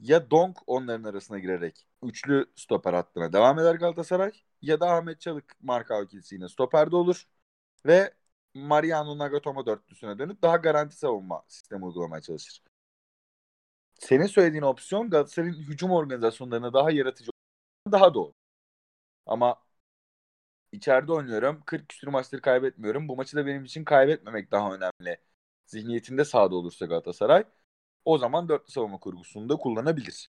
Ya 0.00 0.30
Donk 0.30 0.58
onların 0.66 1.04
arasına 1.04 1.38
girerek 1.38 1.88
üçlü 2.02 2.46
stoper 2.56 2.94
hattına 2.94 3.32
devam 3.32 3.58
eder 3.58 3.74
Galatasaray. 3.74 4.32
Ya 4.62 4.80
da 4.80 4.90
Ahmet 4.90 5.20
Çalık 5.20 5.56
Markao 5.62 6.04
ikilisi 6.04 6.34
yine 6.34 6.48
stoperde 6.48 6.96
olur. 6.96 7.28
Ve 7.86 8.14
Mariano 8.54 9.18
Nagatomo 9.18 9.66
dörtlüsüne 9.66 10.18
dönüp 10.18 10.42
daha 10.42 10.56
garanti 10.56 10.96
savunma 10.96 11.44
sistemi 11.48 11.84
uygulamaya 11.84 12.22
çalışır. 12.22 12.62
Senin 14.00 14.26
söylediğin 14.26 14.62
opsiyon 14.62 15.10
Galatasaray'ın 15.10 15.54
hücum 15.54 15.90
organizasyonlarına 15.90 16.72
daha 16.72 16.90
yaratıcı 16.90 17.30
daha 17.92 18.14
doğru. 18.14 18.32
Ama 19.26 19.56
içeride 20.72 21.12
oynuyorum. 21.12 21.62
40 21.66 21.88
küsur 21.88 22.08
maçları 22.08 22.42
kaybetmiyorum. 22.42 23.08
Bu 23.08 23.16
maçı 23.16 23.36
da 23.36 23.46
benim 23.46 23.64
için 23.64 23.84
kaybetmemek 23.84 24.52
daha 24.52 24.74
önemli. 24.74 25.18
Zihniyetinde 25.66 26.24
sahada 26.24 26.54
olursa 26.56 26.86
Galatasaray 26.86 27.44
o 28.04 28.18
zaman 28.18 28.48
dörtlü 28.48 28.72
savunma 28.72 28.98
kurgusunda 28.98 29.56
kullanabilir. 29.56 30.28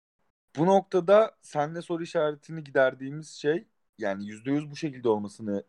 Bu 0.57 0.65
noktada 0.65 1.37
senle 1.41 1.81
soru 1.81 2.03
işaretini 2.03 2.63
giderdiğimiz 2.63 3.29
şey 3.29 3.67
yani 3.97 4.25
%100 4.25 4.71
bu 4.71 4.75
şekilde 4.75 5.09
olmasını 5.09 5.63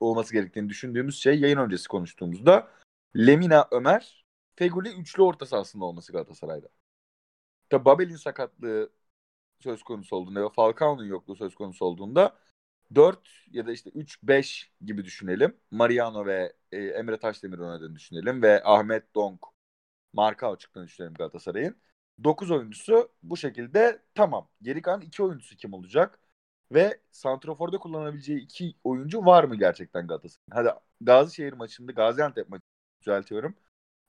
olması 0.00 0.32
gerektiğini 0.32 0.68
düşündüğümüz 0.68 1.18
şey 1.22 1.40
yayın 1.40 1.58
öncesi 1.58 1.88
konuştuğumuzda 1.88 2.68
Lemina 3.16 3.68
Ömer 3.70 4.24
Feguli 4.56 4.88
üçlü 4.88 5.22
orta 5.22 5.46
sahasında 5.46 5.84
olması 5.84 6.12
Galatasaray'da. 6.12 6.68
Tabi 7.70 7.84
Babel'in 7.84 8.16
sakatlığı 8.16 8.90
söz 9.60 9.82
konusu 9.82 10.16
olduğunda 10.16 10.44
ve 10.44 10.48
Falcao'nun 10.48 11.04
yokluğu 11.04 11.36
söz 11.36 11.54
konusu 11.54 11.84
olduğunda 11.84 12.36
4 12.94 13.28
ya 13.50 13.66
da 13.66 13.72
işte 13.72 13.90
3-5 13.90 14.72
gibi 14.84 15.04
düşünelim. 15.04 15.56
Mariano 15.70 16.26
ve 16.26 16.52
e, 16.72 16.78
Emre 16.78 17.18
Taşdemir 17.18 17.58
oynadığını 17.58 17.96
düşünelim 17.96 18.42
ve 18.42 18.62
Ahmet 18.64 19.14
Donk 19.14 19.40
marka 20.12 20.56
çıktığını 20.58 20.86
düşünelim 20.86 21.14
Galatasaray'ın. 21.14 21.76
9 22.24 22.50
oyuncusu 22.50 23.12
bu 23.22 23.36
şekilde 23.36 24.02
tamam. 24.14 24.48
Geri 24.62 24.82
kalan 24.82 25.00
2 25.00 25.22
oyuncusu 25.22 25.56
kim 25.56 25.72
olacak? 25.74 26.18
Ve 26.72 27.00
Santrofor'da 27.10 27.78
kullanabileceği 27.78 28.40
iki 28.40 28.74
oyuncu 28.84 29.24
var 29.26 29.44
mı 29.44 29.56
gerçekten 29.56 30.06
Galatasaray'ın? 30.06 30.50
Hadi 30.68 30.80
Gazişehir 31.00 31.52
maçında, 31.52 31.92
Gaziantep 31.92 32.48
maçında 32.48 32.66
düzeltiyorum. 33.00 33.54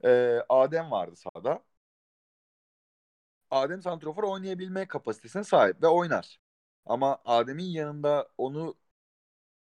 Ee, 0.06 0.40
Adem 0.50 0.92
vardı 0.92 1.16
sahada. 1.16 1.64
Adem 3.52 3.82
santrofor 3.82 4.24
oynayabilme 4.24 4.88
kapasitesine 4.88 5.44
sahip 5.44 5.82
ve 5.84 5.88
oynar. 5.88 6.40
Ama 6.86 7.18
Adem'in 7.26 7.64
yanında 7.64 8.28
onu 8.38 8.76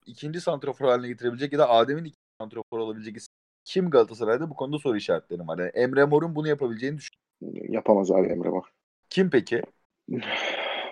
ikinci 0.06 0.40
santrofor 0.40 0.88
haline 0.88 1.08
getirebilecek 1.08 1.52
ya 1.52 1.58
da 1.58 1.70
Adem'in 1.70 2.04
ikinci 2.04 2.18
santrofor 2.40 2.78
olabilecek 2.78 3.16
kim 3.64 3.90
Galatasaray'da 3.90 4.50
bu 4.50 4.54
konuda 4.54 4.78
soru 4.78 4.96
işaretlerim 4.96 5.48
var. 5.48 5.58
Yani 5.58 5.70
Emre 5.74 6.04
Mor'un 6.04 6.34
bunu 6.34 6.48
yapabileceğini 6.48 6.98
düşünüyorum. 6.98 7.74
Yapamaz 7.74 8.10
abi 8.10 8.26
Emre 8.28 8.48
Mor. 8.48 8.64
Kim 9.10 9.30
peki? 9.30 9.62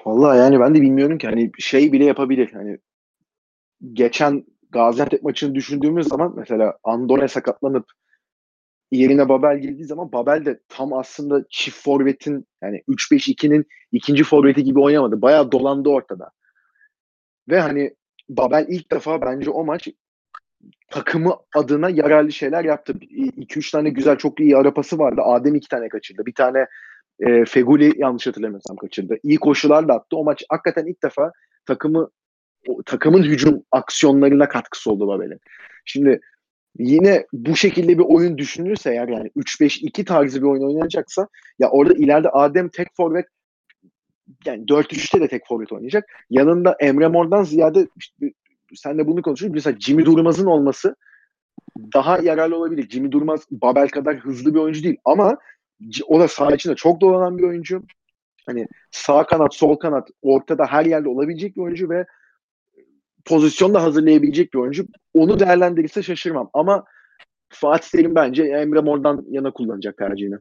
Vallahi 0.06 0.38
yani 0.38 0.60
ben 0.60 0.74
de 0.74 0.80
bilmiyorum 0.80 1.18
ki 1.18 1.26
hani 1.26 1.50
şey 1.58 1.92
bile 1.92 2.04
yapabilir. 2.04 2.52
Hani 2.52 2.78
geçen 3.92 4.44
Gaziantep 4.70 5.22
maçını 5.22 5.54
düşündüğümüz 5.54 6.08
zaman 6.08 6.32
mesela 6.36 6.78
Andone 6.84 7.28
sakatlanıp 7.28 7.92
yerine 8.93 9.28
Babel 9.28 9.59
girdiği 9.59 9.84
zaman 9.84 10.12
Babel 10.12 10.45
de 10.45 10.61
tam 10.68 10.93
aslında 10.93 11.45
çift 11.51 11.82
forvetin 11.82 12.47
yani 12.62 12.82
3-5-2'nin 12.88 13.66
ikinci 13.93 14.24
forveti 14.24 14.64
gibi 14.64 14.80
oynamadı. 14.80 15.22
Bayağı 15.22 15.53
dolandı 15.53 15.88
ortada. 15.88 16.30
Ve 17.49 17.61
hani 17.61 17.95
Babel 18.28 18.66
ilk 18.68 18.93
defa 18.93 19.22
bence 19.22 19.51
o 19.51 19.64
maç 19.64 19.88
takımı 20.90 21.36
adına 21.55 21.90
yararlı 21.90 22.32
şeyler 22.32 22.64
yaptı. 22.64 22.93
2-3 22.93 23.72
tane 23.72 23.90
güzel 23.90 24.16
çok 24.16 24.40
iyi 24.40 24.57
arapası 24.57 24.99
vardı. 24.99 25.20
Adem 25.24 25.55
iki 25.55 25.68
tane 25.68 25.88
kaçırdı. 25.88 26.26
Bir 26.26 26.34
tane 26.34 26.66
e, 27.20 27.45
Feguli 27.45 27.93
yanlış 27.97 28.26
hatırlamıyorsam 28.26 28.76
kaçırdı. 28.76 29.18
İyi 29.22 29.36
koşular 29.36 29.88
da 29.88 29.95
attı. 29.95 30.16
O 30.16 30.24
maç 30.24 30.45
hakikaten 30.49 30.86
ilk 30.86 31.03
defa 31.03 31.32
takımı 31.66 32.11
o, 32.68 32.82
takımın 32.82 33.22
hücum 33.22 33.62
aksiyonlarına 33.70 34.49
katkısı 34.49 34.90
oldu 34.90 35.09
Babel'in. 35.09 35.40
Şimdi 35.84 36.20
yine 36.78 37.26
bu 37.32 37.56
şekilde 37.56 37.98
bir 37.98 38.04
oyun 38.04 38.38
düşünülürse 38.38 38.90
eğer 38.90 39.08
yani 39.08 39.30
3-5-2 39.36 40.04
tarzı 40.04 40.42
bir 40.42 40.46
oyun 40.46 40.62
oynanacaksa 40.62 41.28
ya 41.58 41.70
orada 41.70 41.94
ileride 41.94 42.28
Adem 42.28 42.68
tek 42.68 42.88
forvet 42.96 43.26
yani 44.46 44.64
4-3'te 44.64 45.20
de 45.20 45.28
tek 45.28 45.46
forvet 45.48 45.72
oynayacak. 45.72 46.04
Yanında 46.30 46.76
Emre 46.80 47.08
Mor'dan 47.08 47.42
ziyade 47.42 47.86
işte, 47.96 48.32
sen 48.74 48.98
de 48.98 49.06
bunu 49.06 49.22
konuşuyoruz. 49.22 49.54
Mesela 49.54 49.80
Jimmy 49.80 50.04
Durmaz'ın 50.04 50.46
olması 50.46 50.96
daha 51.94 52.18
yararlı 52.18 52.56
olabilir. 52.56 52.88
Jimmy 52.90 53.12
Durmaz 53.12 53.46
Babel 53.50 53.88
kadar 53.88 54.16
hızlı 54.16 54.54
bir 54.54 54.58
oyuncu 54.58 54.82
değil 54.82 54.96
ama 55.04 55.36
o 56.06 56.20
da 56.20 56.28
saha 56.28 56.54
içinde 56.54 56.74
çok 56.74 57.00
dolanan 57.00 57.38
bir 57.38 57.42
oyuncu. 57.42 57.82
Hani 58.46 58.66
sağ 58.90 59.26
kanat, 59.26 59.54
sol 59.54 59.76
kanat 59.76 60.08
ortada 60.22 60.66
her 60.66 60.86
yerde 60.86 61.08
olabilecek 61.08 61.56
bir 61.56 61.60
oyuncu 61.60 61.90
ve 61.90 62.06
pozisyon 63.24 63.74
da 63.74 63.82
hazırlayabilecek 63.82 64.54
bir 64.54 64.58
oyuncu. 64.58 64.86
Onu 65.14 65.40
değerlendirirse 65.40 66.02
şaşırmam. 66.02 66.50
Ama 66.52 66.84
Fatih 67.48 67.88
Terim 67.88 68.14
bence 68.14 68.44
Emre 68.44 68.80
Mor'dan 68.80 69.24
yana 69.30 69.50
kullanacak 69.50 69.98
tercihini. 69.98 70.36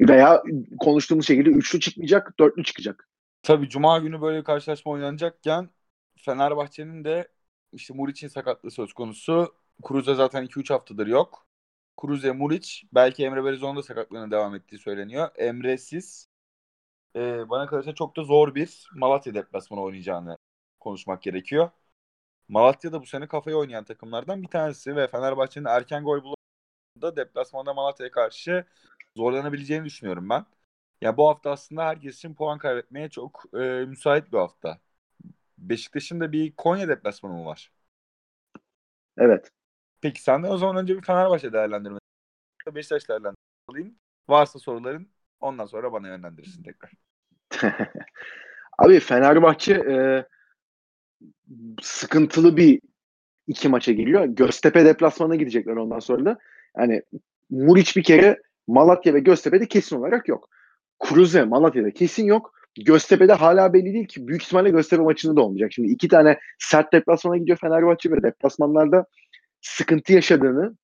Veya 0.00 0.42
konuştuğumuz 0.80 1.26
şekilde 1.26 1.50
üçlü 1.50 1.80
çıkmayacak, 1.80 2.34
dörtlü 2.40 2.64
çıkacak. 2.64 3.08
Tabii 3.42 3.68
Cuma 3.68 3.98
günü 3.98 4.22
böyle 4.22 4.38
bir 4.38 4.44
karşılaşma 4.44 4.92
oynanacakken 4.92 5.70
Fenerbahçe'nin 6.24 7.04
de 7.04 7.28
işte 7.72 7.94
Muriç'in 7.94 8.28
sakatlığı 8.28 8.70
söz 8.70 8.92
konusu. 8.92 9.54
Kruz'e 9.82 10.14
zaten 10.14 10.44
2-3 10.44 10.70
haftadır 10.70 11.06
yok. 11.06 11.46
Kruz'e 11.96 12.32
Muriç 12.32 12.84
belki 12.94 13.24
Emre 13.24 13.44
Belözoğlu'nun 13.44 13.76
da 13.76 13.82
sakatlığına 13.82 14.30
devam 14.30 14.54
ettiği 14.54 14.78
söyleniyor. 14.78 15.28
Emre'siz 15.36 16.28
e, 17.16 17.50
bana 17.50 17.66
kalırsa 17.66 17.94
çok 17.94 18.16
da 18.16 18.24
zor 18.24 18.54
bir 18.54 18.88
Malatya 18.94 19.34
deplasmanı 19.34 19.82
oynayacağını 19.82 20.38
konuşmak 20.80 21.22
gerekiyor. 21.22 21.70
Malatya 22.48 22.92
da 22.92 23.02
bu 23.02 23.06
sene 23.06 23.28
kafayı 23.28 23.56
oynayan 23.56 23.84
takımlardan 23.84 24.42
bir 24.42 24.48
tanesi 24.48 24.96
ve 24.96 25.08
Fenerbahçe'nin 25.08 25.64
erken 25.64 26.04
gol 26.04 26.22
bulduğunda 26.22 27.16
deplasmanda 27.16 27.74
Malatya'ya 27.74 28.10
karşı 28.12 28.64
zorlanabileceğini 29.16 29.84
düşünüyorum 29.84 30.30
ben. 30.30 30.46
Ya 31.00 31.16
bu 31.16 31.28
hafta 31.28 31.50
aslında 31.50 31.84
herkes 31.86 32.16
için 32.16 32.34
puan 32.34 32.58
kaybetmeye 32.58 33.08
çok 33.10 33.44
e, 33.54 33.58
müsait 33.86 34.32
bir 34.32 34.38
hafta. 34.38 34.80
Beşiktaş'ın 35.58 36.20
da 36.20 36.32
bir 36.32 36.56
Konya 36.56 36.88
deplasmanı 36.88 37.34
mı 37.34 37.44
var? 37.44 37.72
Evet. 39.18 39.50
Peki 40.00 40.22
senden 40.22 40.50
o 40.50 40.58
zaman 40.58 40.76
önce 40.76 40.96
bir 40.96 41.02
Fenerbahçe 41.02 41.52
değerlendirme. 41.52 41.98
Beşiktaş 42.74 43.08
değerlendirme 43.08 43.92
Varsa 44.28 44.58
soruların 44.58 45.08
ondan 45.40 45.66
sonra 45.66 45.92
bana 45.92 46.08
yönlendirirsin 46.08 46.62
tekrar. 46.62 46.92
Abi 48.78 49.00
Fenerbahçe 49.00 49.74
e, 49.74 50.26
sıkıntılı 51.82 52.56
bir 52.56 52.80
iki 53.46 53.68
maça 53.68 53.92
giriyor. 53.92 54.24
Göztepe 54.24 54.84
deplasmana 54.84 55.36
gidecekler 55.36 55.76
ondan 55.76 55.98
sonra 55.98 56.24
da. 56.24 56.38
Yani 56.78 57.02
Muriç 57.50 57.96
bir 57.96 58.02
kere 58.02 58.42
Malatya 58.66 59.14
ve 59.14 59.20
Göztepe'de 59.20 59.66
kesin 59.66 59.96
olarak 59.96 60.28
yok. 60.28 60.48
Cruze 61.08 61.44
Malatya'da 61.44 61.90
kesin 61.90 62.24
yok. 62.24 62.54
Göztepe'de 62.84 63.32
hala 63.32 63.72
belli 63.72 63.94
değil 63.94 64.06
ki. 64.06 64.28
Büyük 64.28 64.42
ihtimalle 64.42 64.70
Göztepe 64.70 65.02
maçında 65.02 65.36
da 65.36 65.42
olmayacak. 65.42 65.72
Şimdi 65.72 65.88
iki 65.88 66.08
tane 66.08 66.38
sert 66.58 66.92
deplasmana 66.92 67.36
gidiyor 67.36 67.58
Fenerbahçe 67.60 68.10
ve 68.10 68.22
deplasmanlarda 68.22 69.06
sıkıntı 69.60 70.12
yaşadığını 70.12 70.76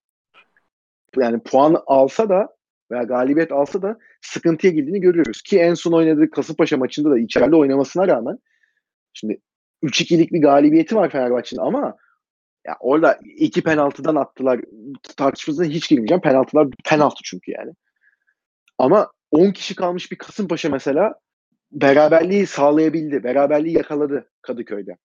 yani 1.17 1.41
puan 1.43 1.83
alsa 1.87 2.29
da 2.29 2.57
veya 2.91 3.03
galibiyet 3.03 3.53
alsa 3.53 3.83
da 3.83 3.99
sıkıntıya 4.23 4.73
girdiğini 4.73 5.01
görüyoruz. 5.01 5.43
Ki 5.43 5.59
en 5.59 5.75
son 5.75 5.93
oynadığı 5.93 6.31
Kasımpaşa 6.31 6.77
maçında 6.77 7.11
da 7.11 7.19
içeride 7.19 7.57
oynamasına 7.57 8.09
rağmen 8.09 8.39
şimdi 9.12 9.41
3-2'lik 9.85 10.32
bir 10.32 10.43
galibiyeti 10.43 10.97
var 10.97 11.11
Fenerbahçe'nin 11.11 11.61
ama 11.61 11.97
ya 12.66 12.76
orada 12.80 13.20
iki 13.24 13.62
penaltıdan 13.62 14.16
attılar. 14.16 14.61
Tartışmasına 15.16 15.66
hiç 15.66 15.89
girmeyeceğim. 15.89 16.20
Penaltılar 16.20 16.68
penaltı 16.85 17.20
çünkü 17.24 17.51
yani. 17.51 17.72
Ama 18.78 19.12
10 19.30 19.51
kişi 19.51 19.74
kalmış 19.74 20.12
bir 20.12 20.18
Kasımpaşa 20.18 20.68
mesela 20.68 21.14
beraberliği 21.72 22.47
sağlayabildi. 22.47 23.24
Beraberliği 23.24 23.76
yakaladı 23.76 24.30
Kadıköy'de. 24.43 24.97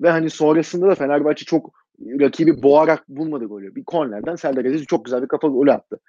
Ve 0.00 0.10
hani 0.10 0.30
sonrasında 0.30 0.88
da 0.88 0.94
Fenerbahçe 0.94 1.44
çok 1.44 1.72
rakibi 2.00 2.62
boğarak 2.62 3.08
bulmadı 3.08 3.44
golü. 3.44 3.74
Bir 3.74 3.84
kornerden 3.84 4.34
Serdar 4.34 4.64
Aziz 4.64 4.86
çok 4.86 5.04
güzel 5.04 5.22
bir 5.22 5.28
kafa 5.28 5.48
golü 5.48 5.72
attı. 5.72 6.00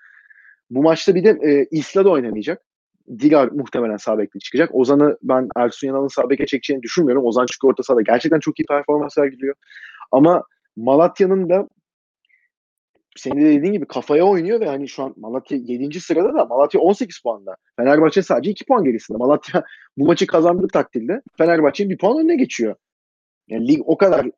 Bu 0.69 0.83
maçta 0.83 1.15
bir 1.15 1.23
de 1.23 1.29
e, 1.29 1.67
İsla 1.71 2.05
da 2.05 2.09
oynamayacak. 2.09 2.61
Digar 3.19 3.47
muhtemelen 3.47 3.97
sağ 3.97 4.17
çıkacak. 4.43 4.69
Ozan'ı 4.73 5.17
ben 5.23 5.49
Ersun 5.55 5.87
Yanal'ın 5.87 6.07
sağ 6.07 6.23
çekeceğini 6.29 6.83
düşünmüyorum. 6.83 7.25
Ozan 7.25 7.45
çünkü 7.51 7.67
orta 7.67 7.83
sahada 7.83 8.01
gerçekten 8.01 8.39
çok 8.39 8.59
iyi 8.59 8.65
performans 8.65 9.13
sergiliyor. 9.13 9.55
Ama 10.11 10.43
Malatya'nın 10.75 11.49
da 11.49 11.69
senin 13.15 13.41
de 13.41 13.45
dediğin 13.45 13.73
gibi 13.73 13.85
kafaya 13.85 14.23
oynuyor 14.23 14.59
ve 14.59 14.65
hani 14.65 14.87
şu 14.87 15.03
an 15.03 15.13
Malatya 15.17 15.57
7. 15.57 15.99
sırada 15.99 16.33
da 16.33 16.45
Malatya 16.45 16.81
18 16.81 17.21
puanda. 17.21 17.55
Fenerbahçe 17.75 18.21
sadece 18.21 18.51
2 18.51 18.65
puan 18.65 18.83
gerisinde. 18.83 19.17
Malatya 19.17 19.63
bu 19.97 20.05
maçı 20.05 20.27
kazandığı 20.27 20.67
takdirde 20.67 21.21
Fenerbahçe'nin 21.37 21.89
bir 21.89 21.97
puan 21.97 22.19
önüne 22.19 22.35
geçiyor. 22.35 22.75
Yani 23.47 23.67
lig 23.67 23.81
o 23.85 23.97
kadar 23.97 24.29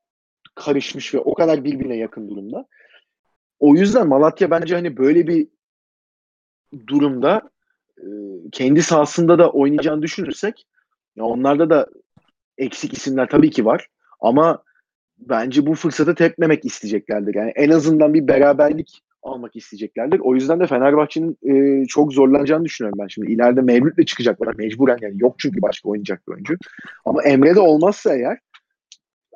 karışmış 0.56 1.14
ve 1.14 1.20
o 1.20 1.34
kadar 1.34 1.64
birbirine 1.64 1.98
yakın 1.98 2.30
durumda. 2.30 2.66
O 3.60 3.76
yüzden 3.76 4.08
Malatya 4.08 4.52
bence 4.52 4.76
hani 4.76 4.98
böyle 4.98 5.28
bir 5.28 5.48
durumda 6.88 7.50
kendi 8.52 8.84
sahasında 8.84 9.40
da 9.40 9.52
oynayacağını 9.52 10.02
düşünürsek 10.02 10.68
ya 11.16 11.24
onlarda 11.24 11.70
da 11.70 11.88
eksik 12.58 12.94
isimler 12.94 13.30
tabii 13.30 13.50
ki 13.50 13.66
var 13.66 13.88
ama 14.20 14.64
bence 15.18 15.66
bu 15.66 15.76
fırsatı 15.76 16.16
tepmemek 16.16 16.66
isteyeceklerdir. 16.66 17.36
Yani 17.36 17.52
en 17.56 17.70
azından 17.70 18.14
bir 18.14 18.28
beraberlik 18.28 19.02
almak 19.24 19.56
isteyeceklerdir. 19.56 20.20
O 20.20 20.36
yüzden 20.36 20.60
de 20.60 20.68
Fenerbahçe'nin 20.68 21.38
e, 21.44 21.86
çok 21.86 22.14
zorlanacağını 22.14 22.66
düşünüyorum 22.66 23.00
ben 23.02 23.08
şimdi. 23.08 23.32
İleride 23.32 23.62
Mevlüt'le 23.62 24.08
çıkacaklar 24.08 24.56
mecburen 24.56 24.98
yani 25.02 25.16
yok 25.18 25.36
çünkü 25.38 25.62
başka 25.62 25.90
oynayacak 25.90 26.28
bir 26.28 26.34
oyuncu. 26.34 26.56
Ama 27.06 27.24
Emre 27.24 27.56
de 27.56 27.60
olmazsa 27.60 28.16
eğer 28.16 28.38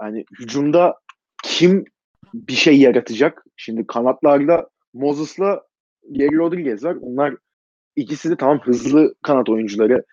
yani 0.01 0.25
hücumda 0.39 0.95
kim 1.43 1.85
bir 2.33 2.53
şey 2.53 2.79
yaratacak? 2.79 3.45
Şimdi 3.55 3.87
kanatlarda 3.87 4.69
Moses'la 4.93 5.61
Gary 6.09 6.35
Rodriguez 6.35 6.83
var. 6.83 6.97
Onlar 7.01 7.35
ikisi 7.95 8.29
de 8.29 8.35
tamam 8.35 8.59
hızlı 8.63 9.15
kanat 9.23 9.49
oyuncuları. 9.49 10.05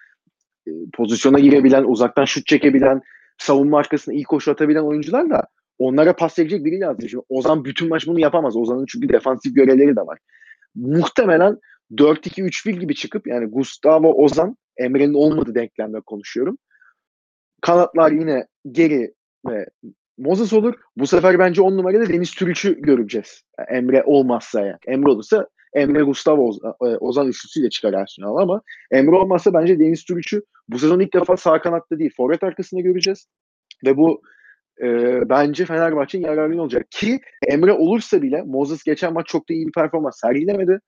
E, 0.66 0.70
pozisyona 0.92 1.38
girebilen, 1.38 1.84
uzaktan 1.84 2.24
şut 2.24 2.46
çekebilen, 2.46 3.00
savunma 3.38 3.78
arkasına 3.78 4.14
iyi 4.14 4.24
koşu 4.24 4.50
atabilen 4.50 4.82
oyuncular 4.82 5.30
da 5.30 5.46
onlara 5.78 6.16
pas 6.16 6.38
verecek 6.38 6.64
biri 6.64 6.80
lazım. 6.80 7.08
Şimdi 7.08 7.24
Ozan 7.28 7.64
bütün 7.64 7.88
maç 7.88 8.06
bunu 8.06 8.20
yapamaz. 8.20 8.56
Ozan'ın 8.56 8.86
çünkü 8.88 9.08
defansif 9.08 9.54
görevleri 9.54 9.96
de 9.96 10.00
var. 10.00 10.18
Muhtemelen 10.74 11.58
4-2-3-1 11.92 12.70
gibi 12.70 12.94
çıkıp 12.94 13.26
yani 13.26 13.46
Gustavo 13.46 14.24
Ozan 14.24 14.56
Emre'nin 14.76 15.14
olmadığı 15.14 15.54
denklemde 15.54 16.00
konuşuyorum. 16.00 16.58
Kanatlar 17.60 18.12
yine 18.12 18.46
geri 18.70 19.14
ve 19.48 19.66
Moses 20.18 20.52
olur. 20.52 20.74
Bu 20.96 21.06
sefer 21.06 21.38
bence 21.38 21.62
on 21.62 21.76
numarada 21.76 22.08
Deniz 22.08 22.30
Türüç'ü 22.30 22.80
göreceğiz. 22.80 23.42
Yani 23.58 23.78
Emre 23.78 24.02
olmazsa 24.06 24.60
ya. 24.60 24.66
Yani. 24.66 24.78
Emre 24.86 25.10
olursa 25.10 25.48
Emre 25.74 26.02
Gustavo 26.02 26.52
e, 26.82 26.84
Ozan 26.84 27.28
üçlüsüyle 27.28 27.70
çıkar 27.70 27.92
Arsenal 27.92 28.36
ama 28.36 28.62
Emre 28.90 29.16
olmazsa 29.16 29.54
bence 29.54 29.78
Deniz 29.78 30.04
Türüç'ü 30.04 30.42
bu 30.68 30.78
sezon 30.78 31.00
ilk 31.00 31.14
defa 31.14 31.36
sağ 31.36 31.60
kanatta 31.60 31.98
değil 31.98 32.10
forvet 32.16 32.42
arkasında 32.42 32.80
göreceğiz. 32.80 33.26
Ve 33.86 33.96
bu 33.96 34.22
e, 34.82 34.88
bence 35.28 35.64
Fenerbahçe'nin 35.64 36.24
yararlı 36.24 36.62
olacak. 36.62 36.86
Ki 36.90 37.20
Emre 37.46 37.72
olursa 37.72 38.22
bile 38.22 38.42
Moses 38.42 38.82
geçen 38.82 39.12
maç 39.12 39.26
çok 39.26 39.48
da 39.48 39.54
iyi 39.54 39.66
bir 39.66 39.72
performans 39.72 40.20
sergilemedi. 40.20 40.80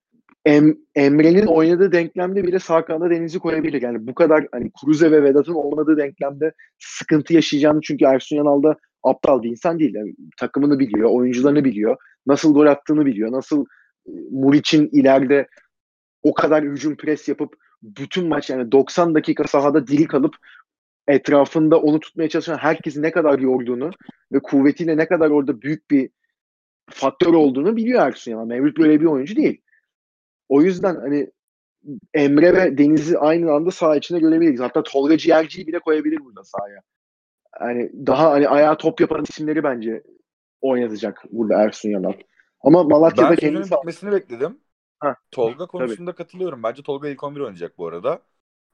em, 0.44 0.76
Emre'nin 0.94 1.46
oynadığı 1.46 1.92
denklemde 1.92 2.44
bile 2.44 2.58
sağ 2.58 2.84
kanada 2.84 3.10
Deniz'i 3.10 3.38
koyabilir. 3.38 3.82
Yani 3.82 4.06
bu 4.06 4.14
kadar 4.14 4.46
hani 4.52 4.70
Kruze 4.80 5.10
ve 5.10 5.22
Vedat'ın 5.22 5.54
olmadığı 5.54 5.96
denklemde 5.96 6.52
sıkıntı 6.78 7.34
yaşayacağını 7.34 7.80
çünkü 7.80 8.04
Ersun 8.04 8.36
Yanal 8.36 8.62
da 8.62 8.76
aptal 9.02 9.42
bir 9.42 9.50
insan 9.50 9.78
değil. 9.78 9.94
Yani 9.94 10.14
takımını 10.40 10.78
biliyor, 10.78 11.10
oyuncularını 11.10 11.64
biliyor, 11.64 11.96
nasıl 12.26 12.54
gol 12.54 12.66
attığını 12.66 13.06
biliyor, 13.06 13.32
nasıl 13.32 13.64
Muriç'in 14.30 14.88
ileride 14.92 15.48
o 16.22 16.34
kadar 16.34 16.64
hücum 16.64 16.96
pres 16.96 17.28
yapıp 17.28 17.56
bütün 17.82 18.28
maç 18.28 18.50
yani 18.50 18.72
90 18.72 19.14
dakika 19.14 19.44
sahada 19.44 19.86
diri 19.86 20.06
kalıp 20.06 20.34
etrafında 21.08 21.80
onu 21.80 22.00
tutmaya 22.00 22.28
çalışan 22.28 22.56
herkesi 22.56 23.02
ne 23.02 23.10
kadar 23.10 23.38
yorduğunu 23.38 23.90
ve 24.32 24.38
kuvvetiyle 24.40 24.96
ne 24.96 25.08
kadar 25.08 25.30
orada 25.30 25.60
büyük 25.62 25.90
bir 25.90 26.10
faktör 26.90 27.34
olduğunu 27.34 27.76
biliyor 27.76 28.06
Ersun 28.06 28.30
Yanal. 28.30 28.46
Mevlüt 28.46 28.78
böyle 28.78 29.00
bir 29.00 29.06
oyuncu 29.06 29.36
değil. 29.36 29.60
O 30.48 30.62
yüzden 30.62 30.94
hani 30.94 31.30
Emre 32.14 32.54
ve 32.54 32.78
Deniz'i 32.78 33.18
aynı 33.18 33.52
anda 33.52 33.70
saha 33.70 33.96
içinde 33.96 34.18
görebiliriz. 34.18 34.60
Hatta 34.60 34.82
Tolga 34.82 35.16
Ciğerci'yi 35.16 35.66
bile 35.66 35.78
koyabilir 35.78 36.24
burada 36.24 36.44
sahaya. 36.44 36.80
Yani 37.60 37.90
daha 38.06 38.30
hani 38.30 38.48
ayağa 38.48 38.76
top 38.76 39.00
yapan 39.00 39.24
isimleri 39.28 39.64
bence 39.64 40.02
oynatacak 40.60 41.22
burada 41.30 41.62
Ersun 41.62 41.90
Yanal. 41.90 42.12
Ama 42.64 42.82
Malatya'da 42.82 43.36
kendisi... 43.36 43.70
Bitmesini 43.74 44.12
bekledim. 44.12 44.60
Heh, 45.02 45.14
Tolga 45.30 45.66
konusunda 45.66 46.10
tabii. 46.10 46.16
katılıyorum. 46.16 46.62
Bence 46.62 46.82
Tolga 46.82 47.08
ilk 47.08 47.24
11 47.24 47.40
oynayacak 47.40 47.78
bu 47.78 47.86
arada. 47.86 48.22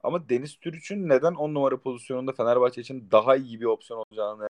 Ama 0.03 0.29
Deniz 0.29 0.59
Türüç'ün 0.59 1.09
neden 1.09 1.33
10 1.33 1.53
numara 1.53 1.81
pozisyonunda 1.81 2.31
Fenerbahçe 2.31 2.81
için 2.81 3.11
daha 3.11 3.35
iyi 3.35 3.61
bir 3.61 3.65
opsiyon 3.65 3.99
olacağını 3.99 4.47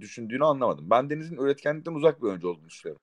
düşündüğünü 0.00 0.44
anlamadım. 0.44 0.90
Ben 0.90 1.10
Deniz'in 1.10 1.36
üretkenlikten 1.36 1.94
uzak 1.94 2.22
bir 2.22 2.26
oyuncu 2.26 2.48
olduğunu 2.48 2.68
düşünüyorum. 2.68 3.02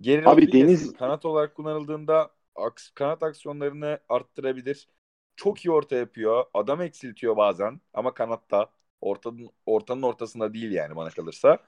Geri 0.00 0.28
Abi 0.28 0.52
Deniz 0.52 0.92
kanat 0.92 1.24
olarak 1.24 1.54
kullanıldığında 1.54 2.30
aks, 2.54 2.90
kanat 2.90 3.22
aksiyonlarını 3.22 3.98
arttırabilir. 4.08 4.88
Çok 5.36 5.64
iyi 5.64 5.70
orta 5.70 5.96
yapıyor. 5.96 6.44
Adam 6.54 6.82
eksiltiyor 6.82 7.36
bazen 7.36 7.80
ama 7.94 8.14
kanatta 8.14 8.70
ortanın 9.00 9.50
ortanın 9.66 10.02
ortasında 10.02 10.54
değil 10.54 10.72
yani 10.72 10.96
bana 10.96 11.10
kalırsa. 11.10 11.58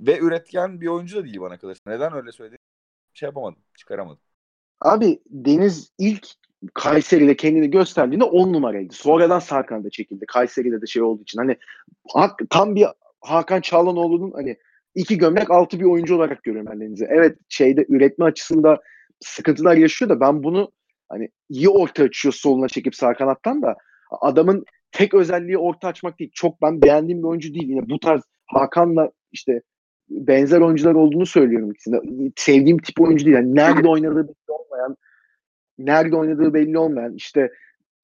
Ve 0.00 0.18
üretken 0.18 0.80
bir 0.80 0.86
oyuncu 0.86 1.16
da 1.16 1.24
değil 1.24 1.40
bana 1.40 1.58
kalırsa. 1.58 1.90
Neden 1.90 2.14
öyle 2.14 2.32
söyledim? 2.32 2.58
Şey 3.14 3.26
yapamadım, 3.26 3.62
çıkaramadım. 3.74 4.22
Abi 4.80 5.22
Deniz 5.30 5.92
ilk 5.98 6.26
Kayseri'de 6.74 7.36
kendini 7.36 7.70
gösterdiğinde 7.70 8.24
10 8.24 8.52
numaraydı. 8.52 8.94
Sonradan 8.94 9.38
Sarkan'da 9.38 9.90
çekildi. 9.90 10.26
Kayseri'de 10.26 10.82
de 10.82 10.86
şey 10.86 11.02
olduğu 11.02 11.22
için. 11.22 11.38
Hani 11.38 11.56
tam 12.50 12.74
bir 12.74 12.86
Hakan 13.20 13.60
Çağlanoğlu'nun 13.60 14.32
hani 14.32 14.56
iki 14.94 15.18
gömlek 15.18 15.50
altı 15.50 15.80
bir 15.80 15.84
oyuncu 15.84 16.16
olarak 16.16 16.42
görüyorum 16.42 16.72
ben 16.72 16.80
Deniz'i. 16.80 17.06
Evet 17.10 17.38
şeyde 17.48 17.86
üretme 17.88 18.24
açısında 18.24 18.80
sıkıntılar 19.20 19.76
yaşıyor 19.76 20.08
da 20.08 20.20
ben 20.20 20.42
bunu 20.42 20.72
hani 21.08 21.28
iyi 21.48 21.68
orta 21.68 22.02
açıyor 22.02 22.32
soluna 22.32 22.68
çekip 22.68 22.94
sağ 22.94 23.14
kanattan 23.14 23.62
da 23.62 23.76
adamın 24.20 24.64
tek 24.92 25.14
özelliği 25.14 25.58
orta 25.58 25.88
açmak 25.88 26.18
değil. 26.18 26.30
Çok 26.34 26.62
ben 26.62 26.82
beğendiğim 26.82 27.22
bir 27.22 27.28
oyuncu 27.28 27.54
değil. 27.54 27.68
Yine 27.68 27.88
bu 27.90 28.00
tarz 28.00 28.22
Hakan'la 28.46 29.10
işte 29.32 29.62
benzer 30.12 30.60
oyuncular 30.60 30.94
olduğunu 30.94 31.26
söylüyorum 31.26 31.70
ikisinde. 31.70 32.00
Sevdiğim 32.36 32.78
tip 32.78 33.00
oyuncu 33.00 33.24
değil. 33.24 33.36
Yani 33.36 33.54
nerede 33.54 33.88
oynadığı 33.88 34.28
belli 34.28 34.48
olmayan, 34.48 34.96
nerede 35.78 36.16
oynadığı 36.16 36.54
belli 36.54 36.78
olmayan, 36.78 37.14
işte 37.14 37.50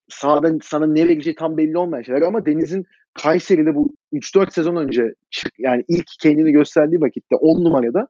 sağdan 0.08 0.60
sana 0.62 0.86
ne 0.86 1.08
vereceği 1.08 1.34
tam 1.34 1.56
belli 1.56 1.78
olmayan 1.78 2.02
şeyler 2.02 2.22
ama 2.22 2.46
Deniz'in 2.46 2.86
Kayseri'de 3.14 3.74
bu 3.74 3.94
3-4 4.12 4.52
sezon 4.52 4.76
önce 4.76 5.14
yani 5.58 5.84
ilk 5.88 6.06
kendini 6.20 6.52
gösterdiği 6.52 7.00
vakitte 7.00 7.36
10 7.36 7.64
numarada 7.64 8.08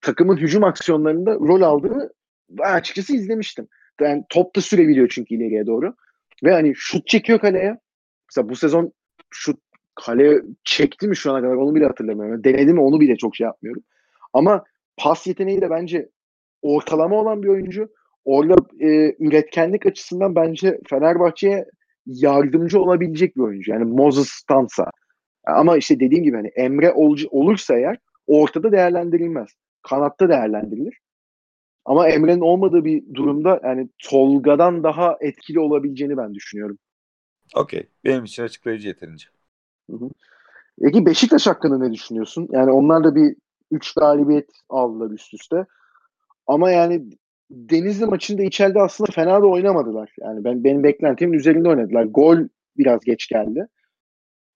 takımın 0.00 0.36
hücum 0.36 0.64
aksiyonlarında 0.64 1.34
rol 1.34 1.62
aldığını 1.62 2.12
açıkçası 2.58 3.16
izlemiştim. 3.16 3.68
Yani 4.00 4.24
top 4.28 4.56
da 4.56 4.60
sürebiliyor 4.60 5.08
çünkü 5.08 5.34
ileriye 5.34 5.66
doğru. 5.66 5.94
Ve 6.44 6.52
hani 6.52 6.72
şut 6.76 7.06
çekiyor 7.06 7.38
kaleye. 7.38 7.78
Mesela 8.30 8.48
bu 8.48 8.56
sezon 8.56 8.92
şut 9.30 9.60
kale 9.94 10.42
çekti 10.64 11.08
mi 11.08 11.16
şu 11.16 11.32
ana 11.32 11.40
kadar 11.40 11.54
onu 11.54 11.74
bile 11.74 11.86
hatırlamıyorum. 11.86 12.44
Denedi 12.44 12.72
mi 12.72 12.80
onu 12.80 13.00
bile 13.00 13.16
çok 13.16 13.36
şey 13.36 13.44
yapmıyorum. 13.44 13.82
Ama 14.32 14.64
pas 14.96 15.26
yeteneği 15.26 15.60
de 15.60 15.70
bence 15.70 16.08
ortalama 16.62 17.16
olan 17.16 17.42
bir 17.42 17.48
oyuncu. 17.48 17.88
Orada 18.24 18.56
e, 18.80 19.16
üretkenlik 19.18 19.86
açısından 19.86 20.34
bence 20.34 20.80
Fenerbahçe'ye 20.88 21.66
yardımcı 22.06 22.80
olabilecek 22.80 23.36
bir 23.36 23.40
oyuncu. 23.40 23.72
Yani 23.72 23.84
Moses 23.84 24.28
Stansa. 24.28 24.90
Ama 25.46 25.76
işte 25.76 26.00
dediğim 26.00 26.24
gibi 26.24 26.36
hani 26.36 26.48
Emre 26.48 26.92
ol, 26.92 27.18
olursa 27.30 27.76
eğer 27.78 27.98
ortada 28.26 28.72
değerlendirilmez. 28.72 29.48
Kanatta 29.82 30.28
değerlendirilir. 30.28 30.98
Ama 31.84 32.08
Emre'nin 32.08 32.40
olmadığı 32.40 32.84
bir 32.84 33.14
durumda 33.14 33.60
yani 33.64 33.88
Tolga'dan 33.98 34.82
daha 34.82 35.16
etkili 35.20 35.60
olabileceğini 35.60 36.16
ben 36.16 36.34
düşünüyorum. 36.34 36.78
Okey. 37.54 37.86
Benim 38.04 38.24
için 38.24 38.42
açıklayıcı 38.42 38.88
yeterince. 38.88 39.26
Hı 39.90 39.96
hı. 39.96 40.10
Peki 40.82 41.06
Beşiktaş 41.06 41.46
hakkında 41.46 41.78
ne 41.78 41.92
düşünüyorsun? 41.92 42.48
Yani 42.52 42.72
onlar 42.72 43.04
da 43.04 43.14
bir 43.14 43.36
3 43.70 43.94
galibiyet 43.94 44.50
aldılar 44.68 45.10
üst 45.10 45.34
üste. 45.34 45.66
Ama 46.46 46.70
yani 46.70 47.04
Denizli 47.50 48.06
maçında 48.06 48.42
içeride 48.42 48.80
aslında 48.80 49.12
fena 49.12 49.42
da 49.42 49.46
oynamadılar. 49.46 50.10
Yani 50.20 50.44
ben 50.44 50.64
benim 50.64 50.82
beklentimin 50.82 51.38
üzerinde 51.38 51.68
oynadılar. 51.68 52.04
Gol 52.04 52.38
biraz 52.78 53.00
geç 53.04 53.28
geldi. 53.28 53.66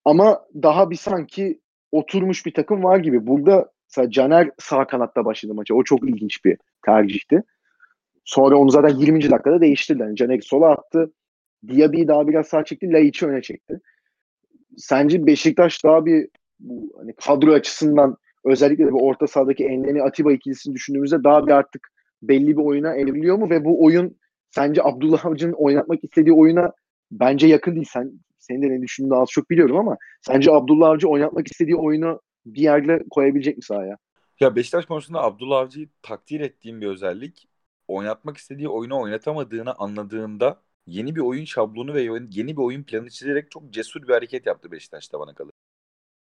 Ama 0.05 0.47
daha 0.62 0.91
bir 0.91 0.97
sanki 0.97 1.61
oturmuş 1.93 2.47
bir 2.47 2.55
takım 2.55 2.85
var 2.85 2.99
gibi. 2.99 3.27
Burada 3.27 3.70
mesela 3.91 4.11
Caner 4.11 4.51
sağ 4.59 4.87
kanatta 4.87 5.24
başladı 5.24 5.55
maça. 5.55 5.74
O 5.74 5.85
çok 5.85 6.09
ilginç 6.09 6.45
bir 6.45 6.59
tercihti. 6.87 7.43
Sonra 8.24 8.57
onu 8.57 8.70
zaten 8.70 8.97
20. 8.97 9.31
dakikada 9.31 9.61
değiştirdiler. 9.61 10.07
Yani 10.07 10.16
Caner 10.16 10.41
sola 10.41 10.68
attı. 10.70 11.12
Diaby'i 11.68 12.09
daha 12.09 12.29
biraz 12.29 12.47
sağ 12.47 12.64
çekti. 12.64 12.93
Laiç'i 12.93 13.27
öne 13.27 13.43
çekti. 13.43 13.81
Sence 14.77 15.27
Beşiktaş 15.27 15.85
daha 15.85 16.07
bir 16.07 16.29
bu 16.61 16.93
hani 16.99 17.12
kadro 17.12 17.53
açısından 17.53 18.17
özellikle 18.45 18.87
de 18.87 18.93
orta 18.93 19.27
sahadaki 19.27 19.64
Enleni 19.64 20.03
Atiba 20.03 20.33
ikilisini 20.33 20.75
düşündüğümüzde 20.75 21.25
daha 21.25 21.47
bir 21.47 21.53
artık 21.53 21.89
belli 22.23 22.57
bir 22.57 22.62
oyuna 22.62 22.95
evriliyor 22.95 23.37
mu 23.37 23.51
ve 23.51 23.64
bu 23.64 23.85
oyun 23.85 24.17
sence 24.51 24.83
Abdullah 24.85 25.27
Avcı'nın 25.27 25.53
oynatmak 25.53 26.05
istediği 26.05 26.33
oyuna 26.33 26.73
bence 27.11 27.47
yakın 27.47 27.75
değil. 27.75 27.89
Sen 27.93 28.12
senin 28.39 28.62
de 28.62 28.71
ne 28.71 28.83
düşündüğünü 28.83 29.17
az 29.17 29.29
çok 29.29 29.51
biliyorum 29.51 29.77
ama 29.77 29.97
sence 30.21 30.53
Abdullah 30.53 30.89
Avcı 30.89 31.09
oynatmak 31.09 31.47
istediği 31.47 31.77
oyunu 31.77 32.21
bir 32.47 32.61
yerde 32.61 33.05
koyabilecek 33.11 33.57
mi 33.57 33.62
sahaya? 33.62 33.97
Ya 34.41 34.57
Beşiktaş 34.57 34.87
konusunda 34.87 35.23
Abdullah 35.23 35.59
Avcı'yı 35.59 35.89
takdir 36.03 36.41
ettiğim 36.41 36.81
bir 36.81 36.87
özellik 36.87 37.49
oynatmak 37.89 38.37
istediği 38.37 38.69
oyunu 38.69 39.01
oynatamadığını 39.01 39.75
anladığında 39.75 40.62
yeni 40.87 41.16
bir 41.16 41.20
oyun 41.20 41.45
şablonu 41.45 41.95
ve 41.95 42.03
yeni 42.30 42.57
bir 42.57 42.62
oyun 42.62 42.82
planı 42.82 43.11
çizerek 43.11 43.51
çok 43.51 43.72
cesur 43.72 44.03
bir 44.03 44.12
hareket 44.12 44.47
yaptı 44.47 44.72
Beşiktaş'ta 44.72 45.20
bana 45.20 45.34
kalır. 45.34 45.53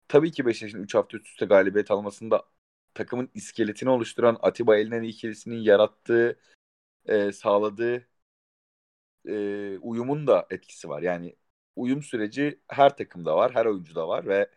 Tabii 0.09 0.33
ki 0.33 0.47
Beşiktaş'ın 0.47 0.83
3 0.83 0.95
hafta 0.95 1.17
üst 1.17 1.27
üste 1.29 1.47
galibiyet 1.47 1.91
almasında 1.91 2.45
takımın 2.95 3.31
iskeletini 3.35 3.91
oluşturan 3.91 4.39
Atiba 4.43 4.77
Elnen 4.77 5.03
ikilisinin 5.03 5.59
yarattığı, 5.61 6.39
e, 7.07 7.33
sağladığı 7.33 8.09
e, 9.29 9.79
uyumun 9.79 10.27
da 10.27 10.47
etkisi 10.51 10.89
var. 10.89 11.03
Yani 11.03 11.37
uyum 11.77 12.03
süreci 12.03 12.61
her 12.69 12.97
takımda 12.97 13.37
var, 13.37 13.55
her 13.55 13.67
oyuncuda 13.67 14.09
var 14.09 14.27
ve 14.27 14.51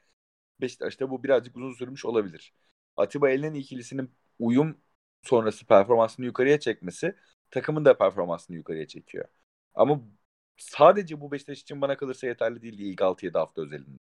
Beşiktaş'ta 0.62 1.10
bu 1.10 1.24
birazcık 1.24 1.58
uzun 1.58 1.74
sürmüş 1.74 2.06
olabilir. 2.06 2.54
Atiba 2.98 3.30
Elnen 3.30 3.54
ikilisinin 3.54 4.12
uyum 4.40 4.78
sonrası 5.24 5.66
performansını 5.68 6.26
yukarıya 6.26 6.60
çekmesi 6.60 7.16
takımın 7.52 7.86
da 7.86 7.98
performansını 7.98 8.56
yukarıya 8.56 8.88
çekiyor. 8.88 9.26
Ama 9.78 10.02
sadece 10.58 11.22
bu 11.22 11.32
Beşiktaş 11.34 11.62
için 11.62 11.82
bana 11.82 11.98
kalırsa 11.98 12.28
yeterli 12.28 12.64
değil 12.64 12.80
ilk 12.80 13.02
6-7 13.02 13.38
hafta 13.38 13.62
özelinde. 13.62 14.00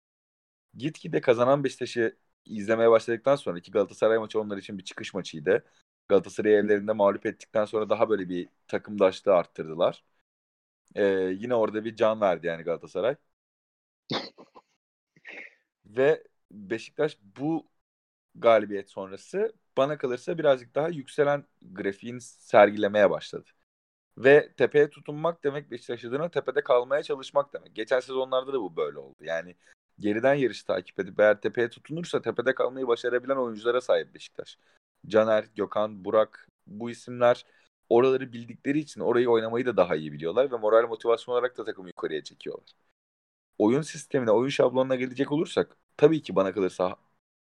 Gitgide 0.77 1.21
kazanan 1.21 1.63
Beşiktaş'ı 1.63 2.17
izlemeye 2.45 2.91
başladıktan 2.91 3.37
sonra 3.37 3.59
ki 3.61 3.71
Galatasaray 3.71 4.17
maçı 4.19 4.41
onlar 4.41 4.57
için 4.57 4.77
bir 4.77 4.83
çıkış 4.85 5.13
maçıydı. 5.13 5.65
Galatasaray 6.09 6.55
evlerinde 6.59 6.93
mağlup 6.93 7.25
ettikten 7.25 7.65
sonra 7.65 7.89
daha 7.89 8.09
böyle 8.09 8.29
bir 8.29 8.49
takımdaşlığı 8.67 9.33
arttırdılar. 9.35 10.03
Ee, 10.95 11.03
yine 11.39 11.55
orada 11.55 11.85
bir 11.85 11.95
can 11.95 12.21
verdi 12.21 12.47
yani 12.47 12.63
Galatasaray. 12.63 13.15
Ve 15.85 16.23
Beşiktaş 16.51 17.17
bu 17.37 17.67
galibiyet 18.35 18.89
sonrası 18.91 19.53
bana 19.77 19.97
kalırsa 19.97 20.37
birazcık 20.37 20.75
daha 20.75 20.89
yükselen 20.89 21.45
grafiğin 21.61 22.19
sergilemeye 22.19 23.09
başladı. 23.09 23.49
Ve 24.17 24.53
tepeye 24.57 24.89
tutunmak 24.89 25.43
demek 25.43 25.71
Beşiktaş 25.71 26.05
adına 26.05 26.29
tepede 26.29 26.63
kalmaya 26.63 27.03
çalışmak 27.03 27.53
demek. 27.53 27.75
Geçen 27.75 27.99
sezonlarda 27.99 28.53
da 28.53 28.61
bu 28.61 28.75
böyle 28.75 28.99
oldu. 28.99 29.15
Yani 29.21 29.55
geriden 29.99 30.33
yarışı 30.33 30.65
takip 30.65 30.99
edip 30.99 31.19
eğer 31.19 31.41
tepeye 31.41 31.69
tutunursa 31.69 32.21
tepede 32.21 32.55
kalmayı 32.55 32.87
başarabilen 32.87 33.35
oyunculara 33.35 33.81
sahip 33.81 34.13
Beşiktaş. 34.13 34.57
Caner, 35.07 35.45
Gökhan, 35.55 36.05
Burak 36.05 36.47
bu 36.67 36.89
isimler 36.89 37.45
oraları 37.89 38.33
bildikleri 38.33 38.79
için 38.79 39.01
orayı 39.01 39.29
oynamayı 39.29 39.65
da 39.65 39.77
daha 39.77 39.95
iyi 39.95 40.13
biliyorlar 40.13 40.51
ve 40.51 40.57
moral 40.57 40.87
motivasyon 40.87 41.35
olarak 41.35 41.57
da 41.57 41.65
takımı 41.65 41.87
yukarıya 41.87 42.23
çekiyorlar. 42.23 42.71
Oyun 43.57 43.81
sistemine, 43.81 44.31
oyun 44.31 44.49
şablonuna 44.49 44.95
gelecek 44.95 45.31
olursak 45.31 45.77
tabii 45.97 46.21
ki 46.21 46.35
bana 46.35 46.53
kalırsa 46.53 46.95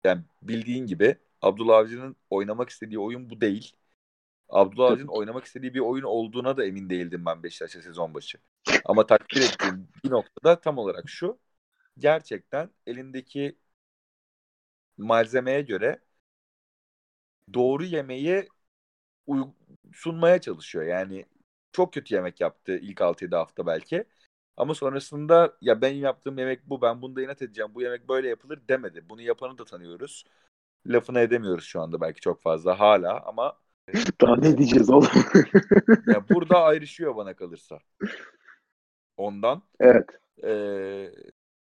yani 0.05 0.23
bildiğin 0.43 0.87
gibi 0.87 1.17
Abdullah 1.43 1.77
Avcı'nın 1.77 2.17
oynamak 2.31 2.71
istediği 2.71 2.99
oyun 2.99 3.31
bu 3.31 3.41
değil. 3.41 3.77
Abdullah 4.51 4.91
Avcı'nın 4.93 5.09
oynamak 5.09 5.45
istediği 5.45 5.75
bir 5.75 5.81
oyun 5.81 6.05
olduğuna 6.05 6.57
da 6.57 6.65
emin 6.65 6.91
değildim 6.91 7.27
ben 7.27 7.43
Beşiktaş'a 7.43 7.83
sezon 7.83 8.15
başı. 8.15 8.39
Ama 8.85 9.07
takdir 9.07 9.41
ettiğim 9.41 9.89
bir 10.05 10.11
noktada 10.11 10.61
tam 10.61 10.79
olarak 10.79 11.09
şu. 11.09 11.39
Gerçekten 11.99 12.71
elindeki 12.87 13.59
malzemeye 14.99 15.63
göre 15.63 16.01
doğru 17.55 17.85
yemeği 17.85 18.49
sunmaya 19.93 20.41
çalışıyor. 20.41 20.85
Yani 20.85 21.27
çok 21.73 21.93
kötü 21.95 22.15
yemek 22.15 22.41
yaptı 22.41 22.79
ilk 22.79 23.01
6-7 23.01 23.37
hafta 23.37 23.67
belki. 23.67 24.05
Ama 24.57 24.75
sonrasında 24.75 25.57
ya 25.61 25.83
benim 25.83 26.03
yaptığım 26.03 26.39
yemek 26.39 26.71
bu 26.71 26.83
ben 26.83 27.03
bunda 27.03 27.23
inat 27.23 27.43
edeceğim 27.43 27.75
bu 27.75 27.83
yemek 27.83 28.09
böyle 28.09 28.29
yapılır 28.29 28.61
demedi. 28.69 29.09
Bunu 29.09 29.23
yapanı 29.23 29.59
da 29.59 29.65
tanıyoruz. 29.65 30.25
Lafını 30.87 31.21
edemiyoruz 31.21 31.65
şu 31.65 31.81
anda 31.83 32.01
belki 32.01 32.21
çok 32.21 32.43
fazla 32.43 32.81
hala 32.81 33.21
ama 33.27 33.59
daha 34.21 34.37
ne 34.37 34.59
diyeceğiz 34.59 34.91
oğlum? 34.91 35.09
ya 36.07 36.25
burada 36.31 36.63
ayrışıyor 36.63 37.17
bana 37.17 37.35
kalırsa. 37.35 37.79
Ondan. 39.17 39.63
Evet. 39.81 40.07
E, 40.45 40.51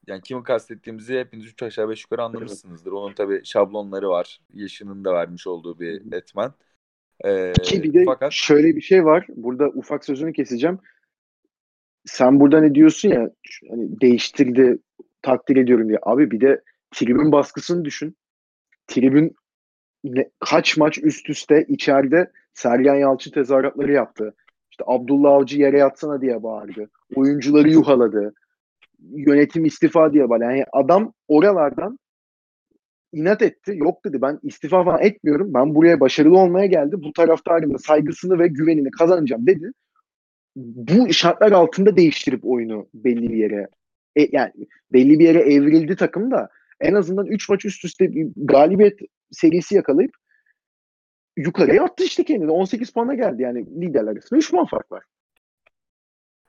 yani 0.06 0.22
kimi 0.22 0.42
kastettiğimizi 0.42 1.18
hepiniz 1.18 1.46
3 1.46 1.62
aşağı 1.62 1.88
5 1.88 2.02
yukarı 2.02 2.22
anlamışsınızdır. 2.22 2.92
Onun 2.92 3.14
tabi 3.14 3.44
şablonları 3.44 4.08
var. 4.08 4.40
Yaşının 4.54 5.04
da 5.04 5.12
vermiş 5.14 5.46
olduğu 5.46 5.80
bir 5.80 6.12
etmen. 6.12 6.52
Ee, 7.24 7.52
Ki 7.62 7.82
bir 7.82 7.94
de 7.94 8.04
fakat... 8.04 8.32
şöyle 8.32 8.76
bir 8.76 8.80
şey 8.80 9.04
var. 9.04 9.26
Burada 9.28 9.68
ufak 9.68 10.04
sözünü 10.04 10.32
keseceğim. 10.32 10.78
Sen 12.04 12.40
burada 12.40 12.60
ne 12.60 12.74
diyorsun 12.74 13.08
ya 13.08 13.30
hani 13.70 14.00
değiştirdi 14.00 14.78
takdir 15.22 15.56
ediyorum 15.56 15.88
diye. 15.88 15.98
Abi 16.02 16.30
bir 16.30 16.40
de 16.40 16.62
tribün 16.94 17.32
baskısını 17.32 17.84
düşün. 17.84 18.16
Tribün 18.86 19.34
kaç 20.40 20.76
maç 20.76 20.98
üst 21.02 21.30
üste 21.30 21.64
içeride 21.68 22.30
Sergen 22.54 22.94
Yalçın 22.94 23.30
tezahüratları 23.30 23.92
yaptı. 23.92 24.34
İşte 24.70 24.84
Abdullah 24.86 25.32
Avcı 25.32 25.60
yere 25.60 25.78
yatsana 25.78 26.20
diye 26.20 26.42
bağırdı. 26.42 26.90
Oyuncuları 27.14 27.70
yuhaladı. 27.70 28.34
Yönetim 28.98 29.64
istifa 29.64 30.12
diye 30.12 30.28
bağırdı. 30.28 30.44
Yani 30.44 30.64
adam 30.72 31.12
oralardan 31.28 31.98
inat 33.12 33.42
etti. 33.42 33.72
Yok 33.74 34.04
dedi 34.04 34.22
ben 34.22 34.38
istifa 34.42 34.84
falan 34.84 35.02
etmiyorum. 35.02 35.54
Ben 35.54 35.74
buraya 35.74 36.00
başarılı 36.00 36.38
olmaya 36.38 36.66
geldi. 36.66 36.96
Bu 36.98 37.12
taraftarın 37.12 37.76
saygısını 37.76 38.38
ve 38.38 38.48
güvenini 38.48 38.90
kazanacağım 38.90 39.46
dedi. 39.46 39.72
Bu 40.56 41.12
şartlar 41.12 41.52
altında 41.52 41.96
değiştirip 41.96 42.40
oyunu 42.44 42.88
belli 42.94 43.28
bir 43.28 43.36
yere 43.36 43.68
e, 44.16 44.28
yani 44.32 44.52
belli 44.92 45.18
bir 45.18 45.24
yere 45.24 45.38
evrildi 45.38 45.96
takım 45.96 46.30
da 46.30 46.48
en 46.80 46.94
azından 46.94 47.26
3 47.26 47.48
maç 47.48 47.64
üst 47.64 47.84
üste 47.84 48.12
bir 48.12 48.28
galibiyet 48.36 48.98
serisi 49.32 49.74
yakalayıp 49.74 50.14
yukarıya 51.36 51.84
attı 51.84 52.04
işte 52.04 52.24
kendini. 52.24 52.50
18 52.50 52.90
puana 52.90 53.14
geldi 53.14 53.42
yani 53.42 53.80
liderler 53.80 54.12
arasında 54.12 54.38
3 54.38 54.50
puan 54.50 54.66
fark 54.66 54.92
var. 54.92 55.04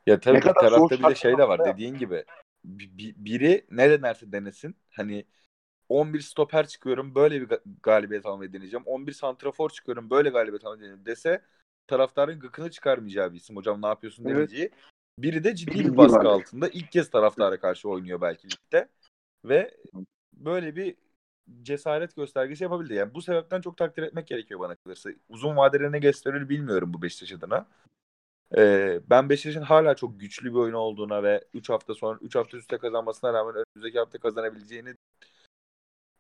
Ya 0.06 0.20
tabii 0.20 0.38
bir 0.38 0.42
tarafta 0.42 1.00
bir 1.00 1.04
de 1.04 1.16
şey 1.16 1.38
de 1.38 1.48
var 1.48 1.66
dediğin 1.66 1.98
gibi. 1.98 2.26
Biri 2.64 3.66
ne 3.72 3.90
denerse 3.90 4.32
denesin. 4.32 4.76
Hani 4.90 5.26
11 5.90 6.20
stoper 6.20 6.68
çıkıyorum 6.68 7.16
böyle 7.16 7.42
bir 7.42 7.58
galibiyet 7.84 8.26
almayı 8.26 8.54
deneyeceğim. 8.54 8.84
11 8.86 9.12
santrafor 9.12 9.70
çıkıyorum 9.70 10.10
böyle 10.10 10.30
galibiyet 10.30 10.66
almayı 10.66 10.80
deneyeceğim 10.80 11.06
dese 11.06 11.42
taraftarın 11.88 12.40
gıkını 12.40 12.72
çıkarmayacağı 12.72 13.34
bir 13.34 13.38
isim. 13.38 13.56
Hocam 13.56 13.82
ne 13.82 13.88
yapıyorsun 13.88 14.24
evet. 14.24 14.34
demeyeceği. 14.34 14.70
Biri 15.18 15.44
de 15.44 15.56
ciddi 15.56 15.80
bir 15.80 15.98
baskı 15.98 16.18
var. 16.18 16.26
altında 16.26 16.70
ilk 16.70 16.92
kez 16.92 17.10
taraftara 17.10 17.60
karşı 17.60 17.90
oynuyor 17.90 18.22
belki 18.22 18.48
ligde. 18.48 18.90
Ve 19.46 19.78
böyle 20.34 20.76
bir 20.76 20.96
cesaret 21.64 22.16
göstergesi 22.16 22.64
yapabildi. 22.64 22.94
Yani 22.94 23.14
bu 23.14 23.22
sebepten 23.22 23.62
çok 23.62 23.78
takdir 23.78 24.04
etmek 24.04 24.28
gerekiyor 24.28 24.60
bana 24.60 24.76
kalırsa. 24.76 25.10
Uzun 25.30 25.56
vadede 25.58 25.92
ne 25.92 26.00
gösterir 26.00 26.50
bilmiyorum 26.50 26.94
bu 26.94 27.02
Beşiktaş 27.02 27.34
adına. 27.34 27.68
Ee, 28.58 29.00
ben 29.10 29.30
Beşiktaş'ın 29.30 29.62
hala 29.62 29.96
çok 29.96 30.20
güçlü 30.20 30.50
bir 30.50 30.56
oyun 30.60 30.74
olduğuna 30.74 31.24
ve 31.24 31.46
3 31.54 31.70
hafta 31.70 31.96
sonra 31.96 32.20
3 32.22 32.36
hafta 32.36 32.58
üstte 32.58 32.78
kazanmasına 32.78 33.34
rağmen 33.34 33.56
önümüzdeki 33.56 34.00
hafta 34.00 34.20
kazanabileceğini 34.20 34.96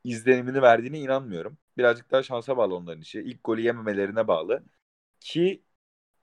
izlenimini 0.03 0.61
verdiğine 0.61 0.99
inanmıyorum. 0.99 1.57
Birazcık 1.77 2.11
daha 2.11 2.23
şansa 2.23 2.57
bağlı 2.57 2.75
onların 2.75 3.01
işi. 3.01 3.19
İlk 3.21 3.43
golü 3.43 3.61
yememelerine 3.61 4.27
bağlı. 4.27 4.63
Ki 5.19 5.63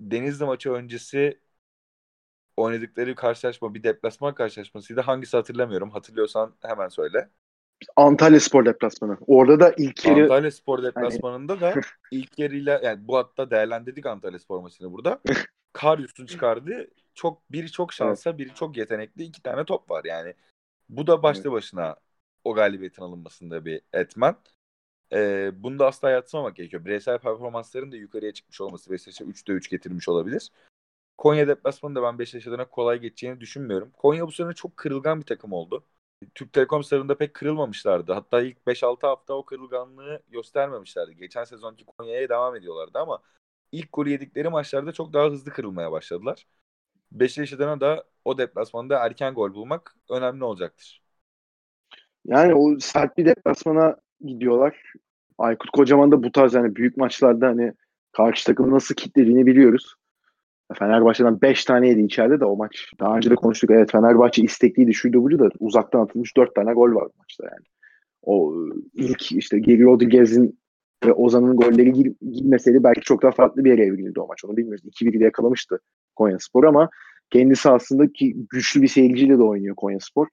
Denizli 0.00 0.44
maçı 0.44 0.72
öncesi 0.72 1.40
oynadıkları 2.56 3.14
karşılaşma 3.14 3.74
bir 3.74 3.82
deplasman 3.82 4.34
karşılaşmasıydı. 4.34 5.00
Hangisi 5.00 5.36
hatırlamıyorum. 5.36 5.90
Hatırlıyorsan 5.90 6.56
hemen 6.62 6.88
söyle. 6.88 7.30
Antalya 7.96 8.40
Spor 8.40 8.66
deplasmanı. 8.66 9.18
Orada 9.26 9.60
da 9.60 9.74
ilk 9.78 10.04
yarı... 10.04 10.22
Antalya 10.22 10.50
Spor 10.50 10.82
deplasmanında 10.82 11.60
da 11.60 11.74
ilk 12.10 12.38
yarıyla 12.38 12.80
yani 12.84 13.08
bu 13.08 13.16
hatta 13.16 13.50
değerlendirdik 13.50 14.06
Antalya 14.06 14.38
Spor 14.38 14.60
maçını 14.60 14.92
burada. 14.92 15.20
Karyus'un 15.72 16.26
çıkardı. 16.26 16.88
Çok 17.14 17.52
biri 17.52 17.72
çok 17.72 17.92
şansa, 17.92 18.38
biri 18.38 18.54
çok 18.54 18.76
yetenekli. 18.76 19.22
iki 19.22 19.42
tane 19.42 19.64
top 19.64 19.90
var 19.90 20.04
yani. 20.04 20.34
Bu 20.88 21.06
da 21.06 21.22
başlı 21.22 21.52
başına 21.52 21.96
o 22.44 22.54
galibiyetin 22.54 23.02
alınmasında 23.02 23.64
bir 23.64 23.80
etmen. 23.92 24.36
Ee, 25.12 25.50
bunu 25.54 25.78
da 25.78 25.86
asla 25.86 26.10
yatsımamak 26.10 26.56
gerekiyor. 26.56 26.84
Bireysel 26.84 27.18
performansların 27.18 27.92
da 27.92 27.96
yukarıya 27.96 28.32
çıkmış 28.32 28.60
olması 28.60 28.90
Beşiktaş'a 28.90 29.24
3'te 29.24 29.52
3 29.52 29.70
getirmiş 29.70 30.08
olabilir. 30.08 30.50
Konya 31.18 31.48
deplasmanında 31.48 32.02
ben 32.02 32.18
Beşiktaş 32.18 32.46
adına 32.46 32.64
kolay 32.64 32.98
geçeceğini 32.98 33.40
düşünmüyorum. 33.40 33.90
Konya 33.90 34.26
bu 34.26 34.32
sene 34.32 34.52
çok 34.52 34.76
kırılgan 34.76 35.20
bir 35.20 35.26
takım 35.26 35.52
oldu. 35.52 35.84
Türk 36.34 36.52
Telekom 36.52 36.84
sarında 36.84 37.18
pek 37.18 37.34
kırılmamışlardı. 37.34 38.12
Hatta 38.12 38.42
ilk 38.42 38.66
5-6 38.66 39.06
hafta 39.06 39.34
o 39.34 39.44
kırılganlığı 39.44 40.22
göstermemişlerdi. 40.28 41.16
Geçen 41.16 41.44
sezonki 41.44 41.84
Konya'ya 41.84 42.28
devam 42.28 42.56
ediyorlardı 42.56 42.98
ama 42.98 43.18
ilk 43.72 43.88
golü 43.92 44.10
yedikleri 44.10 44.48
maçlarda 44.48 44.92
çok 44.92 45.12
daha 45.12 45.30
hızlı 45.30 45.50
kırılmaya 45.50 45.92
başladılar. 45.92 46.46
Beşiktaş 47.12 47.52
adına 47.52 47.80
da 47.80 48.04
o 48.24 48.38
deplasmanda 48.38 48.98
erken 48.98 49.34
gol 49.34 49.54
bulmak 49.54 49.96
önemli 50.10 50.44
olacaktır. 50.44 51.02
Yani 52.24 52.54
o 52.54 52.78
sert 52.80 53.18
bir 53.18 53.26
deplasmana 53.26 53.96
gidiyorlar. 54.20 54.92
Aykut 55.38 55.70
Kocaman 55.70 56.12
da 56.12 56.22
bu 56.22 56.32
tarz 56.32 56.54
yani 56.54 56.76
büyük 56.76 56.96
maçlarda 56.96 57.46
hani 57.46 57.72
karşı 58.12 58.46
takımı 58.46 58.74
nasıl 58.74 58.94
kitlediğini 58.94 59.46
biliyoruz. 59.46 59.94
Fenerbahçe'den 60.74 61.40
5 61.40 61.64
tane 61.64 61.88
yedi 61.88 62.00
içeride 62.00 62.40
de 62.40 62.44
o 62.44 62.56
maç. 62.56 62.92
Daha 63.00 63.16
önce 63.16 63.30
de 63.30 63.34
konuştuk. 63.34 63.70
Evet 63.70 63.92
Fenerbahçe 63.92 64.42
istekliydi 64.42 64.94
şuydu 64.94 65.22
buydu 65.22 65.38
da 65.38 65.48
uzaktan 65.60 66.00
atılmış 66.00 66.36
4 66.36 66.54
tane 66.54 66.72
gol 66.72 66.94
var 66.94 67.08
maçta 67.18 67.44
yani. 67.44 67.66
O 68.22 68.54
ilk 68.94 69.32
işte 69.32 69.58
Geri 69.58 69.82
Rodriguez'in 69.82 70.58
ve 71.04 71.12
Ozan'ın 71.12 71.56
golleri 71.56 71.92
gir, 71.92 72.12
girmeseydi 72.32 72.84
belki 72.84 73.00
çok 73.00 73.22
daha 73.22 73.30
farklı 73.30 73.64
bir 73.64 73.70
yere 73.70 73.84
evrilirdi 73.84 74.20
o 74.20 74.26
maç. 74.26 74.44
Onu 74.44 74.56
bilmiyoruz. 74.56 74.84
2-1'de 74.84 75.24
yakalamıştı 75.24 75.80
Konya 76.16 76.38
Spor 76.40 76.64
ama 76.64 76.88
kendisi 77.30 77.70
aslında 77.70 78.12
ki 78.12 78.36
güçlü 78.50 78.82
bir 78.82 78.88
seyirciyle 78.88 79.38
de 79.38 79.42
oynuyor 79.42 79.76
Konya 79.76 80.00
Spor. 80.00 80.26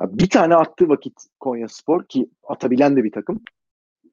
Bir 0.00 0.28
tane 0.28 0.54
attığı 0.54 0.88
vakit 0.88 1.12
Konya 1.40 1.68
Spor 1.68 2.04
ki 2.08 2.30
atabilen 2.48 2.96
de 2.96 3.04
bir 3.04 3.12
takım. 3.12 3.40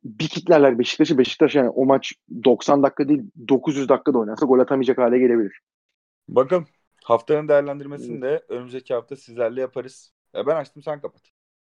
Bir 0.04 0.28
kitlerler 0.28 0.80
Beşiktaş'ı. 0.80 1.18
Beşiktaş 1.18 1.56
yani 1.56 1.70
o 1.70 1.86
maç 1.86 2.14
90 2.43 2.84
dakika 2.84 3.10
değil 3.10 3.22
900 3.47 3.89
dakika 3.89 4.14
da 4.14 4.18
oynarsa 4.20 4.45
gol 4.45 4.60
atamayacak 4.60 4.97
hale 4.97 5.20
gelebilir. 5.20 5.60
Bakın 6.28 6.66
haftanın 7.04 7.47
değerlendirmesini 7.47 8.22
de 8.22 8.43
önümüzdeki 8.49 8.93
hafta 8.93 9.16
sizlerle 9.16 9.62
yaparız. 9.62 10.14
Ya 10.34 10.47
ben 10.47 10.56
açtım 10.56 10.84
sen 10.84 11.01
kapat. 11.01 11.22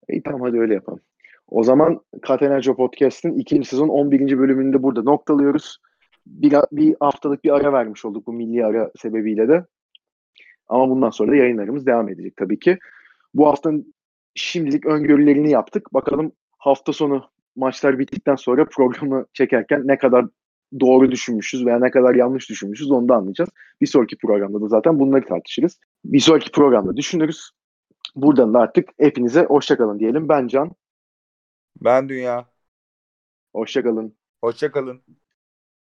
İyi 0.08 0.22
tamam 0.22 0.40
hadi 0.40 0.58
öyle 0.58 0.74
yapalım. 0.74 1.00
O 1.48 1.62
zaman 1.62 2.00
Katenerco 2.22 2.76
Podcast'ın 2.76 3.38
ikinci 3.38 3.68
sezon 3.68 3.88
11. 3.88 4.38
bölümünde 4.38 4.82
burada 4.82 5.02
noktalıyoruz. 5.02 5.78
Bir, 6.26 6.54
bir 6.72 6.96
haftalık 7.00 7.44
bir 7.44 7.50
ara 7.50 7.72
vermiş 7.72 8.04
olduk 8.04 8.26
bu 8.26 8.32
milli 8.32 8.64
ara 8.64 8.90
sebebiyle 8.96 9.48
de. 9.48 9.64
Ama 10.68 10.90
bundan 10.90 11.10
sonra 11.10 11.32
da 11.32 11.36
yayınlarımız 11.36 11.86
devam 11.86 12.08
edecek 12.08 12.36
tabii 12.36 12.58
ki. 12.58 12.78
Bu 13.34 13.46
haftanın 13.46 13.94
şimdilik 14.34 14.86
öngörülerini 14.86 15.50
yaptık. 15.50 15.94
Bakalım 15.94 16.32
hafta 16.58 16.92
sonu 16.92 17.30
maçlar 17.58 17.98
bittikten 17.98 18.34
sonra 18.34 18.64
programı 18.64 19.26
çekerken 19.32 19.82
ne 19.86 19.98
kadar 19.98 20.26
doğru 20.80 21.10
düşünmüşüz 21.10 21.66
veya 21.66 21.78
ne 21.78 21.90
kadar 21.90 22.14
yanlış 22.14 22.48
düşünmüşüz 22.50 22.90
onu 22.90 23.08
da 23.08 23.14
anlayacağız. 23.16 23.50
Bir 23.80 23.86
sonraki 23.86 24.16
programda 24.18 24.60
da 24.60 24.68
zaten 24.68 25.00
bunları 25.00 25.24
tartışırız. 25.24 25.80
Bir 26.04 26.20
sonraki 26.20 26.52
programda 26.52 26.96
düşünürüz. 26.96 27.50
Buradan 28.16 28.54
da 28.54 28.58
artık 28.58 28.88
hepinize 28.98 29.44
hoşçakalın 29.44 29.98
diyelim. 29.98 30.28
Ben 30.28 30.46
Can. 30.48 30.70
Ben 31.80 32.08
Dünya. 32.08 32.46
Hoşçakalın. 33.52 34.16
Hoşçakalın. 34.44 35.02